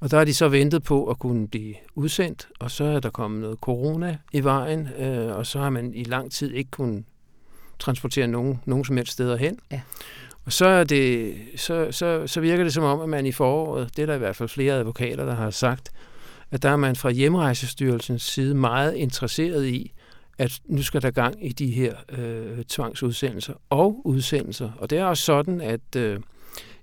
Og 0.00 0.10
der 0.10 0.16
har 0.16 0.24
de 0.24 0.34
så 0.34 0.48
ventet 0.48 0.82
på 0.82 1.06
at 1.06 1.18
kunne 1.18 1.48
blive 1.48 1.74
udsendt, 1.94 2.48
og 2.58 2.70
så 2.70 2.84
er 2.84 3.00
der 3.00 3.10
kommet 3.10 3.40
noget 3.40 3.58
corona 3.58 4.18
i 4.32 4.44
vejen, 4.44 4.88
øh, 4.98 5.36
og 5.36 5.46
så 5.46 5.58
har 5.58 5.70
man 5.70 5.94
i 5.94 6.04
lang 6.04 6.32
tid 6.32 6.52
ikke 6.52 6.70
kunnet 6.70 7.04
transportere 7.78 8.26
nogen, 8.26 8.60
nogen 8.64 8.84
som 8.84 8.96
helst 8.96 9.12
steder 9.12 9.36
hen. 9.36 9.58
Ja. 9.70 9.80
Og 10.44 10.52
så, 10.52 10.66
er 10.66 10.84
det, 10.84 11.34
så, 11.56 11.88
så, 11.90 12.26
så 12.26 12.40
virker 12.40 12.64
det 12.64 12.72
som 12.72 12.84
om, 12.84 13.00
at 13.00 13.08
man 13.08 13.26
i 13.26 13.32
foråret, 13.32 13.96
det 13.96 14.02
er 14.02 14.06
der 14.06 14.14
i 14.14 14.18
hvert 14.18 14.36
fald 14.36 14.48
flere 14.48 14.74
advokater, 14.74 15.24
der 15.24 15.34
har 15.34 15.50
sagt, 15.50 15.90
at 16.50 16.62
der 16.62 16.70
er 16.70 16.76
man 16.76 16.96
fra 16.96 17.10
Hjemrejsestyrelsens 17.10 18.22
side 18.22 18.54
meget 18.54 18.94
interesseret 18.94 19.66
i, 19.66 19.92
at 20.38 20.60
nu 20.64 20.82
skal 20.82 21.02
der 21.02 21.10
gang 21.10 21.46
i 21.46 21.52
de 21.52 21.70
her 21.70 21.94
øh, 22.08 22.64
tvangsudsendelser 22.64 23.54
og 23.70 24.00
udsendelser. 24.04 24.70
Og 24.78 24.90
det 24.90 24.98
er 24.98 25.04
også 25.04 25.24
sådan, 25.24 25.60
at 25.60 25.96
øh, 25.96 26.20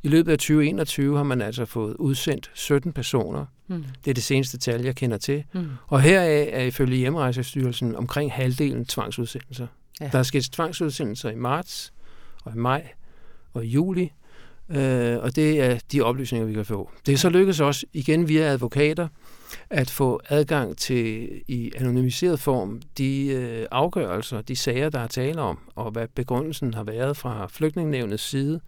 i 0.08 0.10
løbet 0.10 0.32
af 0.32 0.38
2021 0.38 1.18
har 1.18 1.24
man 1.24 1.42
altså 1.42 1.66
fået 1.66 1.96
udsendt 1.96 2.52
17 2.54 2.94
personer. 2.94 3.46
Mm. 3.68 3.86
Det 4.06 4.10
er 4.12 4.14
det 4.14 4.24
seneste 4.24 4.58
tal, 4.58 4.82
jeg 4.82 4.96
kender 4.96 5.18
til. 5.18 5.44
Mm. 5.54 5.68
Og 5.88 6.02
heraf 6.02 6.50
er 6.52 6.64
ifølge 6.64 6.98
Hjemrejsestyrelsen 6.98 7.96
omkring 7.96 8.32
halvdelen 8.32 8.86
tvangsudsendelser. 8.86 9.68
Ja. 10.02 10.10
Der 10.12 10.20
er 10.20 10.24
sket 10.24 10.44
tvangsudsendelser 10.44 11.30
i 11.30 11.36
marts 11.36 11.94
og 12.44 12.54
i 12.56 12.58
maj 12.58 12.88
og 13.54 13.66
i 13.66 13.68
juli, 13.68 14.12
øh, 14.70 15.18
og 15.18 15.36
det 15.36 15.62
er 15.62 15.80
de 15.92 16.02
oplysninger, 16.02 16.48
vi 16.48 16.54
kan 16.54 16.66
få. 16.66 16.92
Det 17.06 17.14
er 17.14 17.18
så 17.18 17.30
lykkedes 17.30 17.60
også 17.60 17.86
igen 17.94 18.28
via 18.28 18.44
advokater 18.44 19.08
at 19.70 19.90
få 19.90 20.22
adgang 20.30 20.78
til 20.78 21.30
i 21.48 21.72
anonymiseret 21.76 22.40
form 22.40 22.82
de 22.98 23.28
øh, 23.28 23.66
afgørelser, 23.72 24.42
de 24.42 24.56
sager, 24.56 24.90
der 24.90 25.00
er 25.00 25.08
tale 25.08 25.42
om, 25.42 25.60
og 25.76 25.92
hvad 25.92 26.08
begrundelsen 26.16 26.74
har 26.74 26.84
været 26.84 27.18
fra 27.18 27.48
flygtningenævnets 27.48 28.24
side 28.24 28.60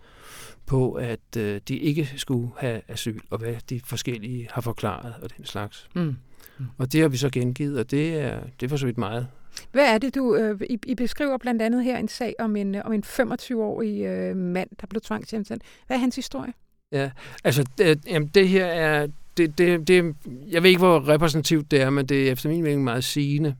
på, 0.69 0.93
at 0.93 1.37
øh, 1.37 1.61
de 1.67 1.77
ikke 1.77 2.09
skulle 2.15 2.49
have 2.57 2.81
asyl, 2.87 3.19
og 3.29 3.37
hvad 3.37 3.55
de 3.69 3.81
forskellige 3.85 4.47
har 4.51 4.61
forklaret 4.61 5.13
og 5.21 5.29
den 5.37 5.45
slags. 5.45 5.89
Mm. 5.95 6.01
Mm. 6.01 6.65
Og 6.77 6.93
det 6.93 7.01
har 7.01 7.07
vi 7.07 7.17
så 7.17 7.29
gengivet, 7.29 7.79
og 7.79 7.91
det 7.91 8.19
er, 8.19 8.39
det 8.59 8.65
er 8.65 8.69
for 8.69 8.77
så 8.77 8.85
vidt 8.85 8.97
meget. 8.97 9.27
Hvad 9.71 9.93
er 9.93 9.97
det, 9.97 10.15
du... 10.15 10.35
Øh, 10.35 10.61
I, 10.69 10.79
I 10.85 10.95
beskriver 10.95 11.37
blandt 11.37 11.61
andet 11.61 11.83
her 11.83 11.97
en 11.97 12.07
sag 12.07 12.35
om 12.39 12.55
en, 12.55 12.75
om 12.75 12.93
en 12.93 13.03
25-årig 13.05 14.01
øh, 14.01 14.35
mand, 14.35 14.69
der 14.81 14.87
blev 14.87 15.01
tvangshjemsendt. 15.01 15.63
Hvad 15.87 15.97
er 15.97 16.01
hans 16.01 16.15
historie? 16.15 16.53
Ja, 16.91 17.11
altså 17.43 17.65
det, 17.77 17.99
jamen, 18.07 18.27
det 18.27 18.49
her 18.49 18.65
er... 18.65 19.07
Det, 19.37 19.57
det, 19.57 19.87
det, 19.87 20.15
jeg 20.49 20.63
ved 20.63 20.69
ikke, 20.69 20.79
hvor 20.79 21.07
repræsentativt 21.07 21.71
det 21.71 21.81
er, 21.81 21.89
men 21.89 22.05
det 22.05 22.27
er 22.27 22.31
efter 22.31 22.49
min 22.49 22.63
mening 22.63 22.83
meget 22.83 23.03
sigende. 23.03 23.55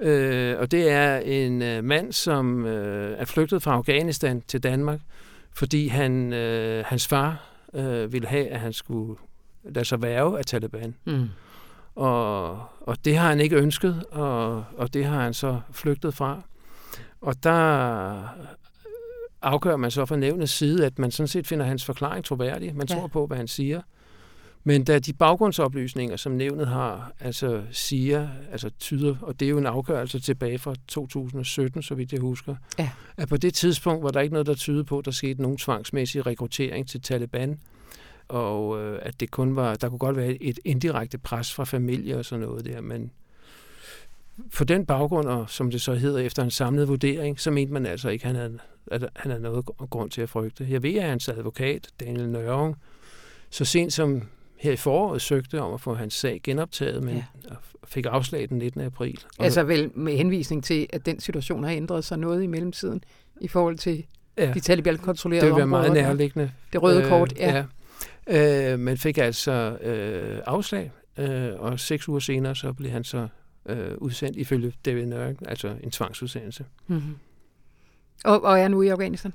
Øh, 0.00 0.58
og 0.58 0.70
det 0.70 0.90
er 0.90 1.18
en 1.18 1.62
øh, 1.62 1.84
mand, 1.84 2.12
som 2.12 2.66
øh, 2.66 3.18
er 3.18 3.24
flygtet 3.24 3.62
fra 3.62 3.72
Afghanistan 3.72 4.42
til 4.48 4.62
Danmark, 4.62 5.00
fordi 5.54 5.88
han, 5.88 6.32
øh, 6.32 6.84
hans 6.86 7.08
far 7.08 7.48
øh, 7.74 8.12
ville 8.12 8.28
have, 8.28 8.48
at 8.48 8.60
han 8.60 8.72
skulle 8.72 9.18
lade 9.64 9.84
sig 9.84 10.02
værve 10.02 10.38
af 10.38 10.44
Taliban. 10.44 10.94
Mm. 11.04 11.28
Og, 11.94 12.50
og 12.80 13.04
det 13.04 13.16
har 13.16 13.28
han 13.28 13.40
ikke 13.40 13.56
ønsket, 13.56 14.04
og, 14.10 14.64
og 14.76 14.94
det 14.94 15.04
har 15.04 15.22
han 15.22 15.34
så 15.34 15.60
flygtet 15.72 16.14
fra. 16.14 16.42
Og 17.20 17.44
der 17.44 18.28
afgør 19.42 19.76
man 19.76 19.90
så 19.90 20.06
fra 20.06 20.16
nævnets 20.16 20.52
side, 20.52 20.86
at 20.86 20.98
man 20.98 21.10
sådan 21.10 21.28
set 21.28 21.46
finder 21.46 21.66
hans 21.66 21.84
forklaring 21.84 22.24
troværdig. 22.24 22.76
Man 22.76 22.86
ja. 22.90 22.94
tror 22.94 23.06
på, 23.06 23.26
hvad 23.26 23.36
han 23.36 23.48
siger. 23.48 23.80
Men 24.64 24.84
da 24.84 24.98
de 24.98 25.12
baggrundsoplysninger, 25.12 26.16
som 26.16 26.32
nævnet 26.32 26.68
har, 26.68 27.12
altså 27.20 27.62
siger, 27.70 28.28
altså 28.52 28.70
tyder, 28.78 29.16
og 29.22 29.40
det 29.40 29.46
er 29.46 29.50
jo 29.50 29.58
en 29.58 29.66
afgørelse 29.66 30.20
tilbage 30.20 30.58
fra 30.58 30.74
2017, 30.88 31.82
så 31.82 31.94
vidt 31.94 32.12
jeg 32.12 32.20
husker, 32.20 32.56
ja. 32.78 32.90
at 33.16 33.28
på 33.28 33.36
det 33.36 33.54
tidspunkt 33.54 34.04
var 34.04 34.10
der 34.10 34.20
ikke 34.20 34.32
noget, 34.32 34.46
der 34.46 34.54
tyder 34.54 34.82
på, 34.82 34.98
at 34.98 35.04
der 35.04 35.10
skete 35.10 35.42
nogen 35.42 35.58
tvangsmæssig 35.58 36.26
rekruttering 36.26 36.88
til 36.88 37.00
Taliban, 37.00 37.58
og 38.28 38.82
øh, 38.82 38.98
at 39.02 39.20
det 39.20 39.30
kun 39.30 39.56
var, 39.56 39.74
der 39.74 39.88
kunne 39.88 39.98
godt 39.98 40.16
være 40.16 40.42
et 40.42 40.58
indirekte 40.64 41.18
pres 41.18 41.54
fra 41.54 41.64
familie 41.64 42.16
og 42.16 42.24
sådan 42.24 42.46
noget 42.46 42.64
der, 42.64 42.80
men 42.80 43.10
på 44.56 44.64
den 44.64 44.86
baggrund, 44.86 45.28
og 45.28 45.50
som 45.50 45.70
det 45.70 45.80
så 45.80 45.94
hedder 45.94 46.18
efter 46.18 46.42
en 46.42 46.50
samlet 46.50 46.88
vurdering, 46.88 47.40
så 47.40 47.50
mente 47.50 47.72
man 47.72 47.86
altså 47.86 48.08
ikke, 48.08 48.26
at 48.26 48.26
han 48.26 48.36
havde, 48.36 48.58
at 48.86 49.08
han 49.16 49.30
havde 49.30 49.42
noget 49.42 49.66
grund 49.90 50.10
til 50.10 50.20
at 50.20 50.28
frygte. 50.28 50.66
Jeg 50.70 50.82
ved, 50.82 50.94
at 50.94 51.08
hans 51.08 51.28
advokat, 51.28 51.88
Daniel 52.00 52.28
Nørring, 52.28 52.76
så 53.50 53.64
sent 53.64 53.92
som 53.92 54.22
her 54.62 54.72
i 54.72 54.76
foråret 54.76 55.22
søgte 55.22 55.60
om 55.60 55.74
at 55.74 55.80
få 55.80 55.94
hans 55.94 56.14
sag 56.14 56.40
genoptaget, 56.44 57.02
men 57.02 57.16
ja. 57.16 57.54
fik 57.84 58.06
afslag 58.08 58.48
den 58.48 58.58
19. 58.58 58.80
april. 58.80 59.20
Og 59.38 59.44
altså 59.44 59.62
vel 59.62 59.90
med 59.94 60.16
henvisning 60.16 60.64
til, 60.64 60.86
at 60.90 61.06
den 61.06 61.20
situation 61.20 61.64
har 61.64 61.70
ændret 61.70 62.04
sig 62.04 62.18
noget 62.18 62.42
i 62.42 62.46
mellemtiden 62.46 63.04
i 63.40 63.48
forhold 63.48 63.78
til 63.78 64.04
ja. 64.38 64.52
de 64.52 64.60
Taliban-kontrollerede 64.60 65.52
områder. 65.52 65.64
Det 65.64 65.70
vil 65.70 65.72
være 65.72 65.90
meget 65.90 66.18
nærliggende. 66.18 66.50
Det 66.72 66.82
røde 66.82 67.08
kort, 67.08 67.34
ja. 67.36 67.64
ja. 68.28 68.72
Øh, 68.72 68.78
men 68.78 68.98
fik 68.98 69.18
altså 69.18 69.52
øh, 69.82 70.38
afslag, 70.46 70.92
øh, 71.18 71.50
og 71.58 71.80
seks 71.80 72.08
uger 72.08 72.20
senere 72.20 72.56
så 72.56 72.72
blev 72.72 72.90
han 72.90 73.04
så 73.04 73.28
øh, 73.66 73.94
udsendt 73.98 74.36
ifølge 74.36 74.72
David 74.84 75.06
Nørk, 75.06 75.36
altså 75.46 75.74
en 75.82 75.90
tvangsudsendelse. 75.90 76.64
Mm-hmm. 76.86 77.16
Og, 78.24 78.42
og 78.42 78.60
er 78.60 78.68
nu 78.68 78.82
i 78.82 78.88
Afghanistan? 78.88 79.32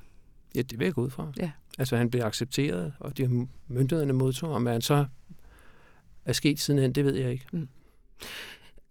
Ja, 0.55 0.62
det 0.62 0.79
vil 0.79 0.86
jeg 0.86 0.93
gå 0.93 1.01
ud 1.01 1.10
fra. 1.10 1.31
Ja. 1.39 1.51
Altså 1.79 1.97
han 1.97 2.10
blev 2.10 2.21
accepteret, 2.21 2.93
og 2.99 3.17
de 3.17 3.47
myndighederne 3.67 4.13
modtog, 4.13 4.49
om 4.49 4.65
han 4.65 4.81
så 4.81 5.05
er 6.25 6.33
sket 6.33 6.60
sidenhen, 6.60 6.91
det 6.91 7.05
ved 7.05 7.15
jeg 7.15 7.31
ikke. 7.31 7.45
Mm. 7.51 7.67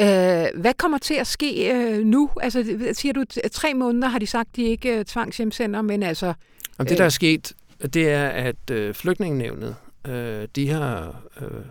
Øh, 0.01 0.61
hvad 0.61 0.75
kommer 0.77 0.99
til 0.99 1.14
at 1.14 1.27
ske 1.27 1.75
øh, 1.75 2.05
nu? 2.05 2.31
Altså, 2.42 2.92
siger 2.92 3.12
du, 3.12 3.25
tre 3.53 3.75
måneder 3.75 4.09
har 4.09 4.19
de 4.19 4.27
sagt, 4.27 4.57
de 4.57 4.62
ikke 4.62 4.99
øh, 4.99 5.05
tvangshjemsender, 5.05 5.83
men 5.83 6.03
altså... 6.03 6.35
Om 6.79 6.87
det, 6.87 6.99
der 6.99 7.05
er 7.05 7.09
sket, 7.09 7.53
det 7.95 8.11
er, 8.11 8.29
at 8.29 8.71
øh, 8.71 8.95
flygtningenevnet, 8.95 9.77
øh, 10.07 10.49
de 10.57 10.69
har... 10.69 11.23
Øh, 11.40 11.64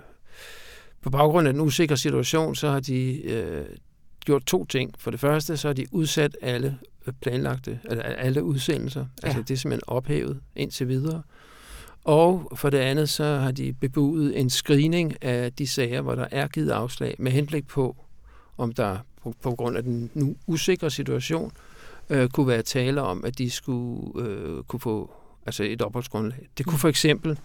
på 1.01 1.09
baggrund 1.09 1.47
af 1.47 1.53
den 1.53 1.61
usikre 1.61 1.97
situation, 1.97 2.55
så 2.55 2.69
har 2.69 2.79
de 2.79 3.21
øh, 3.23 3.65
gjort 4.25 4.45
to 4.45 4.65
ting. 4.65 4.93
For 4.97 5.11
det 5.11 5.19
første, 5.19 5.57
så 5.57 5.67
har 5.67 5.73
de 5.73 5.85
udsat 5.91 6.37
alle 6.41 6.79
planlagte, 7.11 7.79
eller 7.83 8.03
alle 8.03 8.43
udsendelser. 8.43 9.05
Ja. 9.23 9.27
Altså 9.27 9.41
det 9.41 9.51
er 9.51 9.57
simpelthen 9.57 9.83
ophævet 9.87 10.39
indtil 10.55 10.87
videre. 10.87 11.21
Og 12.03 12.51
for 12.55 12.69
det 12.69 12.77
andet, 12.77 13.09
så 13.09 13.23
har 13.23 13.51
de 13.51 13.73
bebudet 13.73 14.39
en 14.39 14.49
screening 14.49 15.23
af 15.23 15.53
de 15.53 15.67
sager, 15.67 16.01
hvor 16.01 16.15
der 16.15 16.27
er 16.31 16.47
givet 16.47 16.69
afslag, 16.69 17.15
med 17.19 17.31
henblik 17.31 17.67
på, 17.67 17.95
om 18.57 18.73
der 18.73 18.97
på, 19.23 19.33
på 19.41 19.55
grund 19.55 19.77
af 19.77 19.83
den 19.83 20.11
nu 20.13 20.35
usikre 20.47 20.91
situation, 20.91 21.51
øh, 22.09 22.29
kunne 22.29 22.47
være 22.47 22.61
tale 22.61 23.01
om, 23.01 23.25
at 23.25 23.37
de 23.37 23.49
skulle 23.49 24.27
øh, 24.29 24.63
kunne 24.63 24.79
få 24.79 25.11
altså 25.45 25.63
et 25.63 25.81
opholdsgrundlag. 25.81 26.47
Det 26.57 26.65
kunne 26.65 26.79
for 26.79 26.87
eksempel, 26.89 27.39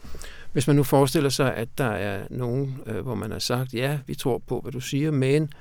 hvis 0.52 0.66
man 0.66 0.76
nu 0.76 0.82
forestiller 0.82 1.30
sig, 1.30 1.54
at 1.54 1.68
der 1.78 1.90
er 1.90 2.26
nogen, 2.30 2.78
øh, 2.86 3.00
hvor 3.00 3.14
man 3.14 3.30
har 3.30 3.38
sagt, 3.38 3.74
ja, 3.74 3.98
vi 4.06 4.14
tror 4.14 4.38
på, 4.38 4.60
hvad 4.60 4.72
du 4.72 4.80
siger, 4.80 5.10
men 5.10 5.52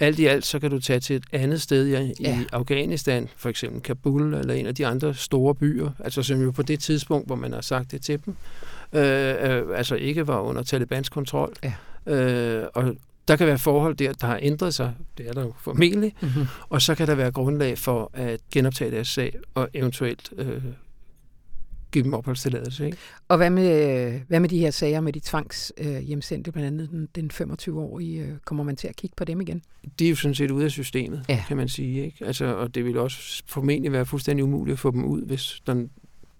alt 0.00 0.18
i 0.18 0.26
alt, 0.26 0.46
så 0.46 0.58
kan 0.58 0.70
du 0.70 0.80
tage 0.80 1.00
til 1.00 1.16
et 1.16 1.24
andet 1.32 1.62
sted 1.62 1.86
i, 1.86 1.90
ja. 1.90 2.40
i 2.40 2.46
Afghanistan, 2.52 3.28
for 3.36 3.48
eksempel 3.48 3.82
Kabul 3.82 4.34
eller 4.34 4.54
en 4.54 4.66
af 4.66 4.74
de 4.74 4.86
andre 4.86 5.14
store 5.14 5.54
byer, 5.54 5.90
altså 5.98 6.22
som 6.22 6.42
jo 6.42 6.50
på 6.50 6.62
det 6.62 6.80
tidspunkt, 6.80 7.26
hvor 7.26 7.36
man 7.36 7.52
har 7.52 7.60
sagt 7.60 7.90
det 7.90 8.02
til 8.02 8.20
dem, 8.24 8.34
øh, 8.92 9.02
øh, 9.02 9.78
altså 9.78 9.94
ikke 9.94 10.26
var 10.26 10.40
under 10.40 10.62
Talibans 10.62 11.08
kontrol. 11.08 11.52
Ja. 11.64 11.74
Øh, 12.06 12.66
og 12.74 12.94
der 13.28 13.36
kan 13.36 13.46
være 13.46 13.58
forhold 13.58 13.94
der, 13.94 14.12
der 14.12 14.26
har 14.26 14.38
ændret 14.42 14.74
sig, 14.74 14.94
det 15.18 15.28
er 15.28 15.32
der 15.32 15.42
jo 15.42 15.52
formentlig, 15.60 16.14
mm-hmm. 16.20 16.46
og 16.68 16.82
så 16.82 16.94
kan 16.94 17.06
der 17.06 17.14
være 17.14 17.30
grundlag 17.30 17.78
for 17.78 18.10
at 18.14 18.40
genoptage 18.52 18.90
deres 18.90 19.08
sag 19.08 19.36
og 19.54 19.68
eventuelt 19.74 20.32
øh, 20.38 20.62
give 21.92 22.04
dem 22.04 22.14
opholdstilladelse. 22.14 22.86
Ikke? 22.86 22.98
Og 23.28 23.36
hvad 23.36 23.50
med, 23.50 24.20
hvad 24.28 24.40
med 24.40 24.48
de 24.48 24.58
her 24.58 24.70
sager 24.70 25.00
med 25.00 25.12
de 25.12 25.20
tvangs 25.20 25.72
øh, 25.78 26.02
blandt 26.52 26.56
andet 26.56 26.90
den, 26.90 27.08
den 27.14 27.30
25-årige, 27.34 28.20
øh, 28.20 28.32
kommer 28.44 28.64
man 28.64 28.76
til 28.76 28.88
at 28.88 28.96
kigge 28.96 29.14
på 29.16 29.24
dem 29.24 29.40
igen? 29.40 29.62
De 29.98 30.04
er 30.06 30.10
jo 30.10 30.16
sådan 30.16 30.34
set 30.34 30.50
ude 30.50 30.64
af 30.64 30.70
systemet, 30.70 31.24
ja. 31.28 31.44
kan 31.48 31.56
man 31.56 31.68
sige. 31.68 32.04
Ikke? 32.04 32.24
Altså, 32.26 32.44
og 32.44 32.74
det 32.74 32.84
vil 32.84 32.98
også 32.98 33.42
formentlig 33.46 33.92
være 33.92 34.06
fuldstændig 34.06 34.44
umuligt 34.44 34.72
at 34.72 34.78
få 34.78 34.90
dem 34.90 35.04
ud, 35.04 35.22
hvis 35.22 35.62
der 35.66 35.86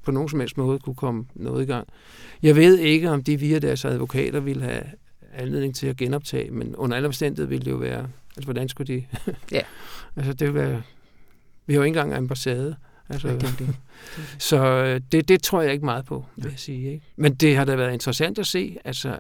på 0.02 0.10
nogen 0.10 0.28
som 0.28 0.40
helst 0.40 0.56
måde 0.56 0.78
kunne 0.78 0.94
komme 0.94 1.24
noget 1.34 1.62
i 1.62 1.66
gang. 1.66 1.88
Jeg 2.42 2.56
ved 2.56 2.78
ikke, 2.78 3.10
om 3.10 3.24
de 3.24 3.40
via 3.40 3.58
deres 3.58 3.84
advokater 3.84 4.40
ville 4.40 4.62
have 4.62 4.84
anledning 5.34 5.74
til 5.74 5.86
at 5.86 5.96
genoptage, 5.96 6.50
men 6.50 6.76
under 6.76 6.96
alle 6.96 7.06
omstændigheder 7.06 7.48
ville 7.48 7.64
det 7.64 7.70
jo 7.70 7.76
være, 7.76 8.08
altså 8.36 8.44
hvordan 8.44 8.68
skulle 8.68 8.94
de... 8.94 9.04
ja. 9.52 9.60
altså 10.16 10.32
det 10.32 10.46
vil 10.46 10.54
være... 10.54 10.82
Vi 11.66 11.74
har 11.74 11.78
jo 11.78 11.84
ikke 11.84 11.98
engang 11.98 12.14
ambassade. 12.14 12.76
Altså, 13.10 13.28
det 13.28 13.54
det. 13.58 13.76
så 14.38 14.64
øh, 14.64 15.00
det, 15.12 15.28
det 15.28 15.42
tror 15.42 15.62
jeg 15.62 15.72
ikke 15.72 15.84
meget 15.84 16.04
på, 16.04 16.24
vil 16.36 16.50
jeg 16.50 16.58
sige. 16.58 16.92
Ikke? 16.92 17.06
Men 17.16 17.34
det 17.34 17.56
har 17.56 17.64
da 17.64 17.76
været 17.76 17.92
interessant 17.92 18.38
at 18.38 18.46
se, 18.46 18.78
altså, 18.84 19.18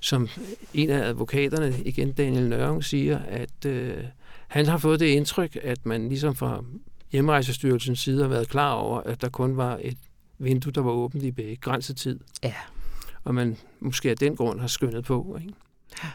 som 0.00 0.28
en 0.74 0.90
af 0.90 1.08
advokaterne, 1.08 1.74
igen 1.84 2.12
Daniel 2.12 2.48
Nørring, 2.48 2.84
siger, 2.84 3.18
at 3.18 3.64
øh, 3.66 4.04
han 4.48 4.66
har 4.66 4.78
fået 4.78 5.00
det 5.00 5.06
indtryk, 5.06 5.58
at 5.62 5.86
man 5.86 6.08
ligesom 6.08 6.34
fra 6.34 6.64
hjemrejsestyrelsens 7.12 8.00
side 8.00 8.22
har 8.22 8.28
været 8.28 8.48
klar 8.48 8.72
over, 8.72 9.00
at 9.00 9.22
der 9.22 9.28
kun 9.28 9.56
var 9.56 9.78
et 9.82 9.98
vindue, 10.38 10.72
der 10.72 10.80
var 10.80 10.90
åbent 10.90 11.22
i 11.22 11.30
begrænset 11.30 11.96
tid. 11.96 12.20
Ja. 12.42 12.54
Og 13.24 13.34
man 13.34 13.56
måske 13.80 14.10
af 14.10 14.16
den 14.16 14.36
grund 14.36 14.60
har 14.60 14.66
skyndet 14.66 15.04
på. 15.04 15.38
Ikke? 15.40 15.54
Ja. 16.04 16.08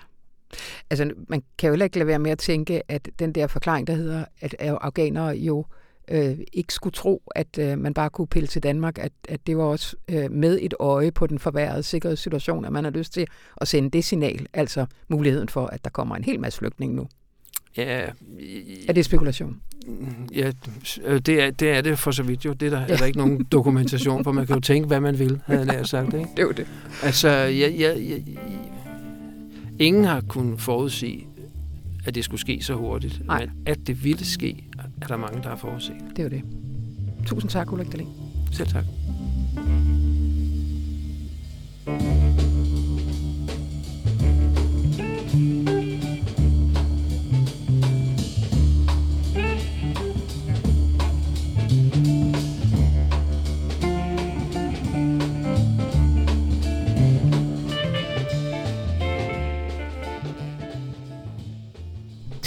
Altså, 0.89 1.12
man 1.28 1.43
kan 1.58 1.67
jo 1.67 1.84
ikke 1.84 1.98
lade 1.98 2.08
være 2.08 2.19
med 2.19 2.32
at 2.32 2.38
tænke, 2.38 2.91
at 2.91 3.10
den 3.19 3.36
der 3.36 3.48
forklaring, 3.48 3.88
der 3.88 3.93
hedder, 3.93 4.26
at 4.41 4.56
afghanere 4.60 5.28
jo 5.28 5.60
øh, 5.60 5.88
ikke 6.54 6.74
skulle 6.74 6.93
tro, 6.93 7.24
at 7.36 7.58
øh, 7.60 7.78
man 7.78 7.93
bare 7.93 8.10
kunne 8.10 8.28
pille 8.28 8.48
til 8.48 8.63
Danmark, 8.63 8.98
at, 8.98 9.12
at 9.30 9.39
det 9.48 9.58
var 9.58 9.63
også 9.63 9.95
øh, 10.10 10.32
med 10.32 10.60
et 10.62 10.74
øje 10.80 11.12
på 11.12 11.28
den 11.28 11.39
forværrede 11.39 11.84
sikkerhedssituation, 11.84 12.65
at 12.65 12.72
man 12.72 12.84
har 12.84 12.91
lyst 12.91 13.13
til 13.13 13.28
at 13.58 13.67
sende 13.67 13.89
det 13.89 14.06
signal, 14.06 14.48
altså 14.54 14.86
muligheden 15.08 15.50
for, 15.50 15.65
at 15.65 15.84
der 15.84 15.89
kommer 15.89 16.15
en 16.15 16.24
hel 16.24 16.39
masse 16.39 16.60
flygtninge 16.60 16.95
nu. 16.95 17.08
Ja. 17.78 18.10
Er 18.88 18.93
det 18.93 19.06
spekulation? 19.06 19.62
Ja, 20.36 20.52
det 21.06 21.41
er, 21.41 21.52
det 21.52 21.69
er 21.69 21.82
det 21.82 22.00
for 22.00 22.12
så 22.12 22.24
vidt 22.24 22.45
jo. 22.45 22.54
Det 22.54 22.72
der, 22.72 22.80
ja. 22.80 22.88
er 22.88 22.98
der 22.98 23.06
ikke 23.06 23.17
nogen 23.17 23.43
dokumentation 23.43 24.24
for. 24.24 24.32
Man 24.32 24.45
kan 24.45 24.56
jo 24.56 24.62
tænke, 24.62 24.88
hvad 24.88 25.00
man 25.00 25.19
vil, 25.19 25.41
havde 25.45 25.72
jeg 25.72 25.86
sagt. 25.86 26.13
Ikke? 26.13 26.30
Det 26.38 26.43
er 26.43 26.52
det. 26.52 26.67
Altså, 27.04 27.30
ja, 27.30 27.69
ja, 27.69 27.98
ja, 27.98 28.17
ingen 29.80 30.06
har 30.06 30.22
kunnet 30.22 30.62
forudsige, 30.62 31.28
at 32.06 32.15
det 32.15 32.24
skulle 32.24 32.41
ske 32.41 32.60
så 32.62 32.74
hurtigt. 32.74 33.26
Nej. 33.26 33.39
Men 33.39 33.50
at 33.65 33.78
det 33.88 34.04
ville 34.04 34.26
ske, 34.26 34.63
er 35.02 35.08
der 35.08 35.18
mange, 35.18 35.44
der 35.44 35.50
har 35.50 35.56
forudset. 35.56 35.96
Det 36.10 36.20
er 36.20 36.24
jo 36.24 36.30
det. 36.30 36.44
Tusind 37.26 37.50
tak, 37.50 37.72
Ulrik 37.72 37.92
Dahlin. 37.92 38.08
Selv 38.52 38.68
tak. 38.68 38.84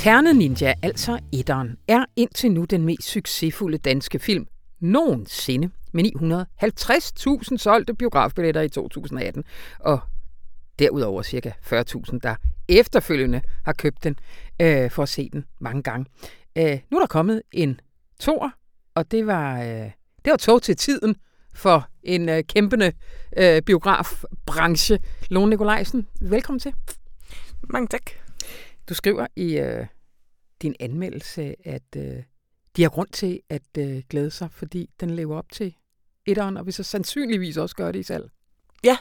Terne 0.03 0.33
Ninja, 0.33 0.75
altså 0.83 1.19
etteren, 1.33 1.77
er 1.88 2.05
indtil 2.17 2.53
nu 2.53 2.65
den 2.65 2.83
mest 2.85 3.09
succesfulde 3.09 3.79
danske 3.79 4.19
film 4.19 4.47
nogensinde 4.81 5.71
med 5.93 6.05
950.000 7.53 7.57
solgte 7.57 7.95
biografbilletter 7.95 8.61
i 8.61 8.69
2018, 8.69 9.45
og 9.79 10.01
derudover 10.79 11.23
ca. 11.23 11.53
40.000, 11.62 12.19
der 12.23 12.35
efterfølgende 12.69 13.41
har 13.65 13.73
købt 13.73 14.05
den 14.05 14.17
øh, 14.61 14.91
for 14.91 15.03
at 15.03 15.09
se 15.09 15.29
den 15.33 15.45
mange 15.59 15.83
gange. 15.83 16.07
Øh, 16.59 16.79
nu 16.91 16.97
er 16.97 17.01
der 17.01 17.07
kommet 17.07 17.43
en 17.53 17.81
tor, 18.21 18.53
og 18.95 19.11
det 19.11 19.27
var, 19.27 19.62
øh, 19.62 19.91
det 20.25 20.31
var 20.31 20.37
tog 20.37 20.62
til 20.62 20.77
tiden 20.77 21.17
for 21.55 21.88
en 22.03 22.29
øh, 22.29 22.45
kæmpende 22.45 22.93
øh, 23.37 23.62
biografbranche. 23.62 24.99
Lone 25.29 25.51
Nikolajsen, 25.51 26.09
velkommen 26.21 26.61
til. 26.61 26.75
Mange 27.69 27.88
tak. 27.88 28.21
Du 28.92 28.96
skriver 28.96 29.26
i 29.37 29.59
øh, 29.59 29.87
din 30.62 30.74
anmeldelse, 30.81 31.55
at 31.64 31.96
øh, 31.96 32.22
de 32.76 32.83
har 32.83 32.88
grund 32.88 33.09
til 33.09 33.40
at 33.48 33.62
øh, 33.78 34.02
glæde 34.11 34.31
sig, 34.31 34.50
fordi 34.50 34.90
den 35.00 35.11
lever 35.11 35.38
op 35.38 35.52
til 35.52 35.74
etteren, 36.26 36.57
og 36.57 36.66
vil 36.66 36.74
så 36.74 36.83
sandsynligvis 36.83 37.57
også 37.57 37.76
gøre 37.76 37.92
det 37.92 37.98
i 37.98 38.02
salg. 38.02 38.31
Ja, 38.85 38.96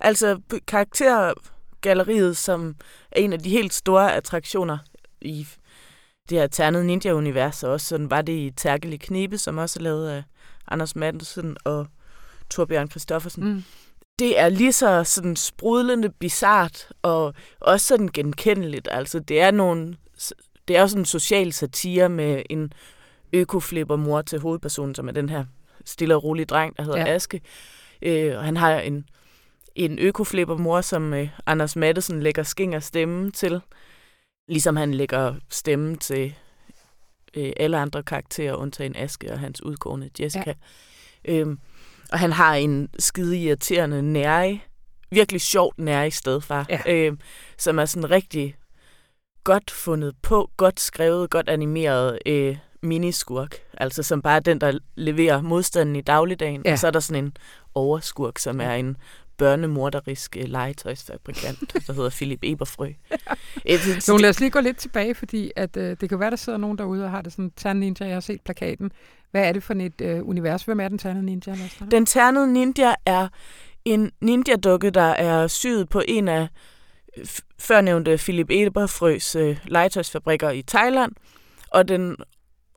altså 0.00 0.40
karaktergalleriet, 0.66 2.36
som 2.36 2.76
er 3.12 3.20
en 3.20 3.32
af 3.32 3.38
de 3.38 3.50
helt 3.50 3.74
store 3.74 4.14
attraktioner 4.14 4.78
i 5.20 5.48
det 6.28 6.38
her 6.38 6.46
ternede 6.46 6.86
ninja-univers, 6.86 7.64
og 7.64 7.72
også 7.72 7.86
sådan 7.86 8.10
var 8.10 8.22
det 8.22 8.32
i 8.32 8.52
Terkel 8.56 8.98
Knibe, 8.98 9.38
som 9.38 9.58
også 9.58 9.78
er 9.78 9.82
lavet 9.82 10.10
af 10.10 10.22
Anders 10.68 10.96
Madsen 10.96 11.56
og 11.64 11.86
Torbjørn 12.50 12.90
Christoffersen. 12.90 13.44
Mm 13.44 13.62
det 14.20 14.40
er 14.40 14.48
lige 14.48 14.72
så 14.72 15.04
sådan 15.04 15.36
sprudlende 15.36 16.10
bizart 16.10 16.88
og 17.02 17.34
også 17.60 17.86
sådan 17.86 18.08
genkendeligt. 18.08 18.88
Altså, 18.90 19.18
det 19.18 19.40
er 19.40 19.50
nogle 19.50 19.96
det 20.68 20.76
er 20.76 20.82
også 20.82 20.98
en 20.98 21.04
social 21.04 21.52
satire 21.52 22.08
med 22.08 22.42
en 22.50 22.72
økoflipper 23.32 23.96
mor 23.96 24.22
til 24.22 24.40
hovedpersonen, 24.40 24.94
som 24.94 25.08
er 25.08 25.12
den 25.12 25.28
her 25.28 25.44
stille 25.84 26.16
og 26.16 26.24
rolige 26.24 26.46
dreng, 26.46 26.76
der 26.76 26.82
hedder 26.82 26.98
ja. 26.98 27.14
Aske. 27.14 27.40
Øh, 28.02 28.38
og 28.38 28.44
han 28.44 28.56
har 28.56 28.80
en, 28.80 29.08
en 29.74 29.98
økoflipper 29.98 30.56
mor, 30.56 30.80
som 30.80 31.14
øh, 31.14 31.28
Anders 31.46 31.76
Mattesen 31.76 32.22
lægger 32.22 32.42
skinger 32.42 32.80
stemme 32.80 33.30
til, 33.30 33.60
ligesom 34.48 34.76
han 34.76 34.94
lægger 34.94 35.34
stemme 35.48 35.96
til 35.96 36.34
øh, 37.34 37.52
alle 37.56 37.78
andre 37.78 38.02
karakterer, 38.02 38.54
undtagen 38.54 38.96
Aske 38.96 39.32
og 39.32 39.38
hans 39.38 39.62
udgående 39.62 40.10
Jessica. 40.20 40.54
Ja. 41.24 41.32
Øh, 41.32 41.56
og 42.12 42.18
han 42.18 42.32
har 42.32 42.54
en 42.54 42.88
skide 42.98 43.38
irriterende 43.38 44.02
nære, 44.02 44.60
virkelig 45.10 45.40
sjovt 45.40 45.78
nære 45.78 46.10
stedfar, 46.10 46.66
ja. 46.68 46.80
øh, 46.86 47.16
som 47.58 47.78
er 47.78 47.84
sådan 47.84 48.10
rigtig 48.10 48.56
godt 49.44 49.70
fundet 49.70 50.14
på, 50.22 50.50
godt 50.56 50.80
skrevet, 50.80 51.30
godt 51.30 51.48
animeret 51.48 52.18
øh, 52.26 52.56
miniskurk. 52.82 53.56
Altså 53.74 54.02
som 54.02 54.22
bare 54.22 54.40
den, 54.40 54.60
der 54.60 54.78
leverer 54.94 55.42
modstanden 55.42 55.96
i 55.96 56.00
dagligdagen. 56.00 56.62
Ja. 56.64 56.72
Og 56.72 56.78
så 56.78 56.86
er 56.86 56.90
der 56.90 57.00
sådan 57.00 57.24
en 57.24 57.36
overskurk, 57.74 58.38
som 58.38 58.60
er 58.60 58.72
en 58.72 58.96
børnemorderisk 59.40 60.36
øh, 60.36 60.44
legetøjsfabrikant, 60.44 61.58
der 61.86 61.92
hedder 61.92 62.10
Philip 62.10 62.38
Eberfrø. 62.42 62.92
Så 64.00 64.18
lad 64.20 64.28
os 64.30 64.40
lige 64.40 64.50
gå 64.50 64.60
lidt 64.60 64.76
tilbage, 64.76 65.14
fordi 65.14 65.52
at, 65.56 65.76
øh, 65.76 65.96
det 66.00 66.08
kan 66.08 66.20
være, 66.20 66.30
der 66.30 66.36
sidder 66.36 66.58
nogen 66.58 66.78
derude 66.78 67.04
og 67.04 67.10
har 67.10 67.22
det 67.22 67.32
sådan, 67.32 67.50
Tern 67.56 67.76
Ninja, 67.76 68.06
jeg 68.06 68.14
har 68.14 68.20
set 68.20 68.40
plakaten. 68.40 68.92
Hvad 69.30 69.48
er 69.48 69.52
det 69.52 69.62
for 69.62 69.74
et 69.74 70.00
øh, 70.00 70.28
univers? 70.28 70.62
Hvem 70.62 70.80
er 70.80 70.88
den 70.88 70.98
ternede 70.98 71.24
ninja? 71.24 71.56
Den 71.90 72.06
ternede 72.06 72.52
ninja 72.52 72.94
er 73.06 73.28
en 73.84 74.10
ninja-dukke, 74.20 74.90
der 74.90 75.10
er 75.10 75.46
syet 75.46 75.88
på 75.88 76.02
en 76.08 76.28
af 76.28 76.48
førnævnte 77.58 78.16
Philip 78.16 78.46
Eberfrøs 78.50 79.36
øh, 79.36 79.58
legetøjsfabrikker 79.64 80.50
i 80.50 80.62
Thailand, 80.62 81.12
og 81.70 81.88
den 81.88 82.16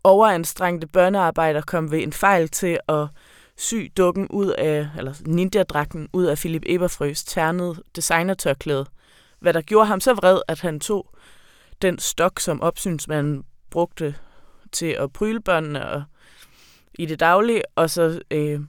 overanstrengte 0.03 0.87
børnearbejder 0.87 1.61
kom 1.61 1.91
ved 1.91 2.03
en 2.03 2.13
fejl 2.13 2.49
til 2.49 2.79
at 2.87 3.07
sy 3.57 3.91
dukken 3.97 4.27
ud 4.27 4.47
af, 4.47 4.89
eller 4.97 5.13
ninja-dragten 5.27 6.09
ud 6.13 6.25
af 6.25 6.37
Philip 6.37 6.63
Eberfrøs 6.65 7.23
ternede 7.23 7.83
designertørklæde, 7.95 8.85
hvad 9.39 9.53
der 9.53 9.61
gjorde 9.61 9.87
ham 9.87 9.99
så 9.99 10.13
vred, 10.13 10.41
at 10.47 10.61
han 10.61 10.79
tog 10.79 11.09
den 11.81 11.99
stok, 11.99 12.39
som 12.39 12.61
opsynsmanden 12.61 13.43
brugte 13.69 14.15
til 14.71 14.85
at 14.99 15.13
pryle 15.13 15.41
børnene 15.41 15.89
og, 15.89 16.03
i 16.93 17.05
det 17.05 17.19
daglige, 17.19 17.61
og 17.75 17.89
så 17.89 18.21
øh, 18.31 18.59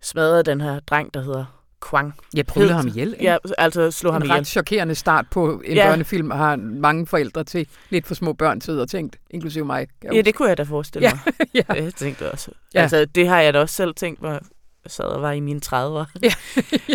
smadrede 0.00 0.42
den 0.42 0.60
her 0.60 0.80
dreng, 0.80 1.14
der 1.14 1.20
hedder 1.20 1.63
Kwang. 1.88 2.14
Jeg 2.34 2.46
prøvede 2.46 2.72
ham 2.72 2.86
ihjel. 2.86 3.12
Ikke? 3.12 3.24
Ja, 3.24 3.36
altså 3.58 3.90
slå 3.90 4.10
ham 4.12 4.22
en 4.22 4.26
ihjel. 4.26 4.38
ret 4.38 4.46
chokerende 4.46 4.94
start 4.94 5.26
på 5.30 5.62
en 5.64 5.74
Ja. 5.76 5.88
børnefilm 5.88 6.30
har 6.30 6.56
mange 6.56 7.06
forældre 7.06 7.44
til 7.44 7.66
lidt 7.90 8.06
for 8.06 8.14
små 8.14 8.32
børn 8.32 8.60
siddet 8.60 8.82
og 8.82 8.88
tænkt, 8.88 9.16
inklusive 9.30 9.64
mig. 9.64 9.86
Ja, 10.12 10.20
det 10.20 10.34
kunne 10.34 10.48
jeg 10.48 10.58
da 10.58 10.62
forestille 10.62 11.08
Ja, 11.08 11.18
mig. 11.26 11.34
ja. 11.78 11.82
Jeg 11.84 11.94
tænkte 11.94 12.32
også. 12.32 12.50
Ja. 12.74 12.82
Altså, 12.82 13.04
det 13.04 13.28
har 13.28 13.40
jeg 13.40 13.54
da 13.54 13.60
også 13.60 13.74
selv 13.74 13.94
tænkt, 13.94 14.20
hvor 14.20 14.30
jeg 14.30 14.40
sad 14.86 15.04
og 15.04 15.22
var 15.22 15.32
i 15.32 15.40
mine 15.40 15.60
30'ere. 15.66 16.06
Ja. 16.22 16.32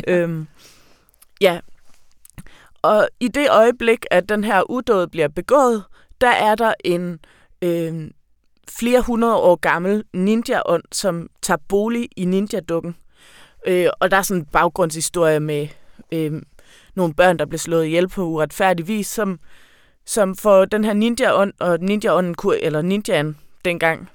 øhm, 0.08 0.47
ja. 1.41 1.60
Og 2.82 3.08
i 3.19 3.28
det 3.28 3.47
øjeblik, 3.49 4.06
at 4.12 4.30
den 4.30 4.43
her 4.43 4.69
udåd 4.69 5.08
bliver 5.08 5.28
begået, 5.28 5.84
der 6.21 6.30
er 6.30 6.56
der 6.56 6.73
en 6.86 7.19
øhm, 7.62 8.12
flere 8.80 9.02
hundrede 9.02 9.36
år 9.36 9.56
gammel 9.56 10.04
ninja-ånd, 10.13 10.84
som 10.91 11.28
tager 11.41 11.58
bolig 11.69 12.10
i 12.17 12.25
ninja-dukken. 12.25 12.95
Øh, 13.67 13.88
og 14.00 14.12
der 14.12 14.17
er 14.17 14.22
sådan 14.22 14.41
en 14.41 14.45
baggrundshistorie 14.45 15.39
med 15.39 15.67
øh, 16.12 16.41
nogle 16.95 17.13
børn, 17.13 17.39
der 17.39 17.45
blev 17.45 17.60
slået 17.60 17.86
ihjel 17.86 18.08
på 18.08 18.26
uretfærdig 18.26 18.88
vis, 18.88 19.08
som, 19.08 19.39
som 20.06 20.36
for 20.36 20.65
den 20.65 20.84
her 20.84 20.93
ninja-ånd, 20.93 21.54
og 21.60 21.80
ninja-ånden, 21.82 22.36
eller 22.62 22.82
ninjaen 22.82 23.38
dengang 23.65 24.10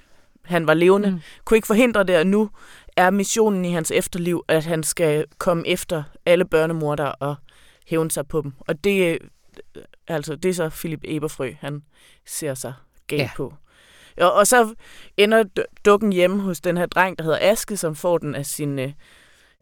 han 0.44 0.66
var 0.66 0.74
levende, 0.74 1.10
mm. 1.10 1.20
Kunne 1.44 1.56
ikke 1.56 1.66
forhindre 1.66 2.04
det, 2.04 2.18
og 2.18 2.26
nu 2.26 2.50
er 2.96 3.10
missionen 3.10 3.64
i 3.64 3.72
hans 3.72 3.90
efterliv, 3.90 4.44
at 4.48 4.64
han 4.64 4.82
skal 4.82 5.24
komme 5.38 5.68
efter 5.68 6.02
alle 6.26 6.44
børnemorder 6.44 7.04
og 7.04 7.34
hævne 7.86 8.10
sig 8.10 8.28
på 8.28 8.40
dem. 8.42 8.52
Og 8.60 8.84
det, 8.84 9.20
øh, 9.74 9.84
altså, 10.08 10.36
det 10.36 10.48
er 10.48 10.54
så 10.54 10.68
Philip 10.68 11.00
Eberfrø, 11.04 11.52
han 11.60 11.82
ser 12.26 12.54
sig 12.54 12.72
galt 13.06 13.22
ja. 13.22 13.30
På. 13.36 13.54
Og, 14.20 14.32
og 14.32 14.46
så 14.46 14.74
ender 15.16 15.44
dukken 15.84 16.12
hjemme 16.12 16.42
hos 16.42 16.60
den 16.60 16.76
her 16.76 16.86
dreng, 16.86 17.18
der 17.18 17.24
hedder 17.24 17.38
Aske, 17.40 17.76
som 17.76 17.94
får 17.94 18.18
den 18.18 18.34
af 18.34 18.46
sin 18.46 18.78
øh, 18.78 18.92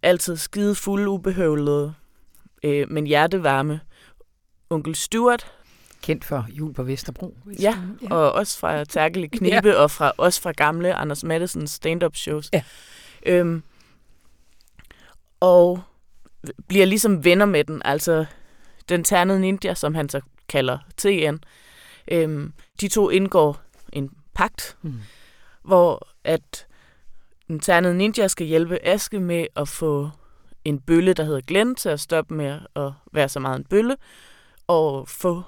altid 0.03 0.37
skide 0.37 0.75
fulde, 0.75 1.09
ubehøvlede, 1.09 1.95
øh, 2.65 2.91
men 2.91 3.07
hjertevarme 3.07 3.81
onkel 4.71 4.95
Stuart, 4.95 5.53
Kendt 6.03 6.25
for 6.25 6.47
jul 6.51 6.75
på 6.75 6.83
Vesterbro. 6.83 7.37
Ja, 7.61 7.75
ja. 8.03 8.15
og 8.15 8.33
også 8.33 8.59
fra 8.59 8.85
Tærkelig 8.95 9.31
Knibe, 9.31 9.69
ja. 9.69 9.75
og 9.75 9.91
fra, 9.91 10.13
også 10.17 10.43
fra 10.43 10.53
gamle 10.53 10.95
Anders 10.95 11.25
Mattesens 11.25 11.71
stand-up 11.71 12.17
shows. 12.17 12.51
Ja. 12.53 12.63
Øhm, 13.27 13.63
og 15.41 15.83
bliver 16.69 16.87
ligesom 16.87 17.25
venner 17.25 17.47
med 17.47 17.65
den, 17.65 17.83
altså 17.85 18.25
den 18.89 19.05
ternede 19.05 19.41
ninja, 19.41 19.75
som 19.75 19.95
han 19.95 20.09
så 20.09 20.21
kalder 20.49 20.79
TN. 20.97 21.37
Øhm, 22.09 22.53
de 22.81 22.89
to 22.89 23.11
indgår 23.11 23.61
en 23.93 24.11
pagt, 24.35 24.77
Mm. 24.83 25.01
hvor 25.63 26.09
at 26.25 26.67
den 27.53 27.61
ternede 27.61 27.95
ninja 27.95 28.29
skal 28.29 28.47
hjælpe 28.47 28.87
Aske 28.87 29.21
med 29.21 29.47
at 29.57 29.69
få 29.69 30.11
en 30.65 30.81
bølle, 30.81 31.13
der 31.13 31.25
hedder 31.25 31.41
Glenn, 31.41 31.75
til 31.75 31.89
at 31.89 32.01
stoppe 32.01 32.35
med 32.35 32.61
at 32.77 32.93
være 33.13 33.29
så 33.29 33.41
meget 33.41 33.59
en 33.59 33.65
bølle, 33.65 33.97
og 34.67 35.09
få 35.09 35.43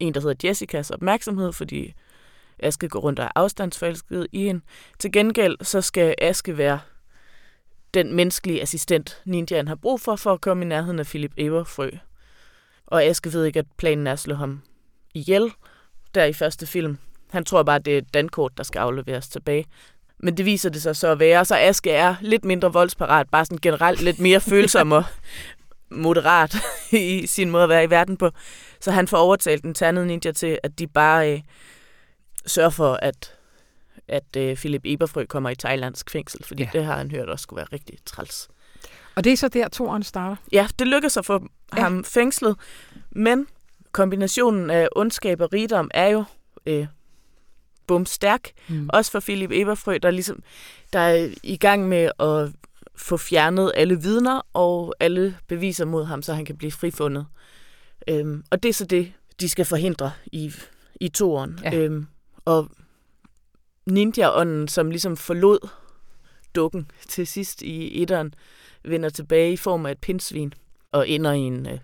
en, 0.00 0.14
der 0.14 0.20
hedder 0.20 0.48
Jessicas 0.48 0.90
opmærksomhed, 0.90 1.52
fordi 1.52 1.94
Aske 2.58 2.88
går 2.88 3.00
rundt 3.00 3.18
og 3.18 3.24
er 3.24 3.30
afstandsforelsket 3.34 4.26
i 4.32 4.44
hende. 4.44 4.60
Til 4.98 5.12
gengæld 5.12 5.56
så 5.62 5.80
skal 5.80 6.14
Aske 6.18 6.58
være 6.58 6.80
den 7.94 8.14
menneskelige 8.14 8.62
assistent, 8.62 9.22
ninjaen 9.24 9.68
har 9.68 9.74
brug 9.74 10.00
for, 10.00 10.16
for 10.16 10.32
at 10.32 10.40
komme 10.40 10.64
i 10.64 10.68
nærheden 10.68 10.98
af 10.98 11.06
Philip 11.06 11.32
Eberfrø. 11.36 11.90
Og 12.86 13.04
Aske 13.04 13.32
ved 13.32 13.44
ikke, 13.44 13.58
at 13.58 13.66
planen 13.78 14.06
er 14.06 14.12
at 14.12 14.18
slå 14.18 14.34
ham 14.34 14.62
ihjel, 15.14 15.52
der 16.14 16.24
i 16.24 16.32
første 16.32 16.66
film. 16.66 16.98
Han 17.30 17.44
tror 17.44 17.62
bare, 17.62 17.78
det 17.78 17.94
er 17.94 17.98
et 17.98 18.14
dankort, 18.14 18.52
der 18.56 18.62
skal 18.62 18.78
afleveres 18.78 19.28
tilbage. 19.28 19.64
Men 20.18 20.36
det 20.36 20.44
viser 20.44 20.70
det 20.70 20.82
sig 20.82 20.96
så 20.96 21.08
at 21.08 21.18
være. 21.18 21.44
Så 21.44 21.56
Aske 21.56 21.90
er 21.90 22.14
lidt 22.20 22.44
mindre 22.44 22.72
voldsparat, 22.72 23.30
bare 23.30 23.44
sådan 23.44 23.58
generelt 23.62 24.02
lidt 24.02 24.20
mere 24.20 24.40
følsom 24.40 24.92
og 24.92 25.04
moderat 25.90 26.56
i 26.92 27.26
sin 27.26 27.50
måde 27.50 27.62
at 27.62 27.68
være 27.68 27.84
i 27.84 27.90
verden 27.90 28.16
på. 28.16 28.30
Så 28.80 28.90
han 28.90 29.08
får 29.08 29.16
overtalt 29.16 29.62
den 29.62 29.74
ternede 29.74 30.06
ninja 30.06 30.32
til, 30.32 30.58
at 30.62 30.78
de 30.78 30.86
bare 30.86 31.32
øh, 31.32 31.40
sørger 32.46 32.70
for, 32.70 32.98
at, 33.02 33.34
at 34.08 34.36
øh, 34.36 34.56
Philip 34.56 34.82
Eberfrø 34.84 35.24
kommer 35.24 35.50
i 35.50 35.54
thailandsk 35.54 36.10
fængsel, 36.10 36.44
fordi 36.44 36.62
ja. 36.62 36.68
Det 36.72 36.84
har 36.84 36.96
han 36.96 37.10
hørt 37.10 37.28
også 37.28 37.42
skulle 37.42 37.58
være 37.58 37.68
rigtig 37.72 37.98
træls. 38.06 38.48
Og 39.14 39.24
det 39.24 39.32
er 39.32 39.36
så 39.36 39.48
der, 39.48 39.68
toren 39.68 40.02
starter. 40.02 40.36
Ja, 40.52 40.68
det 40.78 40.86
lykkes 40.86 41.16
at 41.16 41.26
få. 41.26 41.48
Ja. 41.76 41.82
ham 41.82 42.04
fængslet, 42.04 42.56
men 43.10 43.46
kombinationen 43.92 44.70
af 44.70 44.88
ondskab 44.96 45.40
og 45.40 45.52
rigdom 45.52 45.90
er 45.94 46.06
jo 46.06 46.24
øh, 46.66 46.86
bum 47.86 48.06
stærk. 48.06 48.50
Mm. 48.68 48.90
Også 48.92 49.10
for 49.10 49.20
Philip 49.20 49.50
Eberfrø, 49.52 49.98
der, 50.02 50.10
ligesom, 50.10 50.42
der 50.92 50.98
er 50.98 51.28
i 51.42 51.56
gang 51.56 51.88
med 51.88 52.10
at 52.20 52.52
få 52.96 53.16
fjernet 53.16 53.72
alle 53.74 54.02
vidner 54.02 54.40
og 54.52 54.94
alle 55.00 55.36
beviser 55.48 55.84
mod 55.84 56.04
ham, 56.04 56.22
så 56.22 56.34
han 56.34 56.44
kan 56.44 56.56
blive 56.56 56.72
frifundet. 56.72 57.26
Øhm, 58.08 58.44
og 58.50 58.62
det 58.62 58.68
er 58.68 58.72
så 58.72 58.84
det, 58.84 59.12
de 59.40 59.48
skal 59.48 59.64
forhindre 59.64 60.12
i, 60.26 60.52
i 61.00 61.08
toeren. 61.08 61.60
Ja. 61.64 61.74
Øhm, 61.74 62.06
og 62.44 62.68
ninja-ånden, 63.86 64.68
som 64.68 64.90
ligesom 64.90 65.16
forlod 65.16 65.68
dukken 66.54 66.90
til 67.08 67.26
sidst 67.26 67.62
i 67.62 68.02
etteren, 68.02 68.34
vender 68.84 69.08
tilbage 69.08 69.52
i 69.52 69.56
form 69.56 69.86
af 69.86 69.90
et 69.90 69.98
pindsvin 69.98 70.52
og 70.92 71.08
ender 71.08 71.32
i 71.32 71.38
en, 71.38 71.66
øh, 71.66 71.78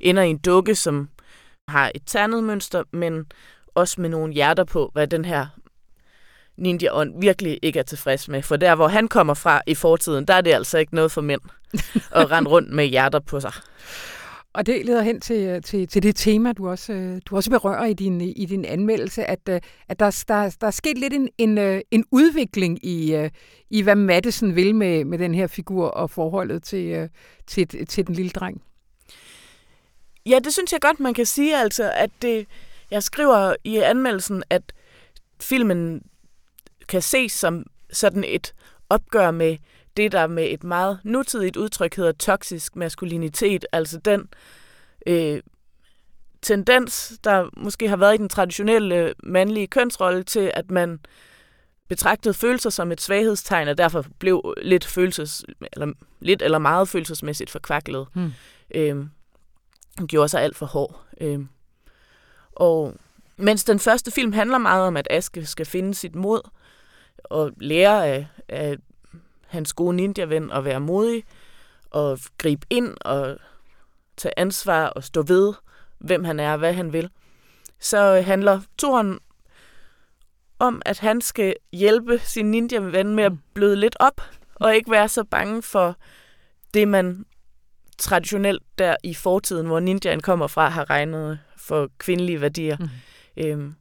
ender 0.00 0.22
i 0.22 0.30
en 0.30 0.38
dukke, 0.38 0.74
som 0.74 1.08
har 1.68 1.92
et 1.94 2.02
ternet 2.06 2.44
mønster, 2.44 2.82
men 2.92 3.26
også 3.74 4.00
med 4.00 4.08
nogle 4.08 4.34
hjerter 4.34 4.64
på, 4.64 4.90
hvad 4.92 5.06
den 5.06 5.24
her 5.24 5.46
ninja-ånd 6.56 7.20
virkelig 7.20 7.58
ikke 7.62 7.78
er 7.78 7.82
tilfreds 7.82 8.28
med. 8.28 8.42
For 8.42 8.56
der, 8.56 8.74
hvor 8.74 8.88
han 8.88 9.08
kommer 9.08 9.34
fra 9.34 9.60
i 9.66 9.74
fortiden, 9.74 10.24
der 10.24 10.34
er 10.34 10.40
det 10.40 10.52
altså 10.52 10.78
ikke 10.78 10.94
noget 10.94 11.12
for 11.12 11.20
mænd 11.20 11.40
at 12.20 12.30
rende 12.30 12.50
rundt 12.50 12.72
med 12.72 12.86
hjerter 12.86 13.20
på 13.20 13.40
sig. 13.40 13.52
Og 14.54 14.66
det 14.66 14.86
leder 14.86 15.02
hen 15.02 15.20
til, 15.20 15.62
til, 15.62 15.88
til 15.88 16.02
det 16.02 16.16
tema, 16.16 16.52
du 16.52 16.68
også, 16.68 16.92
øh, 16.92 17.20
du 17.26 17.36
også 17.36 17.50
berører 17.50 17.86
i 17.86 17.92
din, 17.92 18.20
i 18.20 18.46
din 18.46 18.64
anmeldelse, 18.64 19.24
at, 19.24 19.40
øh, 19.48 19.60
at 19.88 20.00
der, 20.00 20.24
der, 20.28 20.56
der 20.60 20.66
er 20.66 20.70
sket 20.70 20.98
lidt 20.98 21.12
en, 21.12 21.28
en, 21.38 21.58
øh, 21.58 21.80
en 21.90 22.04
udvikling 22.10 22.84
i, 22.84 23.14
øh, 23.14 23.30
i, 23.70 23.82
hvad 23.82 23.96
Madison 23.96 24.56
vil 24.56 24.74
med, 24.74 25.04
med 25.04 25.18
den 25.18 25.34
her 25.34 25.46
figur 25.46 25.88
og 25.88 26.10
forholdet 26.10 26.62
til, 26.62 26.86
øh, 26.86 27.08
til, 27.46 27.86
til 27.86 28.06
den 28.06 28.14
lille 28.14 28.30
dreng. 28.30 28.62
Ja, 30.26 30.38
det 30.44 30.52
synes 30.52 30.72
jeg 30.72 30.80
godt, 30.80 31.00
man 31.00 31.14
kan 31.14 31.26
sige, 31.26 31.56
altså, 31.56 31.92
at 31.96 32.10
det, 32.22 32.46
jeg 32.92 33.02
skriver 33.02 33.54
i 33.64 33.76
anmeldelsen, 33.76 34.42
at 34.50 34.72
filmen 35.40 36.02
kan 36.88 37.02
ses 37.02 37.32
som 37.32 37.66
sådan 37.92 38.24
et 38.24 38.54
opgør 38.88 39.30
med 39.30 39.56
det, 39.96 40.12
der 40.12 40.26
med 40.26 40.46
et 40.50 40.64
meget 40.64 40.98
nutidigt 41.04 41.56
udtryk 41.56 41.96
hedder 41.96 42.12
toksisk 42.12 42.76
maskulinitet, 42.76 43.66
altså 43.72 43.98
den 43.98 44.28
øh, 45.06 45.40
tendens, 46.42 47.12
der 47.24 47.48
måske 47.56 47.88
har 47.88 47.96
været 47.96 48.14
i 48.14 48.18
den 48.18 48.28
traditionelle 48.28 49.14
mandlige 49.22 49.66
kønsrolle 49.66 50.22
til, 50.22 50.50
at 50.54 50.70
man 50.70 51.00
betragtede 51.88 52.34
følelser 52.34 52.70
som 52.70 52.92
et 52.92 53.00
svaghedstegn, 53.00 53.68
og 53.68 53.78
derfor 53.78 54.04
blev 54.18 54.54
lidt, 54.62 54.84
følelses, 54.84 55.44
eller, 55.72 55.92
lidt 56.20 56.42
eller 56.42 56.58
meget 56.58 56.88
følelsesmæssigt 56.88 57.50
forkvaklet. 57.50 58.06
Hmm. 58.14 58.32
Øh, 58.74 59.06
gjorde 60.08 60.28
sig 60.28 60.42
alt 60.42 60.56
for 60.56 60.66
hård. 60.66 61.04
Øh, 61.20 61.40
og 62.56 62.94
mens 63.36 63.64
den 63.64 63.78
første 63.78 64.10
film 64.10 64.32
handler 64.32 64.58
meget 64.58 64.86
om, 64.86 64.96
at 64.96 65.08
Aske 65.10 65.46
skal 65.46 65.66
finde 65.66 65.94
sit 65.94 66.14
mod 66.14 66.40
og 67.24 67.52
lære 67.56 68.06
af, 68.06 68.26
af 68.48 68.76
hans 69.46 69.72
gode 69.72 69.96
ninja-ven 69.96 70.50
at 70.50 70.64
være 70.64 70.80
modig 70.80 71.24
og 71.90 72.18
gribe 72.38 72.66
ind 72.70 72.96
og 73.00 73.38
tage 74.16 74.38
ansvar 74.38 74.86
og 74.86 75.04
stå 75.04 75.22
ved, 75.22 75.52
hvem 75.98 76.24
han 76.24 76.40
er 76.40 76.52
og 76.52 76.58
hvad 76.58 76.72
han 76.72 76.92
vil, 76.92 77.10
så 77.80 78.20
handler 78.20 78.60
toren 78.78 79.18
om, 80.58 80.82
at 80.84 80.98
han 80.98 81.20
skal 81.20 81.54
hjælpe 81.72 82.18
sin 82.18 82.50
ninja-ven 82.50 83.14
med 83.14 83.24
at 83.24 83.32
bløde 83.54 83.76
lidt 83.76 83.96
op 84.00 84.20
og 84.54 84.74
ikke 84.74 84.90
være 84.90 85.08
så 85.08 85.24
bange 85.24 85.62
for 85.62 85.96
det, 86.74 86.88
man 86.88 87.24
traditionelt 87.98 88.62
der 88.78 88.96
i 89.04 89.14
fortiden, 89.14 89.66
hvor 89.66 89.80
ninjaen 89.80 90.20
kommer 90.20 90.46
fra, 90.46 90.68
har 90.68 90.90
regnet 90.90 91.40
for 91.62 91.90
kvindelige 91.98 92.40
værdier. 92.40 92.76
Mm. 92.80 92.88
Øhm, 93.36 93.74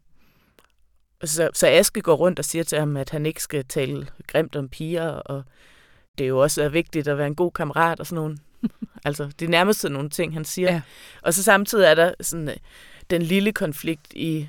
så, 1.23 1.49
så 1.53 1.67
Aske 1.67 2.01
går 2.01 2.15
rundt 2.15 2.39
og 2.39 2.45
siger 2.45 2.63
til 2.63 2.79
ham, 2.79 2.97
at 2.97 3.09
han 3.09 3.25
ikke 3.25 3.43
skal 3.43 3.65
tale 3.65 4.07
grimt 4.27 4.55
om 4.55 4.69
piger, 4.69 5.09
og 5.09 5.43
det 6.17 6.23
er 6.23 6.27
jo 6.27 6.39
også 6.39 6.69
vigtigt 6.69 7.07
at 7.07 7.17
være 7.17 7.27
en 7.27 7.36
god 7.36 7.51
kammerat 7.51 7.99
og 7.99 8.07
sådan 8.07 8.15
nogle. 8.15 8.38
altså, 9.05 9.29
det 9.39 9.45
er 9.45 9.49
nærmest 9.49 9.79
sådan 9.79 9.93
nogle 9.93 10.09
ting, 10.09 10.34
han 10.34 10.45
siger. 10.45 10.73
Ja. 10.73 10.82
Og 11.21 11.34
så 11.34 11.43
samtidig 11.43 11.86
er 11.86 11.95
der 11.95 12.13
sådan 12.21 12.49
øh, 12.49 12.55
den 13.09 13.21
lille 13.21 13.51
konflikt 13.51 14.13
i 14.13 14.47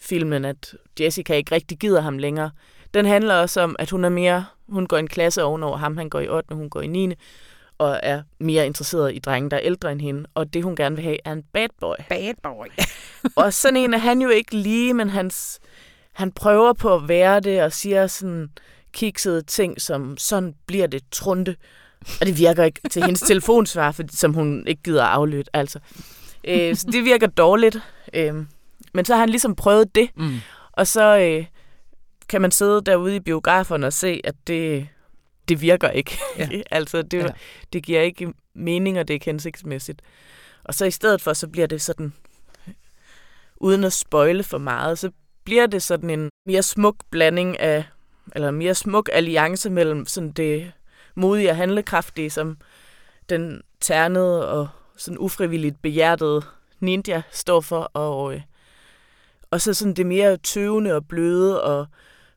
filmen, 0.00 0.44
at 0.44 0.74
Jessica 1.00 1.34
ikke 1.34 1.54
rigtig 1.54 1.78
gider 1.78 2.00
ham 2.00 2.18
længere. 2.18 2.50
Den 2.94 3.06
handler 3.06 3.34
også 3.34 3.60
om, 3.60 3.76
at 3.78 3.90
hun 3.90 4.04
er 4.04 4.08
mere, 4.08 4.46
hun 4.68 4.86
går 4.86 4.96
en 4.96 5.08
klasse 5.08 5.42
ovenover 5.42 5.76
ham, 5.76 5.96
han 5.96 6.10
går 6.10 6.20
i 6.20 6.28
8. 6.28 6.54
hun 6.54 6.70
går 6.70 6.80
i 6.80 6.86
9. 6.86 7.14
og 7.78 8.00
er 8.02 8.22
mere 8.40 8.66
interesseret 8.66 9.14
i 9.14 9.18
drenge, 9.18 9.50
der 9.50 9.56
er 9.56 9.62
ældre 9.64 9.92
end 9.92 10.00
hende. 10.00 10.24
Og 10.34 10.54
det, 10.54 10.62
hun 10.62 10.76
gerne 10.76 10.96
vil 10.96 11.04
have, 11.04 11.18
er 11.24 11.32
en 11.32 11.42
bad 11.52 11.68
boy. 11.80 11.94
Bad 12.08 12.34
boy. 12.42 12.66
og 13.42 13.52
sådan 13.52 13.76
en 13.76 13.94
er 13.94 13.98
han 13.98 14.20
jo 14.20 14.28
ikke 14.28 14.56
lige, 14.56 14.94
men 14.94 15.10
hans, 15.10 15.60
han 16.12 16.32
prøver 16.32 16.72
på 16.72 16.94
at 16.94 17.08
være 17.08 17.40
det 17.40 17.62
og 17.62 17.72
siger 17.72 18.06
sådan 18.06 18.50
kiksede 18.92 19.42
ting 19.42 19.80
som, 19.80 20.16
sådan 20.16 20.54
bliver 20.66 20.86
det 20.86 21.02
trunte, 21.10 21.56
Og 22.20 22.26
det 22.26 22.38
virker 22.38 22.64
ikke 22.64 22.80
til 22.90 23.02
hendes 23.02 23.20
telefonsvar, 23.30 23.92
for, 23.92 24.02
som 24.10 24.34
hun 24.34 24.66
ikke 24.66 24.82
gider 24.82 25.04
aflytte. 25.04 25.50
Altså. 25.56 25.78
Øh, 26.44 26.76
så 26.76 26.86
det 26.92 27.04
virker 27.04 27.26
dårligt. 27.26 27.78
Øh, 28.14 28.34
men 28.94 29.04
så 29.04 29.14
har 29.14 29.20
han 29.20 29.28
ligesom 29.28 29.54
prøvet 29.54 29.94
det. 29.94 30.10
Mm. 30.16 30.36
Og 30.72 30.86
så 30.86 31.18
øh, 31.18 31.46
kan 32.28 32.40
man 32.40 32.50
sidde 32.50 32.82
derude 32.86 33.16
i 33.16 33.20
biograferne 33.20 33.86
og 33.86 33.92
se, 33.92 34.20
at 34.24 34.34
det, 34.46 34.88
det 35.48 35.60
virker 35.60 35.90
ikke. 35.90 36.18
Ja. 36.38 36.48
altså, 36.70 37.02
det, 37.02 37.18
ja. 37.18 37.28
det 37.72 37.82
giver 37.82 38.00
ikke 38.00 38.32
mening, 38.54 38.98
og 38.98 39.08
det 39.08 39.14
er 39.14 39.16
ikke 39.16 39.26
hensigtsmæssigt. 39.26 40.02
Og 40.64 40.74
så 40.74 40.84
i 40.84 40.90
stedet 40.90 41.22
for, 41.22 41.32
så 41.32 41.48
bliver 41.48 41.66
det 41.66 41.82
sådan, 41.82 42.12
uden 43.56 43.84
at 43.84 43.92
spøjle 43.92 44.42
for 44.42 44.58
meget, 44.58 44.98
så 44.98 45.10
bliver 45.44 45.66
det 45.66 45.82
sådan 45.82 46.10
en 46.10 46.30
mere 46.46 46.62
smuk 46.62 46.96
blanding 47.10 47.60
af, 47.60 47.84
eller 48.34 48.50
mere 48.50 48.74
smuk 48.74 49.08
alliance 49.12 49.70
mellem 49.70 50.06
sådan 50.06 50.32
det 50.32 50.72
modige 51.14 51.50
og 51.50 51.56
handlekraftige, 51.56 52.30
som 52.30 52.58
den 53.28 53.62
ternede 53.80 54.48
og 54.48 54.68
sådan 54.96 55.18
ufrivilligt 55.18 55.82
behjertede 55.82 56.42
ninja 56.80 57.22
står 57.30 57.60
for, 57.60 57.80
og, 57.80 58.34
øh, 58.34 58.40
og 59.50 59.60
så 59.60 59.74
sådan 59.74 59.94
det 59.94 60.06
mere 60.06 60.36
tøvende 60.36 60.94
og 60.94 61.08
bløde 61.08 61.62
og 61.62 61.86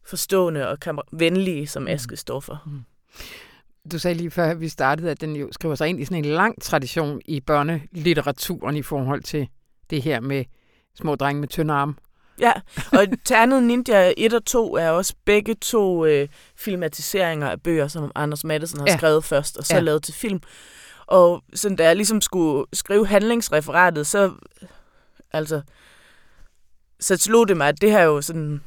forstående 0.03 0.67
og 0.67 0.77
venlige, 1.11 1.67
som 1.67 1.83
mm. 1.83 1.87
Aske 1.87 2.17
står 2.17 2.39
for. 2.39 2.63
Mm. 2.65 2.83
Du 3.91 3.99
sagde 3.99 4.17
lige 4.17 4.31
før, 4.31 4.53
vi 4.53 4.69
startede, 4.69 5.11
at 5.11 5.21
den 5.21 5.35
jo 5.35 5.49
skriver 5.51 5.75
sig 5.75 5.89
ind 5.89 5.99
i 5.99 6.05
sådan 6.05 6.25
en 6.25 6.31
lang 6.31 6.61
tradition 6.61 7.21
i 7.25 7.39
børnelitteraturen 7.39 8.77
i 8.77 8.81
forhold 8.81 9.23
til 9.23 9.47
det 9.89 10.01
her 10.01 10.19
med 10.19 10.45
små 10.95 11.15
drenge 11.15 11.39
med 11.39 11.47
tynde 11.47 11.73
arme. 11.73 11.93
Ja, 12.39 12.51
og 12.91 13.05
Ternet 13.25 13.63
Ninja 13.63 14.13
1 14.17 14.33
og 14.33 14.45
2 14.45 14.75
er 14.75 14.89
også 14.89 15.13
begge 15.25 15.55
to 15.55 16.05
øh, 16.05 16.27
filmatiseringer 16.55 17.49
af 17.49 17.61
bøger, 17.61 17.87
som 17.87 18.11
Anders 18.15 18.43
Madsen 18.43 18.79
har 18.79 18.87
ja. 18.87 18.97
skrevet 18.97 19.23
først, 19.23 19.57
og 19.57 19.65
så 19.65 19.75
ja. 19.75 19.79
lavet 19.81 20.03
til 20.03 20.13
film. 20.13 20.41
Og 21.05 21.43
sådan, 21.53 21.75
da 21.75 21.83
jeg 21.83 21.95
ligesom 21.95 22.21
skulle 22.21 22.65
skrive 22.73 23.07
handlingsreferatet, 23.07 24.07
så, 24.07 24.33
altså, 25.33 25.61
så 26.99 27.17
slog 27.17 27.47
det 27.47 27.57
mig, 27.57 27.67
at 27.67 27.81
det 27.81 27.91
her 27.91 27.99
er 27.99 28.03
jo 28.03 28.21
sådan, 28.21 28.61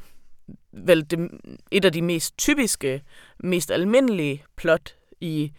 vel 0.75 1.11
det, 1.11 1.29
et 1.71 1.85
af 1.85 1.91
de 1.91 2.01
mest 2.01 2.37
typiske, 2.37 3.03
mest 3.39 3.71
almindelige 3.71 4.43
plot 4.55 4.95
i 5.21 5.51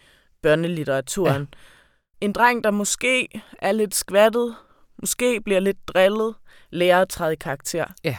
børnelitteraturen. 0.43 1.49
Ja. 1.53 1.59
En 2.27 2.33
dreng, 2.33 2.64
der 2.64 2.71
måske 2.71 3.43
er 3.59 3.73
lidt 3.73 3.95
skvattet, 3.95 4.57
måske 4.99 5.41
bliver 5.41 5.61
lidt 5.61 5.89
drillet, 5.89 6.35
lærer 6.71 7.03
at 7.03 7.09
træde 7.09 7.33
i 7.33 7.37
karakter. 7.37 7.85
Ja. 8.05 8.17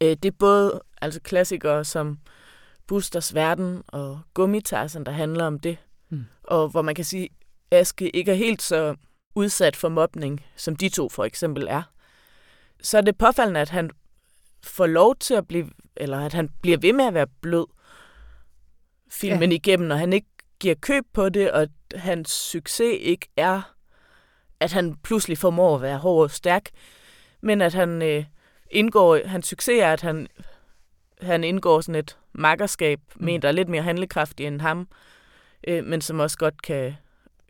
Øh, 0.00 0.10
det 0.10 0.24
er 0.24 0.36
både 0.38 0.80
altså 1.00 1.20
klassikere 1.20 1.84
som 1.84 2.18
Busters 2.86 3.34
Verden 3.34 3.82
og 3.88 4.20
Gummitarsen, 4.34 5.06
der 5.06 5.12
handler 5.12 5.44
om 5.44 5.58
det. 5.58 5.76
Mm. 6.08 6.24
Og 6.42 6.68
hvor 6.68 6.82
man 6.82 6.94
kan 6.94 7.04
sige, 7.04 7.28
at 7.70 7.80
Aske 7.80 8.16
ikke 8.16 8.30
er 8.30 8.36
helt 8.36 8.62
så 8.62 8.94
udsat 9.34 9.76
for 9.76 9.88
mobning, 9.88 10.44
som 10.56 10.76
de 10.76 10.88
to 10.88 11.08
for 11.08 11.24
eksempel 11.24 11.66
er. 11.68 11.82
Så 12.82 12.98
er 12.98 13.02
det 13.02 13.18
påfaldende, 13.18 13.60
at 13.60 13.70
han 13.70 13.90
får 14.64 14.86
lov 14.86 15.16
til 15.16 15.34
at 15.34 15.48
blive, 15.48 15.70
eller 15.96 16.20
at 16.20 16.32
han 16.32 16.48
bliver 16.62 16.78
ved 16.78 16.92
med 16.92 17.04
at 17.04 17.14
være 17.14 17.26
blød 17.26 17.66
filmen 19.10 19.50
ja. 19.50 19.56
igennem, 19.56 19.90
og 19.90 19.98
han 19.98 20.12
ikke 20.12 20.26
giver 20.60 20.74
køb 20.74 21.04
på 21.12 21.28
det, 21.28 21.52
og 21.52 21.68
hans 21.94 22.30
succes 22.30 22.96
ikke 23.00 23.28
er, 23.36 23.74
at 24.60 24.72
han 24.72 24.94
pludselig 24.94 25.38
formår 25.38 25.74
at 25.74 25.82
være 25.82 25.98
hård 25.98 26.22
og 26.22 26.30
stærk, 26.30 26.70
men 27.40 27.60
at 27.60 27.74
han 27.74 28.02
øh, 28.02 28.24
indgår, 28.70 29.26
hans 29.26 29.46
succes 29.46 29.80
er, 29.80 29.92
at 29.92 30.00
han, 30.00 30.28
han 31.22 31.44
indgår 31.44 31.80
sådan 31.80 31.94
et 31.94 32.18
makkerskab 32.32 33.00
mm. 33.16 33.24
med 33.24 33.34
en, 33.34 33.42
der 33.42 33.48
er 33.48 33.52
lidt 33.52 33.68
mere 33.68 33.82
handlekraftig 33.82 34.46
end 34.46 34.60
ham, 34.60 34.88
øh, 35.68 35.84
men 35.84 36.00
som 36.00 36.20
også 36.20 36.38
godt 36.38 36.62
kan, 36.62 36.94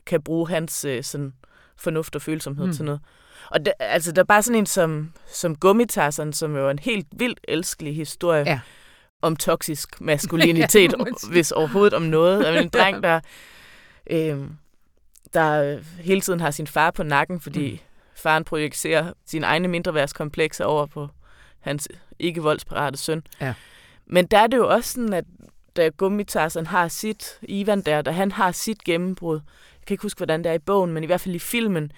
kan 0.06 0.22
bruge 0.22 0.48
hans 0.48 0.84
øh, 0.84 1.04
sådan 1.04 1.34
fornuft 1.76 2.16
og 2.16 2.22
følsomhed 2.22 2.66
mm. 2.66 2.72
til 2.72 2.84
noget. 2.84 3.00
Og 3.50 3.64
der, 3.64 3.72
altså, 3.78 4.12
der 4.12 4.22
er 4.22 4.26
bare 4.26 4.42
sådan 4.42 4.58
en 4.58 4.66
som, 4.66 5.12
som 5.26 5.56
Gummitarsen, 5.56 6.32
som 6.32 6.56
jo 6.56 6.66
er 6.66 6.70
en 6.70 6.78
helt 6.78 7.06
vildt 7.12 7.40
elskelig 7.48 7.96
historie 7.96 8.44
ja. 8.46 8.60
om 9.22 9.36
toksisk 9.36 10.00
maskulinitet, 10.00 10.94
ja, 10.98 11.28
hvis 11.30 11.52
overhovedet 11.52 11.94
om 11.94 12.02
noget. 12.02 12.44
Altså, 12.44 12.62
en 12.62 12.68
dreng, 12.80 13.02
der, 13.02 13.20
øh, 14.10 14.38
der 15.34 15.78
hele 16.02 16.20
tiden 16.20 16.40
har 16.40 16.50
sin 16.50 16.66
far 16.66 16.90
på 16.90 17.02
nakken, 17.02 17.40
fordi 17.40 17.72
mm. 17.72 17.78
faren 18.14 18.44
projicerer 18.44 19.12
sine 19.26 19.46
egne 19.46 19.68
mindreværdskomplekser 19.68 20.64
over 20.64 20.86
på 20.86 21.08
hans 21.60 21.88
ikke-voldsparate 22.18 22.98
søn. 22.98 23.22
Ja. 23.40 23.54
Men 24.06 24.26
der 24.26 24.38
er 24.38 24.46
det 24.46 24.56
jo 24.56 24.68
også 24.68 24.92
sådan, 24.92 25.12
at 25.12 25.24
da 25.76 25.88
Gummitarsen 25.88 26.66
har 26.66 26.88
sit, 26.88 27.38
Ivan 27.42 27.80
der, 27.80 28.02
da 28.02 28.10
han 28.10 28.32
har 28.32 28.52
sit 28.52 28.84
gennembrud, 28.84 29.40
jeg 29.84 29.86
kan 29.86 29.94
ikke 29.94 30.02
huske, 30.02 30.18
hvordan 30.18 30.44
det 30.44 30.50
er 30.50 30.54
i 30.54 30.58
bogen, 30.58 30.92
men 30.92 31.02
i 31.02 31.06
hvert 31.06 31.20
fald 31.20 31.34
i 31.34 31.38
filmen, 31.38 31.92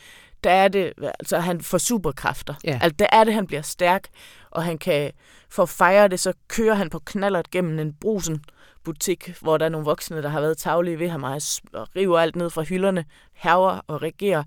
der 0.47 0.53
er 0.53 0.69
det, 0.69 0.93
altså 1.03 1.39
han 1.39 1.61
får 1.61 1.79
superkræfter. 1.79 2.55
Ja. 2.65 2.79
Altså 2.83 2.97
der 2.99 3.07
er 3.13 3.25
det, 3.25 3.35
han 3.35 3.47
bliver 3.47 3.63
stærk, 3.63 4.09
og 4.51 4.65
han 4.65 4.79
kan, 4.79 5.13
for 5.51 5.63
at 5.63 5.69
fejre 5.69 6.09
det, 6.09 6.21
så 6.21 6.33
kører 6.49 6.75
han 6.75 6.91
på 6.91 6.99
knallert 6.99 7.51
gennem 7.51 7.79
en 7.79 7.95
brusen 8.01 8.45
butik, 8.85 9.35
hvor 9.41 9.59
der 9.59 9.65
er 9.65 9.69
nogle 9.69 9.85
voksne, 9.85 10.23
der 10.23 10.29
har 10.29 10.41
været 10.41 10.59
tavlige 10.59 10.99
ved 10.99 11.09
ham, 11.09 11.23
og 11.23 11.97
river 11.97 12.19
alt 12.19 12.37
ned 12.37 12.51
fra 12.51 12.63
hylderne, 12.63 13.05
herver 13.33 13.81
og 13.87 14.03
regerer, 14.03 14.45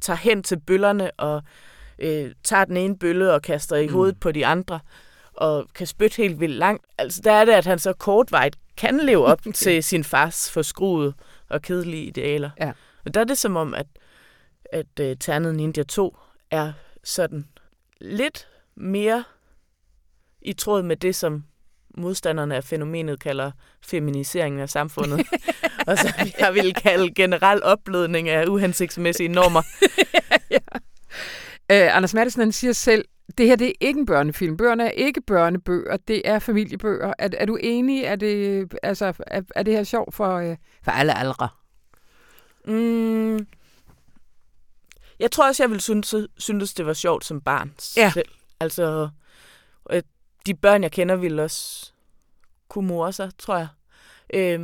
tager 0.00 0.16
hen 0.16 0.42
til 0.42 0.60
bøllerne 0.60 1.10
og 1.10 1.42
øh, 1.98 2.30
tager 2.44 2.64
den 2.64 2.76
ene 2.76 2.98
bølle 2.98 3.32
og 3.32 3.42
kaster 3.42 3.76
i 3.76 3.86
mm. 3.86 3.92
hovedet 3.92 4.20
på 4.20 4.32
de 4.32 4.46
andre, 4.46 4.80
og 5.32 5.66
kan 5.74 5.86
spytte 5.86 6.16
helt 6.16 6.40
vildt 6.40 6.56
langt. 6.56 6.84
Altså 6.98 7.20
der 7.24 7.32
er 7.32 7.44
det, 7.44 7.52
at 7.52 7.66
han 7.66 7.78
så 7.78 7.92
kortvejt 7.92 8.56
kan 8.76 9.00
leve 9.02 9.24
op 9.24 9.40
til 9.54 9.84
sin 9.84 10.04
fars 10.04 10.50
forskruede 10.50 11.14
og 11.48 11.62
kedelige 11.62 12.04
idealer. 12.04 12.50
Ja. 12.60 12.72
Og 13.04 13.14
der 13.14 13.20
er 13.20 13.24
det 13.24 13.38
som 13.38 13.56
om, 13.56 13.74
at, 13.74 13.86
at 14.72 15.00
uh, 15.00 15.06
Ternet 15.20 15.54
Ninja 15.54 15.82
2 15.82 16.16
er 16.50 16.72
sådan 17.04 17.48
lidt 18.00 18.48
mere 18.76 19.24
i 20.42 20.52
tråd 20.52 20.82
med 20.82 20.96
det, 20.96 21.14
som 21.14 21.44
modstanderne 21.98 22.56
af 22.56 22.64
fænomenet 22.64 23.20
kalder 23.20 23.50
feminiseringen 23.82 24.60
af 24.60 24.70
samfundet. 24.70 25.26
og 25.88 25.98
så 25.98 26.32
jeg 26.38 26.54
vil 26.54 26.74
kalde 26.74 27.14
generel 27.14 27.62
opblødning 27.62 28.28
af 28.28 28.46
uhensigtsmæssige 28.46 29.28
normer. 29.28 29.62
ja. 30.50 30.58
Uh, 31.72 31.96
Anders 31.96 32.14
Madsen 32.14 32.52
siger 32.52 32.72
selv, 32.72 33.04
det 33.38 33.46
her 33.46 33.56
det 33.56 33.68
er 33.68 33.72
ikke 33.80 34.00
en 34.00 34.06
børnefilm. 34.06 34.56
Bøgerne 34.56 34.84
er 34.84 34.90
ikke 34.90 35.20
børnebøger, 35.20 35.96
det 36.08 36.22
er 36.24 36.38
familiebøger. 36.38 37.12
Er, 37.18 37.28
er 37.32 37.46
du 37.46 37.58
enig? 37.60 38.04
Er 38.04 38.16
det, 38.16 38.68
altså, 38.82 39.12
er, 39.26 39.42
er 39.56 39.62
det 39.62 39.74
her 39.74 39.84
sjovt 39.84 40.14
for, 40.14 40.50
uh, 40.50 40.56
for 40.84 40.90
alle 40.90 41.18
aldre? 41.18 41.48
Mm, 42.66 43.46
jeg 45.18 45.30
tror 45.30 45.48
også, 45.48 45.62
jeg 45.62 45.70
ville 45.70 45.82
synes, 45.82 46.14
synes, 46.38 46.74
det 46.74 46.86
var 46.86 46.92
sjovt 46.92 47.24
som 47.24 47.40
barn 47.40 47.74
ja. 47.96 48.10
selv. 48.14 48.28
Altså, 48.60 49.08
de 50.46 50.54
børn, 50.54 50.82
jeg 50.82 50.92
kender, 50.92 51.16
ville 51.16 51.42
også 51.42 51.92
kunne 52.68 52.88
more 52.88 53.12
sig, 53.12 53.30
tror 53.38 53.56
jeg. 53.56 53.68
Øh, 54.34 54.60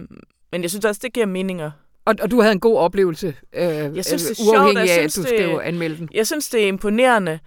men 0.52 0.62
jeg 0.62 0.70
synes 0.70 0.84
også, 0.84 1.00
det 1.04 1.12
giver 1.12 1.26
meninger. 1.26 1.70
Og, 2.04 2.14
og 2.22 2.30
du 2.30 2.40
havde 2.40 2.52
en 2.52 2.60
god 2.60 2.78
oplevelse, 2.78 3.36
øh, 3.52 3.64
jeg 3.96 4.04
synes, 4.04 4.22
det 4.22 4.40
er 4.40 4.44
uafhængig 4.44 4.88
sjovt, 4.88 4.98
af, 4.98 5.04
at 5.04 5.16
du 5.16 5.22
skrev 5.22 5.60
anmelden. 5.64 6.08
Jeg 6.14 6.26
synes, 6.26 6.48
det 6.48 6.64
er 6.64 6.68
imponerende, 6.68 7.38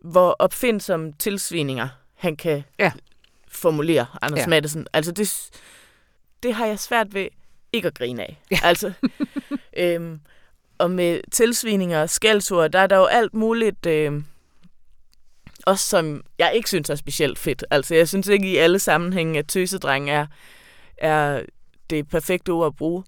hvor 0.00 0.36
opfindsomme 0.38 1.12
tilsvininger 1.18 1.88
han 2.14 2.36
kan 2.36 2.64
ja. 2.78 2.92
formulere, 3.48 4.06
Anders 4.22 4.40
ja. 4.40 4.46
Madsen. 4.46 4.86
Altså, 4.92 5.12
det, 5.12 5.50
det 6.42 6.54
har 6.54 6.66
jeg 6.66 6.78
svært 6.78 7.14
ved 7.14 7.28
ikke 7.72 7.88
at 7.88 7.94
grine 7.94 8.22
af. 8.22 8.42
Ja. 8.50 8.58
Altså, 8.62 8.92
øhm, 9.76 10.20
og 10.82 10.90
med 10.90 11.20
tilsvininger 11.32 12.02
og 12.02 12.10
skældsord, 12.10 12.70
der 12.70 12.78
er 12.78 12.86
der 12.86 12.96
jo 12.96 13.04
alt 13.04 13.34
muligt, 13.34 13.86
øh, 13.86 14.22
også 15.66 15.88
som 15.88 16.22
jeg 16.38 16.52
ikke 16.54 16.68
synes 16.68 16.90
er 16.90 16.94
specielt 16.94 17.38
fedt. 17.38 17.64
Altså, 17.70 17.94
jeg 17.94 18.08
synes 18.08 18.28
ikke 18.28 18.50
i 18.50 18.56
alle 18.56 18.78
sammenhænge, 18.78 19.38
at 19.38 19.48
tøsedreng 19.48 20.10
er, 20.10 20.26
er 20.98 21.42
det 21.90 22.08
perfekte 22.08 22.50
ord 22.50 22.66
at 22.66 22.76
bruge. 22.76 23.04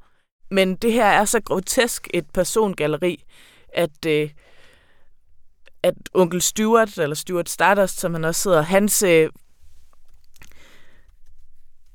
Men 0.51 0.77
det 0.77 0.93
her 0.93 1.05
er 1.07 1.25
så 1.25 1.41
grotesk 1.41 2.09
et 2.15 2.31
persongalleri, 2.35 3.25
at, 3.75 4.07
øh, 4.07 4.31
at 5.83 5.95
onkel 6.15 6.43
Stuart, 6.43 6.99
eller 6.99 7.17
Stuart 7.17 7.49
Stardust, 7.49 8.01
som 8.01 8.15
han 8.15 8.25
også 8.25 8.43
sidder, 8.43 8.63
hans, 8.63 9.03
øh, 9.03 9.31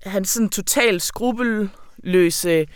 hans 0.03 0.29
sådan 0.29 0.49
totalt 0.49 1.01
skrupelløse, 1.01 2.67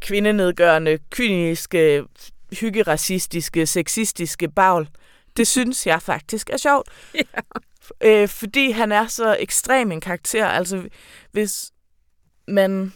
kvindenedgørende, 0.00 0.98
kyniske, 1.10 2.04
hyggeracistiske, 2.52 3.66
sexistiske 3.66 4.48
bagl, 4.48 4.88
det 5.36 5.46
synes 5.46 5.86
jeg 5.86 6.02
faktisk 6.02 6.50
er 6.50 6.56
sjovt. 6.56 6.88
Ja. 7.14 8.22
Øh, 8.22 8.28
fordi 8.28 8.70
han 8.70 8.92
er 8.92 9.06
så 9.06 9.36
ekstrem 9.40 9.92
en 9.92 10.00
karakter. 10.00 10.46
Altså, 10.46 10.88
hvis 11.32 11.72
man 12.48 12.92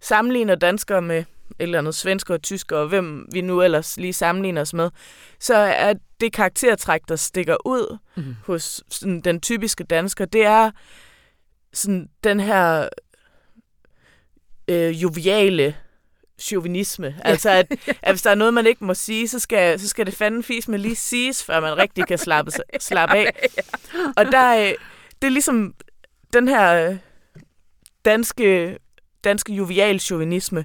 sammenligner 0.00 0.54
danskere 0.54 1.02
med 1.02 1.18
et 1.18 1.26
eller 1.58 1.78
andet 1.78 1.94
svensker 1.94 2.34
og 2.34 2.42
tysker, 2.42 2.76
og 2.76 2.88
hvem 2.88 3.28
vi 3.32 3.40
nu 3.40 3.62
ellers 3.62 3.96
lige 3.96 4.12
sammenligner 4.12 4.60
os 4.60 4.74
med, 4.74 4.90
så 5.40 5.54
er 5.54 5.94
det 6.20 6.32
karaktertræk, 6.32 7.00
der 7.08 7.16
stikker 7.16 7.56
ud 7.66 7.98
mm. 8.16 8.36
hos 8.46 8.84
sådan, 8.88 9.20
den 9.20 9.40
typiske 9.40 9.84
dansker, 9.84 10.24
det 10.24 10.44
er 10.44 10.70
sådan 11.72 12.08
den 12.24 12.40
her 12.40 12.88
øh, 14.72 15.02
joviale, 15.02 15.76
chauvinisme. 16.42 17.16
Altså, 17.24 17.50
at, 17.50 17.66
at 18.02 18.12
hvis 18.12 18.22
der 18.22 18.30
er 18.30 18.34
noget, 18.34 18.54
man 18.54 18.66
ikke 18.66 18.84
må 18.84 18.94
sige, 18.94 19.28
så 19.28 19.38
skal, 19.38 19.80
så 19.80 19.88
skal 19.88 20.06
det 20.06 20.14
fanden 20.14 20.42
fis 20.42 20.68
med 20.68 20.78
lige 20.78 20.96
siges, 20.96 21.44
før 21.44 21.60
man 21.60 21.78
rigtig 21.78 22.06
kan 22.06 22.18
slappe, 22.18 22.52
slappe 22.80 23.16
af. 23.16 23.48
Og 24.18 24.24
der, 24.24 24.56
øh, 24.56 24.74
det 25.22 25.28
er 25.28 25.32
ligesom 25.32 25.74
den 26.32 26.48
her 26.48 26.88
øh, 26.90 26.96
danske, 28.04 28.78
danske 29.24 29.52
jovial 29.52 30.00
chauvinisme, 30.00 30.64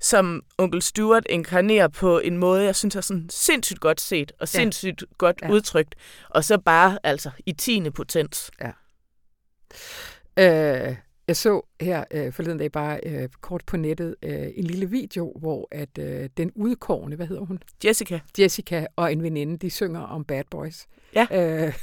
som 0.00 0.42
onkel 0.58 0.82
Stuart 0.82 1.26
inkarnerer 1.30 1.88
på 1.88 2.18
en 2.18 2.38
måde, 2.38 2.64
jeg 2.64 2.76
synes 2.76 2.96
er 2.96 3.00
sådan 3.00 3.28
sindssygt 3.30 3.80
godt 3.80 4.00
set, 4.00 4.32
og 4.40 4.48
sindssygt 4.48 5.02
ja. 5.02 5.06
godt 5.18 5.36
ja. 5.42 5.50
udtrykt, 5.50 5.94
og 6.30 6.44
så 6.44 6.58
bare 6.58 6.98
altså 7.02 7.30
i 7.46 7.52
tiende 7.52 7.90
potens. 7.90 8.50
Ja. 8.60 8.70
Øh, 10.38 10.96
jeg 11.32 11.36
så 11.36 11.66
her 11.80 12.04
øh, 12.10 12.32
forleden 12.32 12.58
dag 12.58 12.72
bare 12.72 13.00
øh, 13.06 13.28
kort 13.40 13.62
på 13.66 13.76
nettet 13.76 14.14
øh, 14.22 14.48
en 14.54 14.64
lille 14.64 14.90
video, 14.90 15.36
hvor 15.40 15.68
at 15.70 15.98
øh, 15.98 16.28
den 16.36 16.52
udkårne, 16.54 17.16
hvad 17.16 17.26
hedder 17.26 17.44
hun? 17.44 17.58
Jessica. 17.84 18.20
Jessica 18.38 18.86
og 18.96 19.12
en 19.12 19.22
veninde, 19.22 19.58
de 19.58 19.70
synger 19.70 20.00
om 20.00 20.24
Bad 20.24 20.44
Boys. 20.50 20.86
Ja. 21.14 21.26
Øh, 21.66 21.74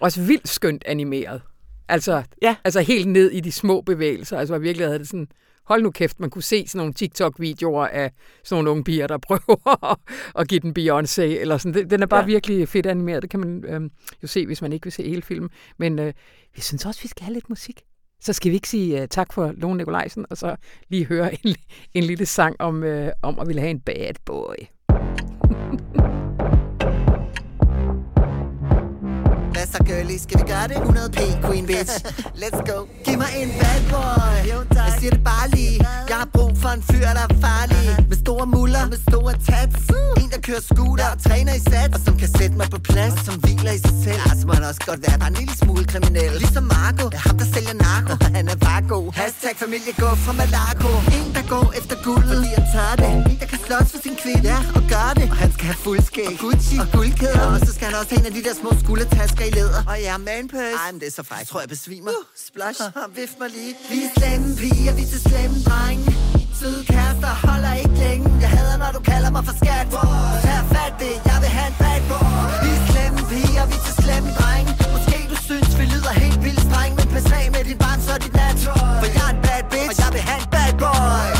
også 0.00 0.22
vildt 0.22 0.48
skønt 0.48 0.84
animeret. 0.86 1.42
Altså, 1.88 2.22
ja. 2.42 2.56
altså 2.64 2.80
helt 2.80 3.08
ned 3.08 3.30
i 3.30 3.40
de 3.40 3.52
små 3.52 3.80
bevægelser. 3.80 4.38
Altså 4.38 4.58
virkelig 4.58 4.86
havde 4.86 4.98
det 4.98 5.08
sådan, 5.08 5.28
hold 5.64 5.82
nu 5.82 5.90
kæft, 5.90 6.20
man 6.20 6.30
kunne 6.30 6.42
se 6.42 6.66
sådan 6.66 6.78
nogle 6.78 6.92
TikTok-videoer 6.92 7.86
af 7.86 8.12
sådan 8.44 8.56
nogle 8.56 8.70
unge 8.70 8.84
piger, 8.84 9.06
der 9.06 9.18
prøver 9.28 10.00
at 10.38 10.48
give 10.48 10.60
den 10.60 10.74
Beyoncé, 10.78 11.22
eller 11.22 11.58
sådan. 11.58 11.90
Den 11.90 12.02
er 12.02 12.06
bare 12.06 12.20
ja. 12.20 12.26
virkelig 12.26 12.68
fedt 12.68 12.86
animeret. 12.86 13.22
Det 13.22 13.30
kan 13.30 13.40
man 13.40 13.64
øh, 13.64 13.90
jo 14.22 14.28
se, 14.28 14.46
hvis 14.46 14.62
man 14.62 14.72
ikke 14.72 14.84
vil 14.84 14.92
se 14.92 15.02
hele 15.02 15.22
filmen. 15.22 15.50
Men 15.78 15.98
øh, 15.98 16.12
jeg 16.56 16.62
synes 16.62 16.86
også, 16.86 17.02
vi 17.02 17.08
skal 17.08 17.24
have 17.24 17.34
lidt 17.34 17.48
musik. 17.48 17.80
Så 18.20 18.32
skal 18.32 18.50
vi 18.50 18.54
ikke 18.54 18.68
sige 18.68 19.02
uh, 19.02 19.08
tak 19.10 19.32
for 19.32 19.52
Lone 19.56 19.76
Nikolajsen, 19.76 20.26
og 20.30 20.36
så 20.36 20.56
lige 20.88 21.06
høre 21.06 21.46
en, 21.46 21.56
en 21.94 22.04
lille 22.04 22.26
sang 22.26 22.56
om, 22.58 22.82
uh, 22.82 23.08
om 23.22 23.38
at 23.38 23.46
ville 23.46 23.60
have 23.60 23.70
en 23.70 23.80
bad 23.80 24.14
boy. 24.24 24.56
Så, 29.72 29.78
girlie? 29.84 30.18
Skal 30.18 30.36
vi 30.40 30.44
gøre 30.54 30.66
det? 30.70 30.76
100p, 30.90 31.20
queen 31.46 31.66
bitch. 31.66 31.94
Let's 32.42 32.60
go. 32.70 32.78
Giv 33.04 33.16
mig 33.18 33.30
en 33.40 33.50
bad 33.60 33.80
boy. 33.92 34.36
Jo, 34.52 34.58
tak. 34.74 34.86
Jeg 34.88 34.94
siger 35.00 35.12
det 35.16 35.24
bare 35.24 35.46
lige. 35.56 35.76
Jeg 36.10 36.16
har 36.22 36.28
brug 36.36 36.52
for 36.62 36.68
en 36.78 36.82
fyr, 36.90 37.06
der 37.18 37.24
er 37.28 37.34
farlig. 37.46 37.84
Med 38.10 38.18
store 38.24 38.46
muller, 38.56 38.84
med 38.92 38.98
store 39.10 39.32
tats. 39.48 39.76
En, 40.20 40.28
der 40.34 40.40
kører 40.48 40.62
scooter 40.72 41.08
og 41.14 41.18
træner 41.26 41.52
i 41.60 41.62
sats. 41.70 41.92
Og 41.96 42.00
som 42.06 42.14
kan 42.22 42.28
sætte 42.38 42.56
mig 42.60 42.68
på 42.74 42.78
plads. 42.90 43.14
Og 43.20 43.24
som 43.28 43.34
hviler 43.44 43.72
i 43.78 43.80
sig 43.86 43.94
selv. 44.04 44.20
Ja, 44.26 44.30
så 44.40 44.44
må 44.46 44.52
han 44.58 44.64
også 44.70 44.82
godt 44.90 45.00
være 45.06 45.18
bare 45.22 45.30
en 45.34 45.38
lille 45.42 45.56
smule 45.62 45.84
kriminel. 45.92 46.30
Ligesom 46.44 46.64
Marco. 46.74 47.06
Er 47.16 47.22
ham, 47.28 47.36
der 47.40 47.46
sælger 47.54 47.76
narko. 47.84 48.12
han 48.38 48.44
er 48.54 48.58
bare 48.68 48.82
god. 48.94 49.06
Hashtag 49.20 49.54
familie 49.64 49.92
gå 50.04 50.10
fra 50.24 50.32
Malaco. 50.40 50.90
En, 51.16 51.26
der 51.36 51.44
går 51.54 51.66
efter 51.80 51.96
guld. 52.06 52.24
Fordi 52.32 52.50
han 52.58 52.66
tager 52.74 52.94
det. 53.00 53.08
En, 53.14 53.38
der 53.40 53.46
kan 53.52 53.60
slås 53.66 53.86
for 53.92 54.00
sin 54.06 54.16
kvinde. 54.22 54.42
Ja, 54.52 54.58
og 54.76 54.82
gør 54.94 55.08
det. 55.18 55.26
Og 55.32 55.36
han 55.44 55.50
skal 55.56 55.66
have 55.72 55.80
fuldskæg. 55.86 56.28
Og 56.32 56.38
Gucci. 56.42 56.76
Og 56.82 56.88
guldkæder. 56.96 57.46
Og 57.54 57.58
så 57.66 57.70
skal 57.76 57.84
han 57.90 57.94
også 58.00 58.10
have 58.12 58.20
en 58.22 58.26
af 58.30 58.34
de 58.38 58.42
der 58.48 58.54
små 58.62 58.70
skuldertasker 58.82 59.44
i 59.50 59.52
læder. 59.58 59.80
Og 59.90 59.96
jeg 60.04 60.12
er 60.18 60.22
manpøs. 60.30 60.76
Ej, 60.82 60.88
men 60.92 61.00
det 61.00 61.08
er 61.12 61.16
så 61.20 61.24
frækt. 61.28 61.40
Jeg 61.42 61.48
tror, 61.50 61.60
jeg 61.64 61.70
besvimer. 61.76 62.10
Uh, 62.10 62.24
splash. 62.46 62.82
Vift 63.18 63.36
mig 63.42 63.50
lige. 63.56 63.72
Vi 63.92 63.98
er 64.06 64.10
slemme 64.18 64.48
piger, 64.62 64.92
vi 64.98 65.02
er 65.06 65.10
til 65.14 65.22
slemme 65.28 65.56
drenge. 65.68 66.04
Søde 66.60 66.82
kærester 66.92 67.32
holder 67.46 67.74
ikke 67.82 67.96
længe. 68.04 68.26
Jeg 68.42 68.50
hader, 68.56 68.76
når 68.84 68.90
du 68.96 69.00
kalder 69.10 69.30
mig 69.36 69.44
for 69.48 69.56
skat. 69.62 69.86
Tag 70.46 70.62
fat 70.74 70.94
det, 71.02 71.14
jeg 71.30 71.38
vil 71.42 71.50
have 71.58 71.68
en 71.72 71.76
bad 71.82 72.00
boy. 72.10 72.26
Vi 72.64 72.70
er 72.78 72.82
slemme 72.90 73.20
piger, 73.30 73.64
vi 73.70 73.76
er 73.80 73.84
til 73.88 73.94
slemme 74.02 74.30
drenge. 74.38 74.70
Måske 74.94 75.16
du 75.32 75.36
synes, 75.48 75.70
vi 75.78 75.84
lyder 75.94 76.12
helt 76.24 76.40
vildt 76.46 76.62
streng. 76.68 76.92
Men 76.98 77.06
pas 77.14 77.26
af 77.38 77.46
med 77.54 77.62
dit 77.68 77.78
barn, 77.84 77.98
så 78.06 78.12
dit 78.24 78.34
nat. 78.40 78.58
For 79.00 79.08
jeg 79.16 79.26
er 79.28 79.32
en 79.36 79.40
bad 79.46 79.62
bitch, 79.72 79.88
og 79.90 79.96
jeg 80.02 80.10
vil 80.16 80.22
have 80.30 80.40
en 80.44 80.48
bad 80.54 80.72
boy. 80.82 81.35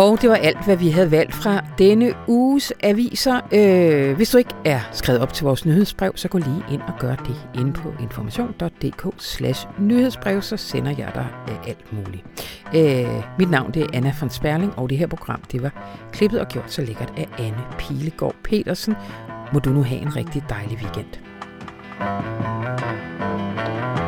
Og 0.00 0.22
det 0.22 0.30
var 0.30 0.36
alt, 0.36 0.64
hvad 0.64 0.76
vi 0.76 0.90
havde 0.90 1.10
valgt 1.10 1.34
fra 1.34 1.64
denne 1.78 2.14
uges 2.26 2.72
aviser. 2.82 3.40
Øh, 3.52 4.16
hvis 4.16 4.30
du 4.30 4.38
ikke 4.38 4.54
er 4.64 4.80
skrevet 4.92 5.20
op 5.20 5.32
til 5.32 5.44
vores 5.44 5.66
nyhedsbrev, 5.66 6.12
så 6.14 6.28
gå 6.28 6.38
lige 6.38 6.64
ind 6.70 6.80
og 6.80 6.92
gør 6.98 7.14
det 7.14 7.36
inde 7.54 7.72
på 7.72 7.92
information.dk 8.00 9.14
slash 9.18 9.66
nyhedsbrev, 9.78 10.42
så 10.42 10.56
sender 10.56 10.94
jeg 10.98 11.10
dig 11.14 11.26
øh, 11.48 11.68
alt 11.68 11.92
muligt. 11.92 12.24
Øh, 12.74 13.22
mit 13.38 13.50
navn 13.50 13.74
det 13.74 13.82
er 13.82 13.86
Anna 13.92 14.14
von 14.20 14.30
Sperling, 14.30 14.78
og 14.78 14.90
det 14.90 14.98
her 14.98 15.06
program 15.06 15.42
det 15.52 15.62
var 15.62 15.98
klippet 16.12 16.40
og 16.40 16.48
gjort 16.48 16.72
så 16.72 16.82
lækkert 16.82 17.12
af 17.16 17.28
Anne 17.38 17.64
Pilegaard 17.78 18.34
Petersen. 18.44 18.94
Må 19.52 19.58
du 19.58 19.70
nu 19.70 19.82
have 19.82 20.00
en 20.00 20.16
rigtig 20.16 20.42
dejlig 20.48 20.78
weekend. 20.82 21.08
thank 22.00 23.98
you 23.98 23.99